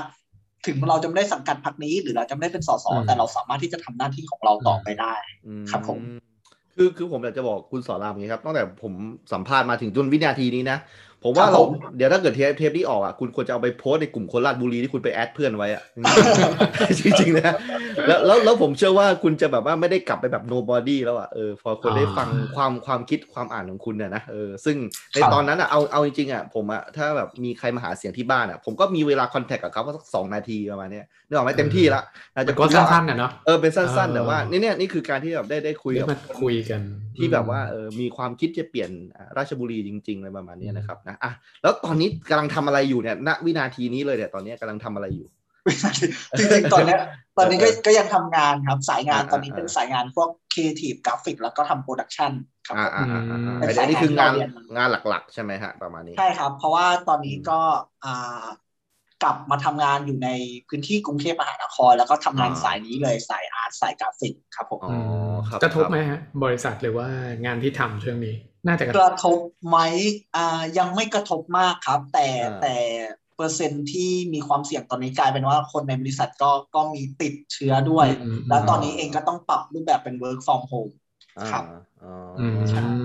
[0.66, 5.14] ถึงเราจะไม่ได้สังกัดพรรคนี้ หรือเราจะไม่ได้เป็นสสแต่เราสามารถที่จะทำหน้าที่ของเราต่อไปได้
[5.72, 6.00] ครับผม
[6.76, 8.94] คือคือผมอยากจะบอกคุณสอนรามอย่างนี้ครับตั้งแต่ผม
[9.34, 10.78] สัมภาษณ์มาถึงจนวินาทีนี้นะ
[11.24, 11.62] ผมว่าเรา
[11.98, 15.84] เดี๋ยวถ้าเกิดเทปเทปนี้ออกอะคุณควรจะเอาไปโพสในกลุ่มคนราชบุรีที่คุณไปแอดเพื่อนไว้อะ
[17.00, 17.54] จริงๆนะ
[18.08, 24.76] แล้วแล้วแล้วผมเชื่อว่าคุณจะแบบว่าไม่ได้กลับไปแบบ nobody แล้วอะเออพอคนได้ฟังความความคิดความอ่านของคุณเนี่ยนะเออซึ่ง
[25.14, 32.02] ในตอนนั้นอะเอาเอาจริงๆอะผมอะถ้าแบบมีใครมาหาเสียงที่บ้านอะผมก็มีเวลาคอนแทคกับเขาสักสองนาทีประมาณนี้นึกออกไหมเต็มที่ละ
[32.36, 36.08] อาจจะก็สั้นๆนะเนาะเออเป็นสั้นๆแต่ว่านี่เนี่ยนี่คือการที่แบบได้ได้คุยกับ
[36.42, 36.82] คุยกัน
[37.18, 38.92] ที่แบบว่าเออมีความคิดจะเปลี่ยน
[39.38, 45.28] ราชบุรีจริงๆอะไรประมาณนี้นะครับนะอะแล้วตอนนี้กำลังทำอะไรอยู่เนี่ยณวินาทีนี้เลยเนี่ยตอนนี้กำลังทำอะไรอยู่
[46.38, 46.96] จริงๆตอนนี้
[47.38, 52.32] ตอนนี้ก็ก็ยังทำงานครับสายงานตอนนี้เป็นสายงานพวกครีเอทีฟกราฟิกแล้วก็ทำ production
[52.68, 53.04] ครับอ่าอ่า
[53.80, 54.34] อันนี้คืองาน
[54.78, 57.60] งานหลักๆ ใช่ไหมฮะประมาณนี้ใช่ครับ เพราะว่าตอนนี้ก็
[58.06, 58.44] อ่า
[59.24, 60.30] กลับมาทำงานอยู่ใน
[60.68, 64.80] พื้นที่กรุงเทพมหานคร แล้วก็ทำงานสายนี้เลยสาย art สายกราฟิกครับผม
[65.64, 67.08] กระทบไหมฮะบริษัทหรือว่า
[67.46, 69.78] งานที่ทำช่วงนี้ น่าจะกระทบไหม
[70.36, 72.28] อ่ายังไม่กระทบมากครับ แต่
[72.62, 72.76] แต่
[73.36, 78.08] เปอร์เซ็นต์ที่มีความเสี่ยงตอนนี้กลายเป็นว่าคนในบริษัทก็ก็มีติดเชื้อด้วย
[78.50, 80.94] แล้วตอนนี้เองก็ต้องปรับรูปแบบเป็น work from home
[81.52, 81.64] ครับ
[82.04, 82.14] อ๋อ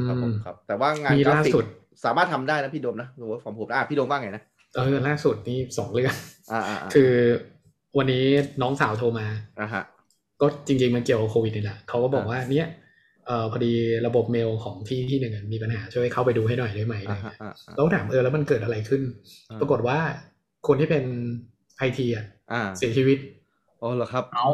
[0.07, 1.55] ครับผมครับ แต่ว่างานกราฟิก
[2.05, 4.43] สามารถทำได้นะพี่โดมนะ work from home อะพี่โดมว่าไงนะ
[4.75, 6.15] เออล่าสุดนี่สองเรื่อง
[6.95, 7.13] คือ
[7.99, 8.25] วันนี้
[8.63, 9.27] น้องสาวโทรมา
[9.61, 9.85] อ่าฮะ
[10.41, 12.69] ก็จริงๆมันเกี่ยวกับโควิดนี่แหละเขาก็บอกว่าเนี้ย
[13.27, 13.73] เออพอดี
[14.07, 16.97] ระบบเมลของที่ที่หนึ่งมีปัญหาช่วยเข้าไปดูให้หน่อยได้ไหม
[17.77, 19.03] แล้วถามเออแล้วมันเกิดอะไรขึ้น
[19.61, 19.99] ปรากฏว่า
[20.67, 21.05] คนที่เป็น
[21.79, 22.27] ไอทีอะ
[22.79, 23.19] เสียชีวิต
[23.81, 24.49] อ๋อเหรอครับเอา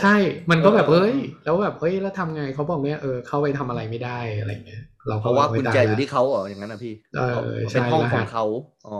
[0.00, 0.14] ใช่
[0.50, 7.36] มันก็แบบเฮ้ย แล้วแบบเฮ้ยแล้วทำไงเขาบอกเนี้ยเออเข้าไปทำอะไรไม่ได้อะไรเงี้ย เราเพราะว่ากุญแจอยู่ที่เขาเหรออย่างนั้นนะพี่เออ
[7.72, 8.44] เป็นห้องของเขา
[8.88, 8.98] อ๋อ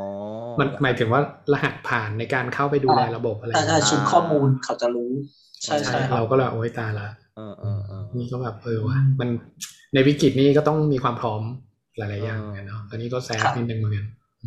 [0.60, 1.20] มันหมายถึงว่า
[1.52, 5.10] รหัสผ่านในการเข้าไปดูแลระบบอะไรแต่ชุดข้อมูลเขาจะรู้
[5.62, 7.08] ใช่ใช่เราก็เลยโอ้ยตายละ
[8.18, 9.28] นี่ก็แบบเออว่ะมัน
[9.94, 11.42] ในวิกฤตนี้ก็ต้องมีความพร้อม
[11.98, 12.38] หลายๆอย่าง
[12.68, 14.06] เนาะอันนี้ก็ sad นิดนึงเหมือนกัน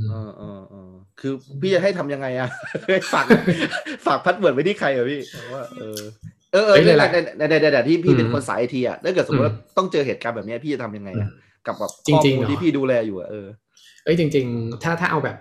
[0.10, 2.50] เออเออเออคือพี่จะให้ทำยังไงอะ
[3.14, 3.26] ฝาก
[4.06, 5.22] ฝาก password ไว้ที่ใครอะพี่
[5.54, 6.00] ว่าเออ
[6.54, 6.90] เออเออใน
[7.38, 11.30] ในในในที่พี่เป็นคนสายไอทีอะถ้าเกิดสมมติว่าต้องเจอเหตุการณ์แบบนี้พี่จะทำยังไงอะ
[11.68, 13.48] กับแบบข้อมูลที่พี่ดูแลอยู่อะเออ
[14.04, 15.38] เอ้ยจริง ๆ ถ้าถ้าเอาแบบ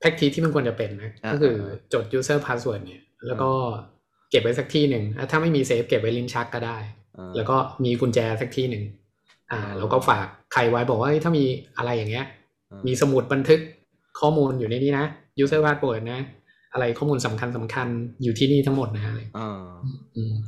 [0.00, 1.56] practice ที่มันควรจะเป็นนะก็คือ
[1.92, 3.50] จด user password เนี่ย แล้วก็
[4.30, 6.78] เก็บไว้สักที่หนึ่งถ้าไม่มีเซฟเก็บไว้ลิ้นชักก็ได้
[7.36, 8.84] แล้วก็มีกุญแจสักที่หนึ่ง
[9.52, 11.44] อ่า แล้วก็ฝากใครไว้บอกว่าถ้ามี
[11.76, 12.26] อะไรอย่างเงี้ย
[12.86, 13.60] มีสมุดบันทึก
[14.20, 15.06] ข้อมูลอยู่ในนี้นะ
[15.42, 16.20] user password นะ
[16.72, 17.86] อะไรข้อมูลสำคัญสำคัญ
[18.22, 19.22] อยู่ที่นี่ทั้งหมดนะอะไร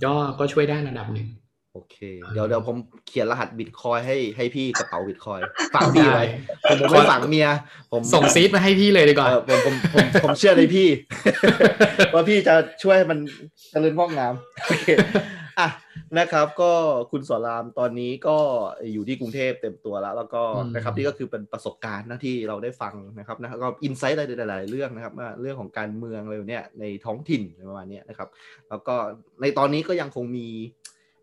[0.04, 1.49] ก็ก็ช่วยได้ระดับหนึ่งโอ
[1.90, 1.96] เค
[2.32, 2.76] เดี๋ยวเดี๋ยวผม
[3.08, 5.40] เขียนรหัสบิตคอยให้ให้พี่กระเป๋าบิตคอย
[5.74, 6.24] ฝากพี่ไว้
[6.68, 7.48] ผมผมไม่ฝากเมีย
[7.92, 10.88] ผมส่งซีดมาให้พี่เลยดีกว่าผมผมผมผมเชื่อในพี่
[12.14, 13.18] ว่าพี่จะช่วยมัน
[13.70, 14.34] เจริญงอกงาม
[14.66, 14.86] โอเค
[15.60, 15.68] อะ
[16.18, 16.72] นะครับ ก็
[17.10, 18.36] คุณสอนรามตอนนี้ก็
[18.92, 20.42] อยู่ที่กรุงเทพเต็มตัวแล้ว แล้วก็
[20.74, 28.28] นะครับนี่ก็คือเป็นประสบการณ์นะที่เราได้ฟังนะครับนะก็อินไซต์อะไรหลาย ๆ เรื่องนะครับเรื่องของการเมืองอะไรเนี่ยในท้องถิ่นประมาณนี้นะครับ
[28.68, 28.94] แล้วก็
[29.40, 30.48] ในตอนนี้ก็ยังคงมี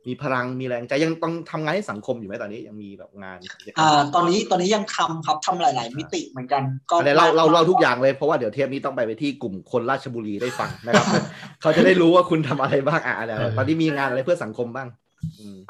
[0.08, 3.38] มีพลังมีแรงใจยังต้องทำงานให้สังคมอยู่ไหมตอนนี้ยังมีแบบงาน
[3.80, 11.06] อ่าตอนนี้ตอนนี้ยังทำครับทำหลาย ๆ มิติเหมือนกัน ก็เราเราเราทุกอย่างเลยเพราะว่าเดี๋ยวเทปนี้ต้องไปไปที่กลุ่มคนราชบุรีได้ฟังนะครับ
[11.62, 14.88] เขาจะได้รู้ว่าคุณทำอะไรบ้างอะเดี๋ยวตอนนี้มีงานอะไรเพื่อสังคมบ้าง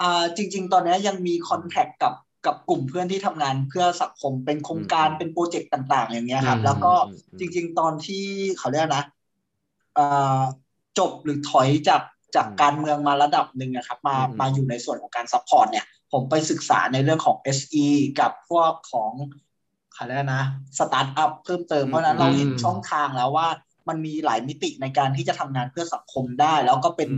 [0.01, 2.13] อ่าจริง ๆ ตอนนี้ยังมี contact กับ
[2.45, 6.93] กับกลุ่มเพื่อนที่ทำงานเพื่อสังคมเป็นโครงการเป็น project ต่าง ๆ อย่างเงี้ยครับ แล้วก็
[7.39, 8.23] จริง ๆ ตอนที่
[8.57, 9.05] เขาเรียกนะ
[10.99, 12.01] จบหรือถอยจาก
[12.38, 17.88] จากการเมืองมาระดับหนึ่งนะครับมามาอยู่ในส่วนของการ support เนี่ย ผมไปศึกษาในเรื่องของ SE
[18.19, 19.11] กับพวกของ
[19.95, 20.43] อะไรนะ
[20.77, 23.47] สตาร์ทอัพเพิ่มเติมเพราะนั้นเราเห็นช่องทางแล้วว่า
[23.89, 27.09] มันมีหลายมิติในการที่จะทำงานเพื่อสังคมได้ แล้วก็เป็น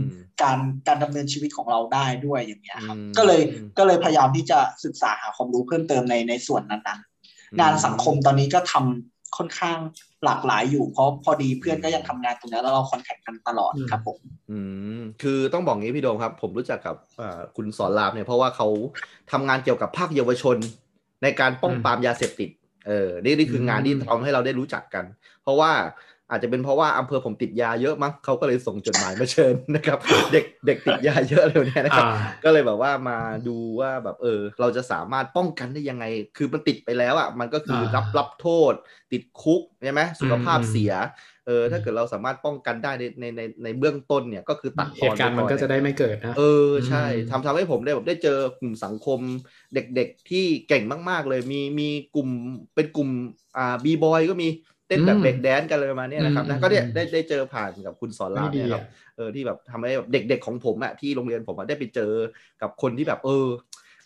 [0.42, 0.58] การ
[0.88, 3.42] การดำเนินชีวิตของเราได้ด้วยอย่างเงี้ยครับก็เลย
[3.78, 9.78] ก็เลยพยายามที่จะศึกษาหาความรู้เพิ่มเติมในในส่วนนั้นๆงานสังคมตอนนี้ก็ทำ ค่อนข้าง
[10.24, 14.18] หลากหลายอยู่เพราะพอดีเพื่อนก็ยังทำงานตรงนี้แล้วเราคอนแทคกันตลอดครับผม
[14.50, 14.58] อื
[14.98, 16.96] มคือต้องบอกงี้พี่โดมครับ ผมรู้จักกับ
[17.56, 18.68] คุณสอนรามเนี่ยเพราะว่าเขา
[19.32, 20.56] ทำงานเกี่ยวกับภาคเยาวชน
[21.22, 22.50] ในการป้องปรามยาเสพติด
[22.86, 25.04] เออนี่นี่คืองานที่ทำให้เราได้รู้จักกัน
[25.42, 25.70] เพราะว่า
[26.30, 29.98] อาจจะเป็นเพราะว่าอำเภอผมติดยาเยอะมั้งเขาก็เลยส่งจดหมายมาเชิญนะครับ
[30.32, 32.06] เด็กเด็กติดยาเยอะเลยเนี่ยนะครับ
[32.44, 33.18] ก็เลยแบบว่ามา
[33.48, 36.04] ดูว่าแบบเออ เราจะสามารถป้องกันได้ยังไง
[36.36, 38.74] คือมันติดไปแล้วอะมันก็คือรับรับโทษ
[39.12, 40.92] ติดคุกใช่ไหมสุขภาพเสีย
[41.46, 49.20] เออถ้าเกิดเราสามารถป้องกันได้ในในในในเบื้องต้นเนี่ยก็คือตัดตอนเหตุการณ์มันก็จะได้ไม่เกิดนะเออใช่ทำทำให้ผมได้แบบได้เจอกลุ่มสังคม
[49.74, 52.28] เด็กๆที่เก่งมาก ๆ เลยมีมีกลุ่ม
[52.74, 53.10] เป็นกลุ่ม
[53.56, 54.48] อ่าบีบอยก็มี
[54.90, 58.84] เต้นแบบเบรกแดนกันเลยประมาณนี้นะครับนะก็เนี่ยได้ได้เจอผ่านกับคุณสอนรามเนี่ยครับ
[59.16, 62.12] เออที่แบบทำให้เด็กๆของผมอะที่โรงเรียนผมได้ไปเจอ
[62.62, 63.46] กับคนที่แบบเออ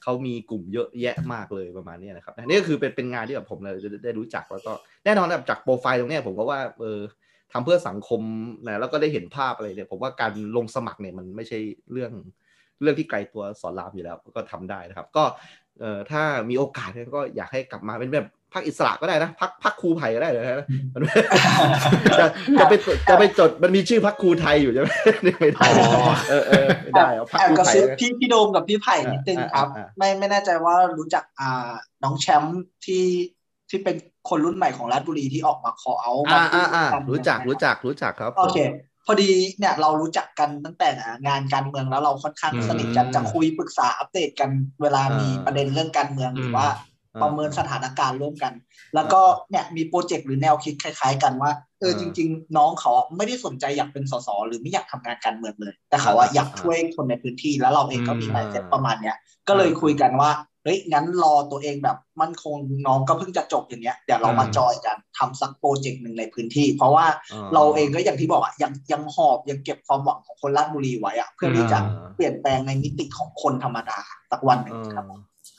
[0.03, 4.72] เขามีกลุ่มเยอะแยะมากเลยประมาณนี้นะครับนี่ก็คือเป็นเป็นงานที่แบบผมเลยจะได้รู้จักแล้วก็
[5.05, 7.01] แน่นอนแบบจากโปรไฟล์ตรงนี้ผมก็ว่าเออ
[7.53, 8.20] ทำเพื่อสังคม
[8.66, 11.59] นะแล้วก็ได้เห็นภาพอะไรเนี่ยผมว่าการลงสมัครเนี่ยมันไม่ใช่
[11.93, 12.12] เรื่อง
[12.82, 15.24] เรื่องที่ไกลตัวสอนรามอยู่แล้วก็ทำได้นะครับ ก็
[15.80, 20.66] เอ่อถ้ามีโอกาสก็อยากให้กลับมาเป็นแบบ พักอิสระก็ได้นะพักพักครูไผ่ก็ได้เลยนะ
[22.18, 22.26] จะ
[22.61, 22.72] จะไป
[23.09, 24.88] จะไปจดมันมีชื่อพักครูไทยอยู่ใช่ไหม
[25.40, 25.66] ไม่ได้
[26.30, 29.66] เออเออไม่ได้เอาพักครูไผ่พี่พี่โดมกับพี่ไผ่นิดนึงครับ
[29.98, 33.05] ไม่ไม่แน่ใจว่ารู้จักอ่าน้องแชมป์ที่
[33.70, 33.96] ที่เป็น
[34.28, 36.44] คนรุ่นใหม่ของราชบุรีที่ออกมาขอเอาอ่า
[36.74, 38.59] อ่ารู้จักรู้จักรู้จักครับ โอเค
[39.07, 40.88] พอดีเนี่ยเรารู้จักกันตั้งแต่
[41.26, 44.50] งานการเมืองแล้วเราค่อนข้างสนิทกันจะคุยปรึกษาอัปเดตกัน
[44.82, 46.66] เวลามีประเด็นเรื่องการเมืองหรือว่า
[47.22, 48.52] ประเมินสถานการณ์ร่วมกัน
[48.94, 51.50] แล้วก็เนี่ยมีโปรเจกต์หรือแนวคิดคล้าย ๆ กันว่า
[51.80, 59.16] เออจริง ๆ น้องเขาไม่ได้สนใจอยากเป็นสสหรือไม่อยากทำงานการเมืองเลย แต่เขาอะอยากช่วยคนในพื้นที่แล้วเราเองก็มีไมเซ็ตประมาณเนี้ย
[59.48, 60.30] ก็เลยคุยกันว่า
[60.64, 62.54] เฮ้ยงั้นรอตัวเองแบบมั่นคง
[62.86, 67.06] น้องก็เพิ่งจะจบอย่างเงี้ยเดี๋ยวเรามาจอยกันทำสัก project หนึ่งในพื้นที่ เพราะว่า
[67.54, 71.78] เราเองก็อย่างที่บอกอะยังยังหอบยังเก็บความหวังของคนราชบุรีไว้อะเพื่อที่จะ
[72.16, 73.98] เปลี่ยนแปลงในมิติของคนธรรมดา
[74.30, 75.04] สักวันหนึ่งครับ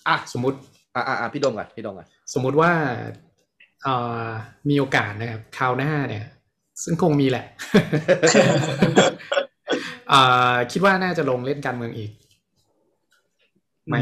[0.07, 0.57] อะสมมติ
[0.95, 2.71] อ่าอ่าพี่ดงก่อนพี่ดงก่อนสมมุติว่า
[3.83, 4.27] เอ่อ
[4.69, 6.25] มีโอกาสนะครับคราวหน้าเนี่ย
[6.83, 7.45] ซึ่งคงมีแหละ
[10.11, 12.11] อ่าคิดว่าน่าจะลงเล่นการเมืองอีก
[13.87, 13.95] ไหม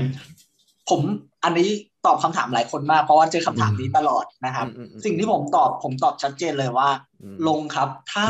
[0.89, 1.01] ผม
[1.43, 1.69] อันนี้
[2.05, 4.67] ตอบคำถามหลายคนมากเพราะว่าเจอคำถามนี้ตลอดนะครับ
[5.05, 6.89] สิ่งที่ผมตอบผมตอบชัดเจนเลยว่า
[7.47, 8.25] ลงครับ ถ้า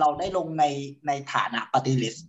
[0.00, 0.64] เราได้ลงใน
[1.06, 2.20] ในฐานะปฏิริษี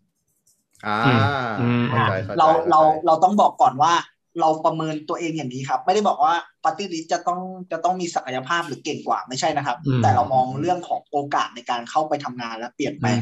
[0.86, 2.08] อ่า
[2.38, 3.94] เราเราเราต้องบอกก่อนว่า
[4.42, 6.34] เราประเมินตัวเองอย่างนี้ครับ ไม่ได้บอกว่า
[6.66, 13.22] ปฏิริษีจะต้องจะต้องมีศักยภาพหรือเก่งกว่าไม่ใช่นะครับ แต่เรามองเรื่องของโอกาสในการเข้าไปทำงานและเปลี่ยนแปลง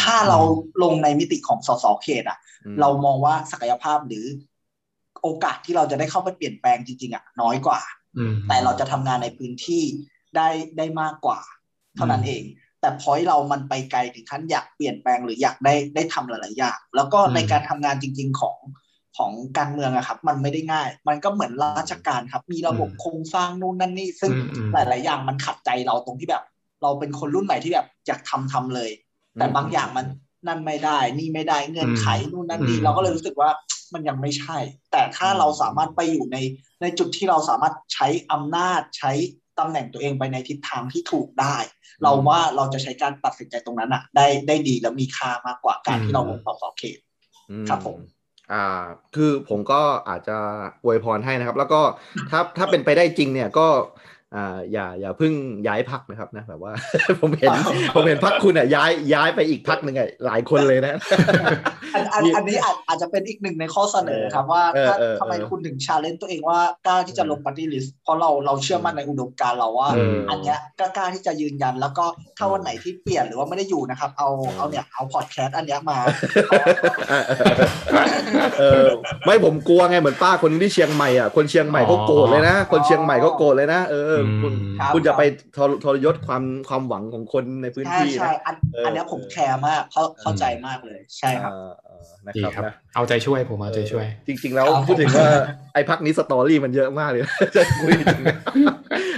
[0.00, 0.38] ถ้าเรา
[0.82, 2.38] ลงในมิติของสสเขตอะ
[2.80, 4.24] เรามองว่าศักยภาพหรือ
[5.22, 7.80] โอกาสที่เราจะได้เข้าไปเปลี่ยนแปลงจริงๆอะน้อยกว่า
[8.48, 9.84] แต่เราจะทำงานในพื้นที่
[10.36, 11.40] ได้ได้มากกว่า
[11.96, 12.42] เท่านั้นเอง
[12.80, 18.58] แต่พอยเรามันไปไกลถึงขั้นอยากเปลี่ยนแปลงหรืออยากได้ได้ทำหลาย ๆ อย่าง แล้วก็ในการทำงานจริง ๆ ของ
[19.16, 24.32] ของการเมืองอะครับ มันไม่ได้ง่าย มันก็เหมือนราชการครับ มีระบบโครงสร้างนู่นนั่นนี่ ซึ่ง
[24.72, 26.44] หลาย ๆ อย่างมันขัดใจเราตรงที่แบบ
[26.82, 28.90] เราเป็นคนรุ่นใหม่ที่แบบอยากทำทำเลย
[29.34, 30.06] แต่บางอย่างมัน
[30.46, 33.50] นั่นไม่ได้ นี่ไม่ได้เงื่อนไขนู่นนั่นนี่เราก็เลยรู้สึกว่า
[33.94, 34.58] มันยังไม่ใช่
[34.92, 36.36] แต่ถ้าเราสามารถไปอยู่ใน
[36.82, 39.12] ในจุดที่เราสามารถใช้อำนาจใช้
[39.58, 41.56] ตำแหน่งตัวเองไปในทิศทางที่ถูกได้
[42.02, 46.98] เราว่าเราจะใช้การตัดสินใจตรงนั้นอะได้ได้ดีและมีค่ามากกว่าการที่เราลงสอบเขต
[47.68, 47.98] ครับผม
[48.52, 48.84] อ่า
[49.14, 50.38] คือผมก็อาจจะ
[50.84, 51.80] อวยพรให้นะครับ แล้วก็
[52.30, 53.66] ถ้าถ้าเป็นไปได้จริงเนี่ยก็
[54.36, 55.32] อ่าอย่าอย่าเพิ่ง
[55.66, 56.72] ย้ายพรรคนะครับนะแบบว่า
[57.20, 57.50] ผมเห็น
[57.94, 60.94] ผมเห็นพรรคคุณอะย้ายย้ายไปอีกพรรคหนึ่งไงหลายคนเลยนะ
[61.94, 64.62] อันอันนี้อาจอาจจะเป็นอีกหนึ่งในข้อเสนอครับว่า
[65.20, 69.88] ทำไมคุณถึง challenge ตัวเองว่ากล้าที่จะลง party list เพราะเราเราเชื่อมั่นในอุดมการณ์เราว่า
[70.30, 72.04] อันเนี้ยกล้าที่จะยืนยัน แล้วก็
[72.38, 75.98] ถ้าวันไหนที่เปลี่ยนหรือว่าไม่ได้อยู่นะครับ เอาเอาเนี่ยเอาพอดแคสต์อันเนี้ยมา
[78.58, 78.86] เออ
[79.24, 84.54] ไม่ผมกลัวไงเหมือนป้าคนที่เชียงใหม่อะคนเชียงใหม่เขาโกรธเลยนะ คนเชียงใหม่เขาโกรธเลยนะเออคุณ
[84.94, 85.22] คุณจะไป
[85.84, 88.54] ทรยศความความหวังของคนในพื้นที่ใช่อัน
[88.84, 91.52] อันนี้ผมแคร์มากเข้าเข้าใจมากเลยใช่ครับ
[92.26, 92.64] นะครับ
[92.94, 95.28] เอาใจช่วยผมเอาใจช่วย จริง ๆ แล้วพูดถึงว่า
[95.74, 97.22] ไอ้พักนี้สตอรี่มันเยอะมากเลย
[97.56, 98.24] จะคุยจริง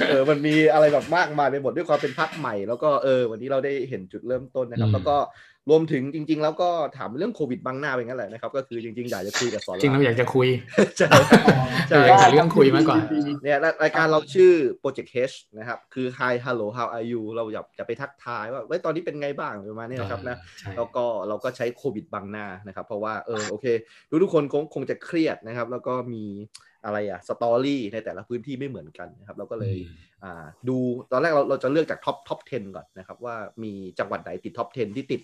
[0.09, 5.17] เออมันมีอะไรแบบมากมายไปหมดด้วยความเป็นพักใหม่แล้วก็เออวันนี้เราได้เห็นจุดเริ่มต้นนะครับ แล้วก็
[5.71, 10.49] รวมถึงจริง ๆ แล้วก็ถามเรื่องโควิดบังหน้าไปงั้นแหละนะครับ ก็คือจริงๆอยากจะคุยกับสอนจริงเราอยากจะคุย
[10.99, 11.09] ใช่
[11.89, 12.99] ใช่เรื่องคุยมากกว่า
[13.43, 14.53] เนี่ยรายการเราชื่อ
[14.83, 20.37] Project H นะครับ คือ Hi Hello How are you เราอยากจะไปทักทายว่าเว้ยตอนนี้เป็นไงบ้างประมาณนี้นะครับนะ
[20.77, 23.67] แล้วก็เราก็ใช้โควิดบังหน้านะครับ เพราะว่าเออโอเค
[24.11, 26.25] ทุกทุกคนคงคงจะเครียดนะครับ แล้วก็มี
[26.85, 29.77] อะไรอะสตอรี่ในแต่ละพื้นที่ไม่เหมือนกันนะครับ เราก็เลย
[30.25, 30.77] อ่าดู
[31.12, 35.21] ตอนแรกเราเราจะเลือกจาก top top 10 ก่อนนะครับ ว่ามีจังหวัดไหนติด top 10 ที่ติด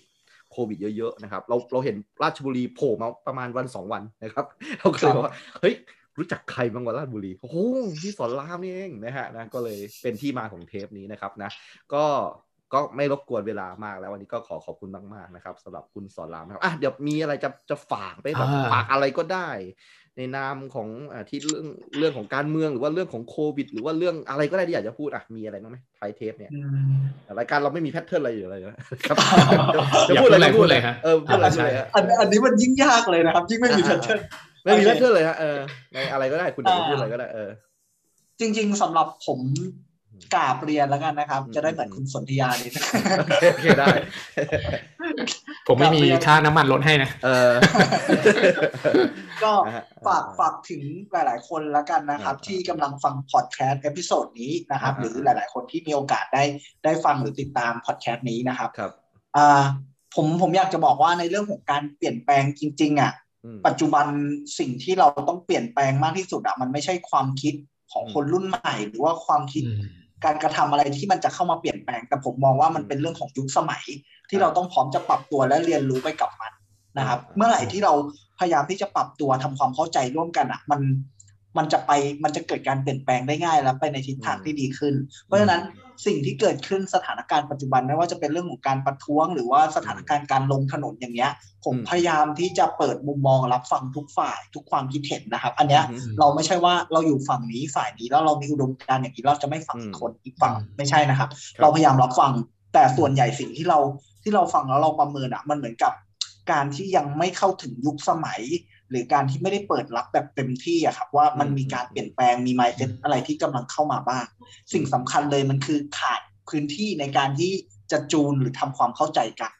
[0.53, 4.45] โควิดเยอะๆนะครับเราเราเห็นราชบุรีโผล่มาประมาณวันสองวันนะครับ
[4.79, 5.75] เราก็เลยว่าเฮ้ย
[6.17, 7.57] รู้จักใครบ้างวะราชบุรีโอ้โห
[8.01, 11.49] พี่ศรรามนี่เองนะฮะนะก็เลยเป็นที่มาของเทปนี้นะครับนะ
[11.93, 12.05] ก็
[12.73, 19.49] ก็ไม่รบกวนเวลามากแล้ววันนี้ก็ขอขอบคุณมาก ๆ นะครับสำหรับคุณศรรามครับอะเดี๋ยวมีอะไรจะจะฝากไปแบบฝากอะไรก็ได้
[20.17, 21.65] ในนามของอที่เรื่อง
[21.97, 26.51] เรื่องของการเมืองหรือว่าเรื่องของโควิด หรือว่าเรื่องอะไรก็ได้ที่อยากจะพูดอะมีอะไรบ้างไหมท้ายเทปเนี่ย
[27.39, 29.17] รายการเราไม่มี pattern อะไรอยู่อะไรนะครับ
[30.09, 34.19] จะพูดอะไรพูดเลยฮะเออพูดอะไรเลยอันอันนี้มันยิ่งยากเลยนะครับ ยิ่งไม่มี pattern
[34.63, 35.59] ไม่มี pattern เลยฮะเออ
[35.93, 37.49] ในอะไรก็ได้คุณจะพูดอะไรก็ได้เออ
[38.39, 39.39] จริง ๆสำหรับผม
[40.33, 42.71] กราบเรียนแล้วกันนะครับ จะได้เหมือนคุณสนธยานี่
[43.53, 43.87] โอเคได้
[45.67, 47.51] ผมไม่มีค่าน้ำมันลดให้นะเออ
[49.43, 49.53] ก็
[50.07, 56.43] ฝากฝากถึงหลาย ๆ คนแล้วกันนะครับ ที่กำลังฟัง podcast episode นี้นะครับ หรือหลาย ๆ คนที่มีโอกาสได้
[56.83, 58.91] ได้ฟังหรือติดตามพอดแคสต์นี้นะครับครับ
[59.37, 59.63] อ่า
[60.15, 63.13] ผมผมอยากจะบอกว่าในเรื่องของการเปลี่ยนแปลงจริง ๆ อะ
[63.67, 64.05] ปัจจุบัน
[64.59, 67.55] สิ่งที่เราต้องเปลี่ยนแปลงมากที่สุดอะมันไม่ใช่ความคิด
[67.93, 69.63] ของคนรุ่นใหม่ หรือว่าความคิด
[70.25, 73.83] การกระทำอะไรที่มันจะเข้ามาเปลี่ยนแปลง แต่ผมมองว่ามันเป็นเรื่องของยุคสมัย
[74.29, 76.51] ที่เราต้องพร้อมจะปรับตัวและเรียนรู้ไปกับมัน
[76.97, 77.93] นะครับ เมื่อไหร่ที่เรา
[78.39, 80.81] พยายามที่จะปรับตัวทำความเข้าใจร่วมกันอะ มัน
[81.57, 81.91] มันจะไป
[82.23, 84.93] มันจะเกิดการเปลี่ยนแปลงได้ง่าย แล้วไปในทิศทางที่ดีขึ้น
[85.25, 85.61] เพราะฉะนั้น
[86.05, 91.31] สิ่งที่เกิดขึ้นสถานการณ์ปัจจุบันไม่ว่าจะเป็นเรื่องของการประท้วง หรือว่าสถานการณ์การลงถนนอย่างเงี้ย
[91.65, 95.83] ผมพยายามที่จะเปิดมุมมองรับฟังทุกฝ่ายทุกความคิดเห็นนะครับ อันเนี้ย
[96.19, 101.29] เราไม่ใช่ว่าเราอยู่ฝั่งนี้ฝ่ายนี้แล้วเรามีอุดมการณ์อย่างนี้เราจะไม่ฟังคนอีกฝั่งไม่ใช่นะครับ
[101.61, 102.31] เราพยายามรับฟัง
[102.73, 103.79] แต่ส่วนใหญ่สิ่งที่เรา
[104.23, 105.93] ที่เราฟังแล้วเราประเมินอะมันเหมือนกับ
[106.51, 108.41] การที่ยังไม่เข้าถึงยุคสมัย
[108.93, 114.25] หรือการที่ไม่ได้เปิดรับแบบเต็มที่อะครับว่ามันมีการเปลี่ยนแปลงมีไมเซ็ตอะไรที่กำลังเข้ามาบ้าง
[114.73, 117.53] สิ่งสำคัญเลยมันคือขาดพื้นที่ในการที่
[117.91, 119.51] จะจูนหรือทำความเข้าใจกัน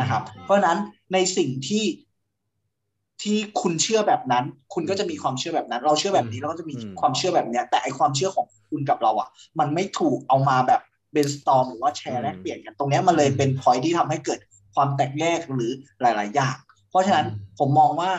[0.00, 0.78] นะครับ เพราะฉะนั้น
[1.12, 1.84] ในสิ่งที่
[3.22, 4.44] ที่คุณเชื่อแบบนั้น
[4.74, 10.80] คุณก็จะมีความเชื่อแบบนั้น เราเชื่อแบบนี้เราก็จะมีความเชื่อแบบเนี้ย แต่ไอความเชื่อของคุณกับเราอะมันไม่ถูกเอามาแบบ
[11.12, 14.40] เบนสตอมหรือว่าแชร์แลกเปลี่ยนกัน ตรงนี้มันเลยเป็นพอยที่ทำให้เกิด
[14.74, 16.56] ความแตกแยกหรือหลาย ๆ อย่าง
[16.90, 17.26] เพราะฉะนั้น
[17.58, 18.10] ผมมองว่า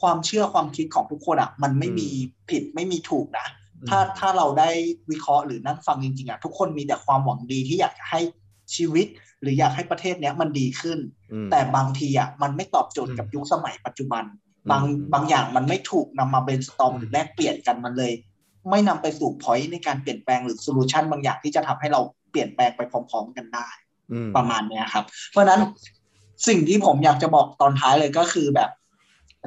[0.00, 2.08] ความเชื่อความคิดของทุกคนอะ มันไม่มี
[2.50, 3.46] ผิดไม่มีถูกนะ
[3.88, 4.70] ถ้าถ้าเราได้
[5.10, 8.20] วิเคราะห์หรือนั่งฟังจริงๆอะทุกคนมีแต่ความหวังดีที่อยากให้
[8.74, 9.06] ชีวิต
[9.40, 10.98] หรืออยากให้ประเทศเนี้ยมันดีขึ้น
[11.50, 14.24] แต่บางทีอะมันไม่ตอบโจทย์กับยุคสมัยปัจจุบัน
[14.70, 18.12] บางบางอย่างมันไม่ถูกนำมาเป็นสตอมหรือแลกเปลี่ยนกันมันเลย
[18.70, 23.68] ไม่นำไปสู่ point ในการเปลี่ยนแปลงหรือ solution บางอย่างที่จะทำให้เราเปลี่ยนแปลงไปพร้อม ๆ กันได้
[24.36, 25.60] ประมาณเนี้ยครับ เพราะฉะนั้น
[26.48, 28.70] สิ่งที่ผมอยากจะบอกตอนท้ายเลยก็คือแบบ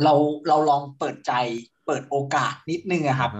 [0.03, 0.13] เรา
[0.47, 1.33] เราลองเปิดใจ
[1.87, 3.31] เปิดโอกาสนิดนึงครับ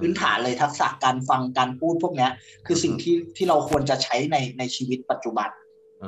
[0.00, 2.28] พื้นฐานเลยทักษะการฟังการพูดพวกนี้
[2.66, 5.48] คือสิ่งที่ที่เราควรจะใช้ในในชีวิตปัจจุบัน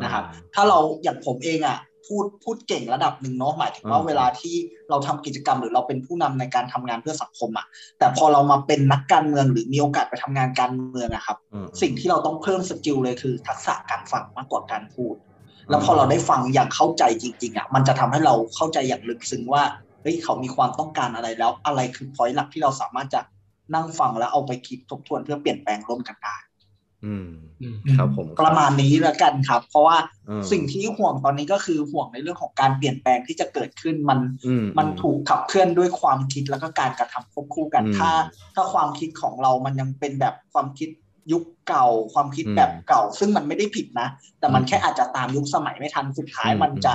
[0.02, 0.24] นะครับ
[0.54, 4.54] ถ้าเราอย่างผมเองอะพูดพูดเก่งระดับหนึ่งเนาะหมายถึงว่าเวลาที่
[4.90, 7.66] เราทำกิจกรรมหรือเราเป็นผู้นำในการทำงานเพื่อสังคมอะ
[7.98, 11.36] แต่พอเรามาเป็นนักการเมืองหรือมีโอกาสไปทำงานการเมืองอะครับ
[11.82, 15.14] สิ่งที่เราต้องเพิ่ม skill เลยคือ ทักษะการฟังมากกว่าการพูด
[15.70, 19.62] แล้วพอเราได้ฟังอย่างเข้าใจจริงๆอะมันจะทำให้เราเข้าใจอย่างลึกซึ้งว่า
[20.02, 23.20] เฮ้ยเขามีความต้องการอะไรแล้ว อะไรคือ point หลักที่เราสามารถจะ
[23.74, 26.36] นั่งฟังแล้วเอาไปคิดทบทวนเพื่อเปลี่ยนแปลงร่วมกันได้
[27.06, 27.28] อืม
[27.96, 29.96] ครับผมประมาณนี้แล้วกันครับ เพราะว่า
[30.52, 34.20] สิ่งที่ห่วงตอนนี้ก็คือห่วงในเรื่องของการเปลี่ยนแปลงที่จะเกิดขึ้นมัน
[34.78, 38.10] มันถูกขับเคลื่อนด้วยความคิดแล้วก็การกระทำควบคู่กันถ้า
[38.54, 40.90] ถ้าความคิดของเรามันยังเป็นแบบความคิด
[41.32, 44.08] ยุคเก่า ความคิดแบบเก่า ซึ่งมันไม่ได้ผิดนะ
[44.38, 46.92] แต่มันแค่อาจจะตามยุคสมัยไม่ทันสุดท้ายมันจะ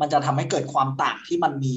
[0.00, 1.74] มันจะทำให้เกิดความต่างที่มันมี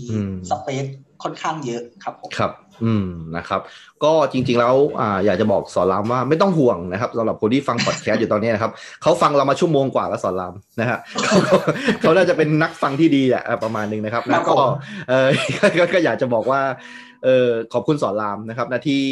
[0.50, 0.86] สเปซ
[1.24, 2.52] ค่อนข้างเยอะครับผมครับ
[2.84, 3.06] อืม
[3.38, 3.62] นะครับ
[4.04, 8.72] ก็จริง ๆ แล้วอ่าอยากจะบอกสอนรามว่าไม่ต้องห่วงนะครับสำหรับคนที่ฟังพอดแคสต์อยู่ตอนนี้นะครับ
[9.02, 11.58] เขาฟังเรามาชั่วโมงกว่าแล้วสอนรามนะฮะเขา
[12.02, 14.54] เขาน่าจะเป็นนักฟังที่ดีอะประมาณนึงนะครับแล้วก็
[15.10, 15.28] เออ
[15.94, 16.62] ก็อยากจะบอกว่า
[17.24, 19.04] เออขอบคุณสอนรามนะครับนะที่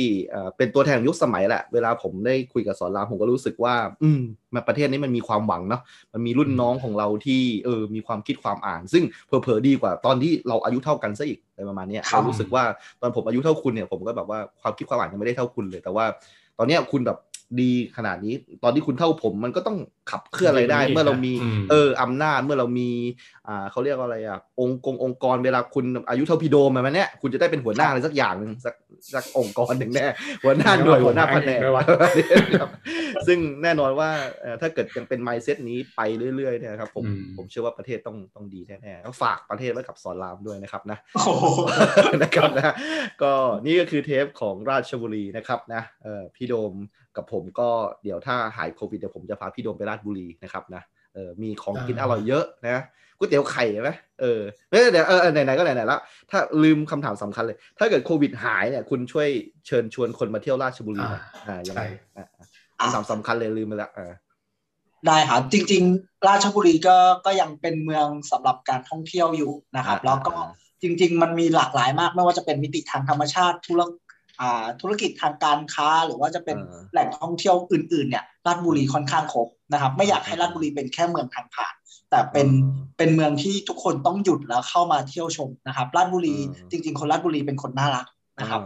[0.57, 4.21] เป็นตัวแทนยุคสมัยแหละ เวลาผมได้คุยกับสอนรามผมก็รู้สึกว่า อืม
[4.53, 5.81] มาประเทศนี้มันมีความหวังเนาะ
[6.13, 12.63] มันมีรุ่นน้องของเราที่เออมีความคิดความอ่าน ซึ่งเพอเพอดีกว่าตอนที่เราอายุเท่ากันซะอีกอะไรประมาณนี้เรารู้สึกว่า
[13.01, 16.05] ตอนผมอายุเท่าคุณเนี่ยผมก็แบบว่าความคิดความอ่านยังไม่ได้เท่าคุณเลย แต่ว่า
[16.57, 17.17] ตอนนี้คุณแบบ
[17.61, 18.33] ดีขนาดนี้
[18.63, 19.77] ตอนที่คุณเท่าผมมันก็ต้อง
[20.09, 21.33] ขับเคลื่อนอะไรได้ เมื่อเรามี
[21.71, 22.89] เอออำนาจเมื่อเรามี
[23.47, 28.75] อ่าเขาเรียกว่าอะไรอะองค์กงองค์กรเวลาคุณอายุเท่าพี่โดมแบบนี้คุณจะได้เป็นหัวหน้าอะไรสักอย่างหนึ่งสัก
[29.15, 30.05] สักองค์กรหนึ่งแน่
[30.43, 31.59] หัวหน้าหน่วยหัวหน้าแผนก
[33.27, 34.09] ซึ่งแน่นอนว่า
[34.61, 36.01] ถ้าเกิดยังเป็นไมซ์เซตนี้ไป
[36.35, 37.03] เรื่อยๆเนี่ยครับผม
[37.37, 40.97] ผมเชื่อว่าประเทศต้องต้องดีแน่ๆต้องฝากประเทศไว้กับสอนรามด้วยนะครับนะ
[42.21, 42.73] นะครับนะ
[43.21, 43.33] ก็
[43.65, 46.73] นี่ก็คือเทปของราชบุรีนะครับนะเออพี่โดม
[47.17, 47.69] กับผมก็
[48.03, 52.83] เดี๋ยวถ้าหายโควิดเดี๋ยวผมจะพาพี่โดมไปราชบุรีนะครับนะเออมีของกินอร่อยเยอะนะ
[53.17, 54.41] ก๋วยเตี๋ยวไข่ไหมเออ
[54.91, 55.99] เดี๋ยวเออไหนๆก็ไหนๆแล้ว
[56.29, 59.27] ถ้าลืมคำถามสำคัญเลย ถ้าเกิดโควิดหายเนี่ยคุณช่วย
[59.67, 61.05] เชิญชวนคนมาเที่ยวราชบุรี
[61.47, 61.83] อ่ายังไง
[62.79, 63.91] คำถามสำคัญเลยลืมไปแล้ว
[65.07, 70.33] ได้ครับจริง ๆ ราชบุรีก็ก็ยังเป็นเมืองสำหรับการท่องเที่ยวอยู่นะครับ แล้วก็
[70.81, 73.81] จริง ๆ มันมีหลากหลายมากไม่ว่าจะเป็นมิติทางธรรมชาติธุร
[74.81, 76.57] ธุรกิจทางการค้าหรือว่าจะเป็น
[76.91, 81.73] แหล่งท่องเที่ยวอื่นๆเนี่ยราชบุรีค่อนข้างครบนะครับ ไม่อยากให้ราชบุรีเป็นแค่เมืองทางผ่าน
[82.09, 82.47] แต่เป็น
[82.97, 86.35] เป็นเมืองที่ทุกคนต้องหยุดแล้วเข้ามาเที่ยวชมนะครับราชบุรี
[86.71, 88.07] จริง ๆ คนราชบุรีเป็นคนน่ารัก
[88.41, 88.61] นะครับ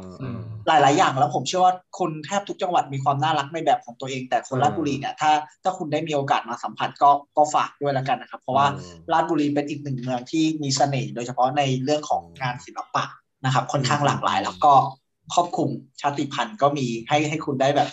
[0.68, 5.32] หลาย ๆ อย่างแล้วผมเชื่อว่าคนแทบทุกจังหวัดมีความน่ารักในแบบของตัวเอง แต่คนราชบุรีเนี่ยถ้า
[5.64, 8.68] ถ้าคุณได้มีโอกาสมาสัมผัสก็ก็ฝากด้วยแล้วกันนะครับ เพราะว่า
[9.12, 13.04] ราชบุรีเป็นอีกหนึ่งเมืองที่มีเสน่ห์โดยเฉพาะในเรื่องของงานศิลปะ
[13.46, 14.74] นะครับค่อนข้างหลากหลายแล้วก็
[15.34, 15.70] ครอบคลุม
[16.02, 17.90] ชาติพันธุ์ก็มีให้ให้คุณได้แบบ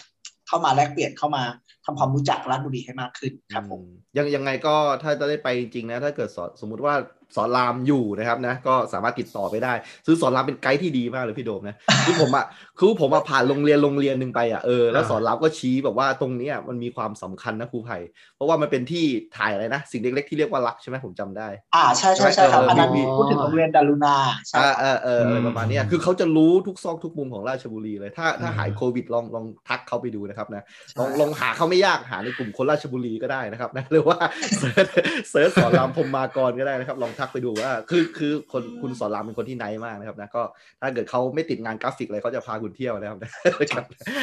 [0.49, 1.43] เข้ามาแลกเปลี่ยนเข้ามา
[1.85, 3.83] ทำความรู้จักราชบุรีให้มากขึ้นครับผม
[4.17, 6.29] ยังยังไงก็ถ้าจะได้ไปจริงนะ ถ้าเกิด
[6.61, 6.95] สมมุติว่า
[7.37, 9.73] สอนรามอยู่นะครับนะ ก็สามารถติดต่อไปได้
[10.07, 11.77] ซื้อสอนรามเป็นไกด์ที่ดีมากเลยพี่โดมนะ
[12.07, 12.47] คือผมอะ
[12.79, 17.99] คือผมมาผ่านโรงเรียนโรงเรียนหนึ่งไปอะเออแล้วสอนรามก็ชี้แบบว่าตรงนี้มันมีความสำคัญนะครูไผ่
[18.41, 19.05] เพราะว่ามันเป็นที่
[19.37, 24.17] ถ่ายอะไรนะ สิ่งเล็ก ๆ ที่เรียกว่ารักใช่ไหมผมจำได้ อ่าใช่ใช่ใช่ครับอันนั้นพูดถึงโรงเรียนดารุณา
[24.49, 30.63] ใช่เออเออประมาณนี้คือเขาจะรู้ทุกซอกทุกมุมของราชบุรีเลย ถ้าถ้าหายโควิดลองลองทักเขาไปดูนะครับนะ
[30.99, 34.19] ลองลองหาเขาไม่ยากหาในกลุ่มคนราชบุรีก็ได้นะครับนะหรือว่า
[34.59, 34.87] เสิร์ช
[35.31, 40.43] เสิร์ชสอนรามพมมากรก็ได้นะครับ ลองทักไปดูว่า คือคือคือคนคุณสอนรามเป็นคนที่ไนมากนะครับนะก็
[40.81, 43.19] ถ้าเกิดเขาไม่ติดงานกราฟิกอะไรเขาจะพาคุณเที่ยวนะครับ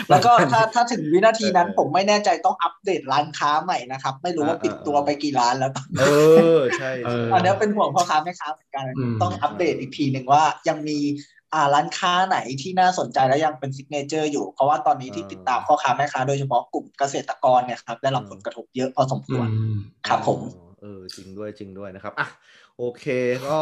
[0.10, 6.04] แล้วก็ถ้าถ้าถึงวินาทีนั้นผมไม่แน่ใจต้องอัปเดตร้านค้าใหม่นะครับไม่รู้ว่าปิดตัวไปกี่ร้านแล้วเอ
[6.58, 6.92] อใช่
[7.34, 8.86] อันนี้เป็นห่วงพ่อค้าแม่ค้าเหมือนกัน
[9.22, 11.00] ต้องอัปเดตอีกทีหนึ่งว่ายังมี
[11.54, 19.48] อ่าร้านค้าไหนที่น่าสนใจและยังเป็นซิกเนเจอร์อยู่ เพราะว่าตอนนี้ที่ติดตามพ่อค้าแม่ค้าโดยเฉพาะกลุ่มเกษตรกรเนี่ยครับได้รับผลกระทบเยอะพอสมควร
[20.08, 20.40] ครับผม
[20.82, 22.28] เออจริงด้วยจริงด้วยนะครับอะ
[22.78, 23.06] โอเค
[23.48, 23.58] ก็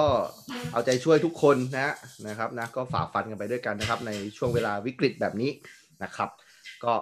[0.72, 1.94] เอาใจช่วยทุกคนนะ
[2.28, 5.52] นะครับนะก็ฝ่าฟันกันไปด้วยกันนะครับในช่วงเวลาวิกฤตแบบนี้
[6.04, 6.30] นะครับ
[6.84, 6.94] ก็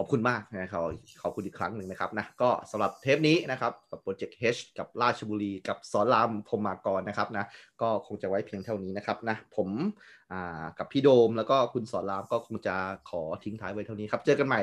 [0.00, 0.82] ขอบคุณมากนะครับ
[1.22, 7.44] ขอบคุณอีกครั้งหนึ่งนะครับนะก็สำหรับเทปนี้นะครับกับโปรเจกต์ H กับราชบุรี กับสอนรามพมมากรนะครับนะ
[7.82, 9.68] ก็คงจะไว้เพียงเท่านี้นะครับนะผม
[10.78, 12.74] กับพี่โดมแล้วก็คุณสอนรามก็คงจะ
[13.10, 14.62] ขอทิ้งท้ายไว้เท่านี้ครับเจอกันใหม่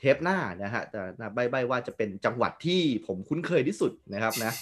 [0.00, 1.00] เทปหน้านะฮะจะ
[1.34, 4.52] ใบ้ๆว่าจะเป็นจังหวัดที่ผมคุ้นเคยที่สุดนะครับนะ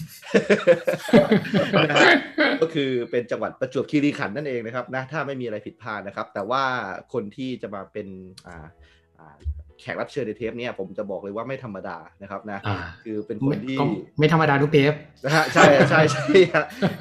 [2.61, 6.63] ก็คือเป็นจังหวัดประจวบคีรีขันธ์นั่นเองนะครับนะถ้าไม่มีอะไรผิดพลาดนะครับ แต่ว่า
[7.13, 8.09] คนที่จะมาเป็น
[8.47, 8.67] อ่า
[9.85, 12.59] แขกรับเชิญในเทปนี้ผมจะบอกเลยว่าไม่ธรรมดานะครับนะ
[13.05, 13.77] คือเป็นคนที่
[14.19, 14.93] ไม่ธรรมดาทุกเทป
[15.25, 16.23] นะฮะใช่ใช่ใช่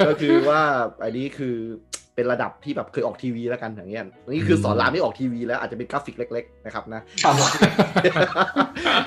[0.07, 0.61] ก็คือว่า
[1.03, 1.55] อันนี้คือ
[2.15, 7.01] เป็นระดับที่แบบเคยออกทีวีแล้วกันอย่างเงี้ยนี่คือสอนรามที่ออกทีวีแล้วอาจจะเป็นกราฟิกเล็ก ๆ นะครับนะ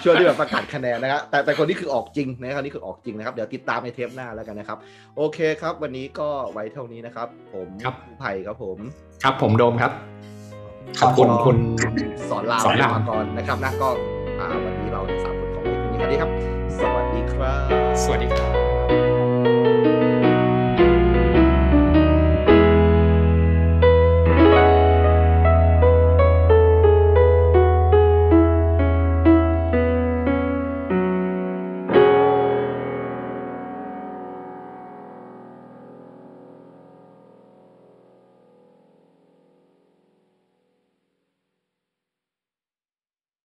[0.03, 4.79] ช่วงที่แบบประกาศคะแนนนะครับแต่แต่คนนี้คือออกจริงนะครับนี่คือออกจริงนะครับ เดี๋ยวติดตามในเทปหน้าแล้วกันนะครับ
[5.17, 7.69] โอเคครับ วันนี้ก็ไว้เท่านี้นะครับ ผม
[8.21, 8.79] ไผ่ครับผม
[9.23, 9.93] ครับผมโดมครับ
[11.01, 11.57] ขอบคุณคุณ
[12.29, 13.89] สอนรามสอนรามก่อนนะครับนะก็
[14.65, 15.65] วันนี้เราสามคนของ
[16.01, 16.31] วันนี้ครับ
[16.81, 17.69] สวัสดีครับ
[18.03, 18.56] สวัสดีครับ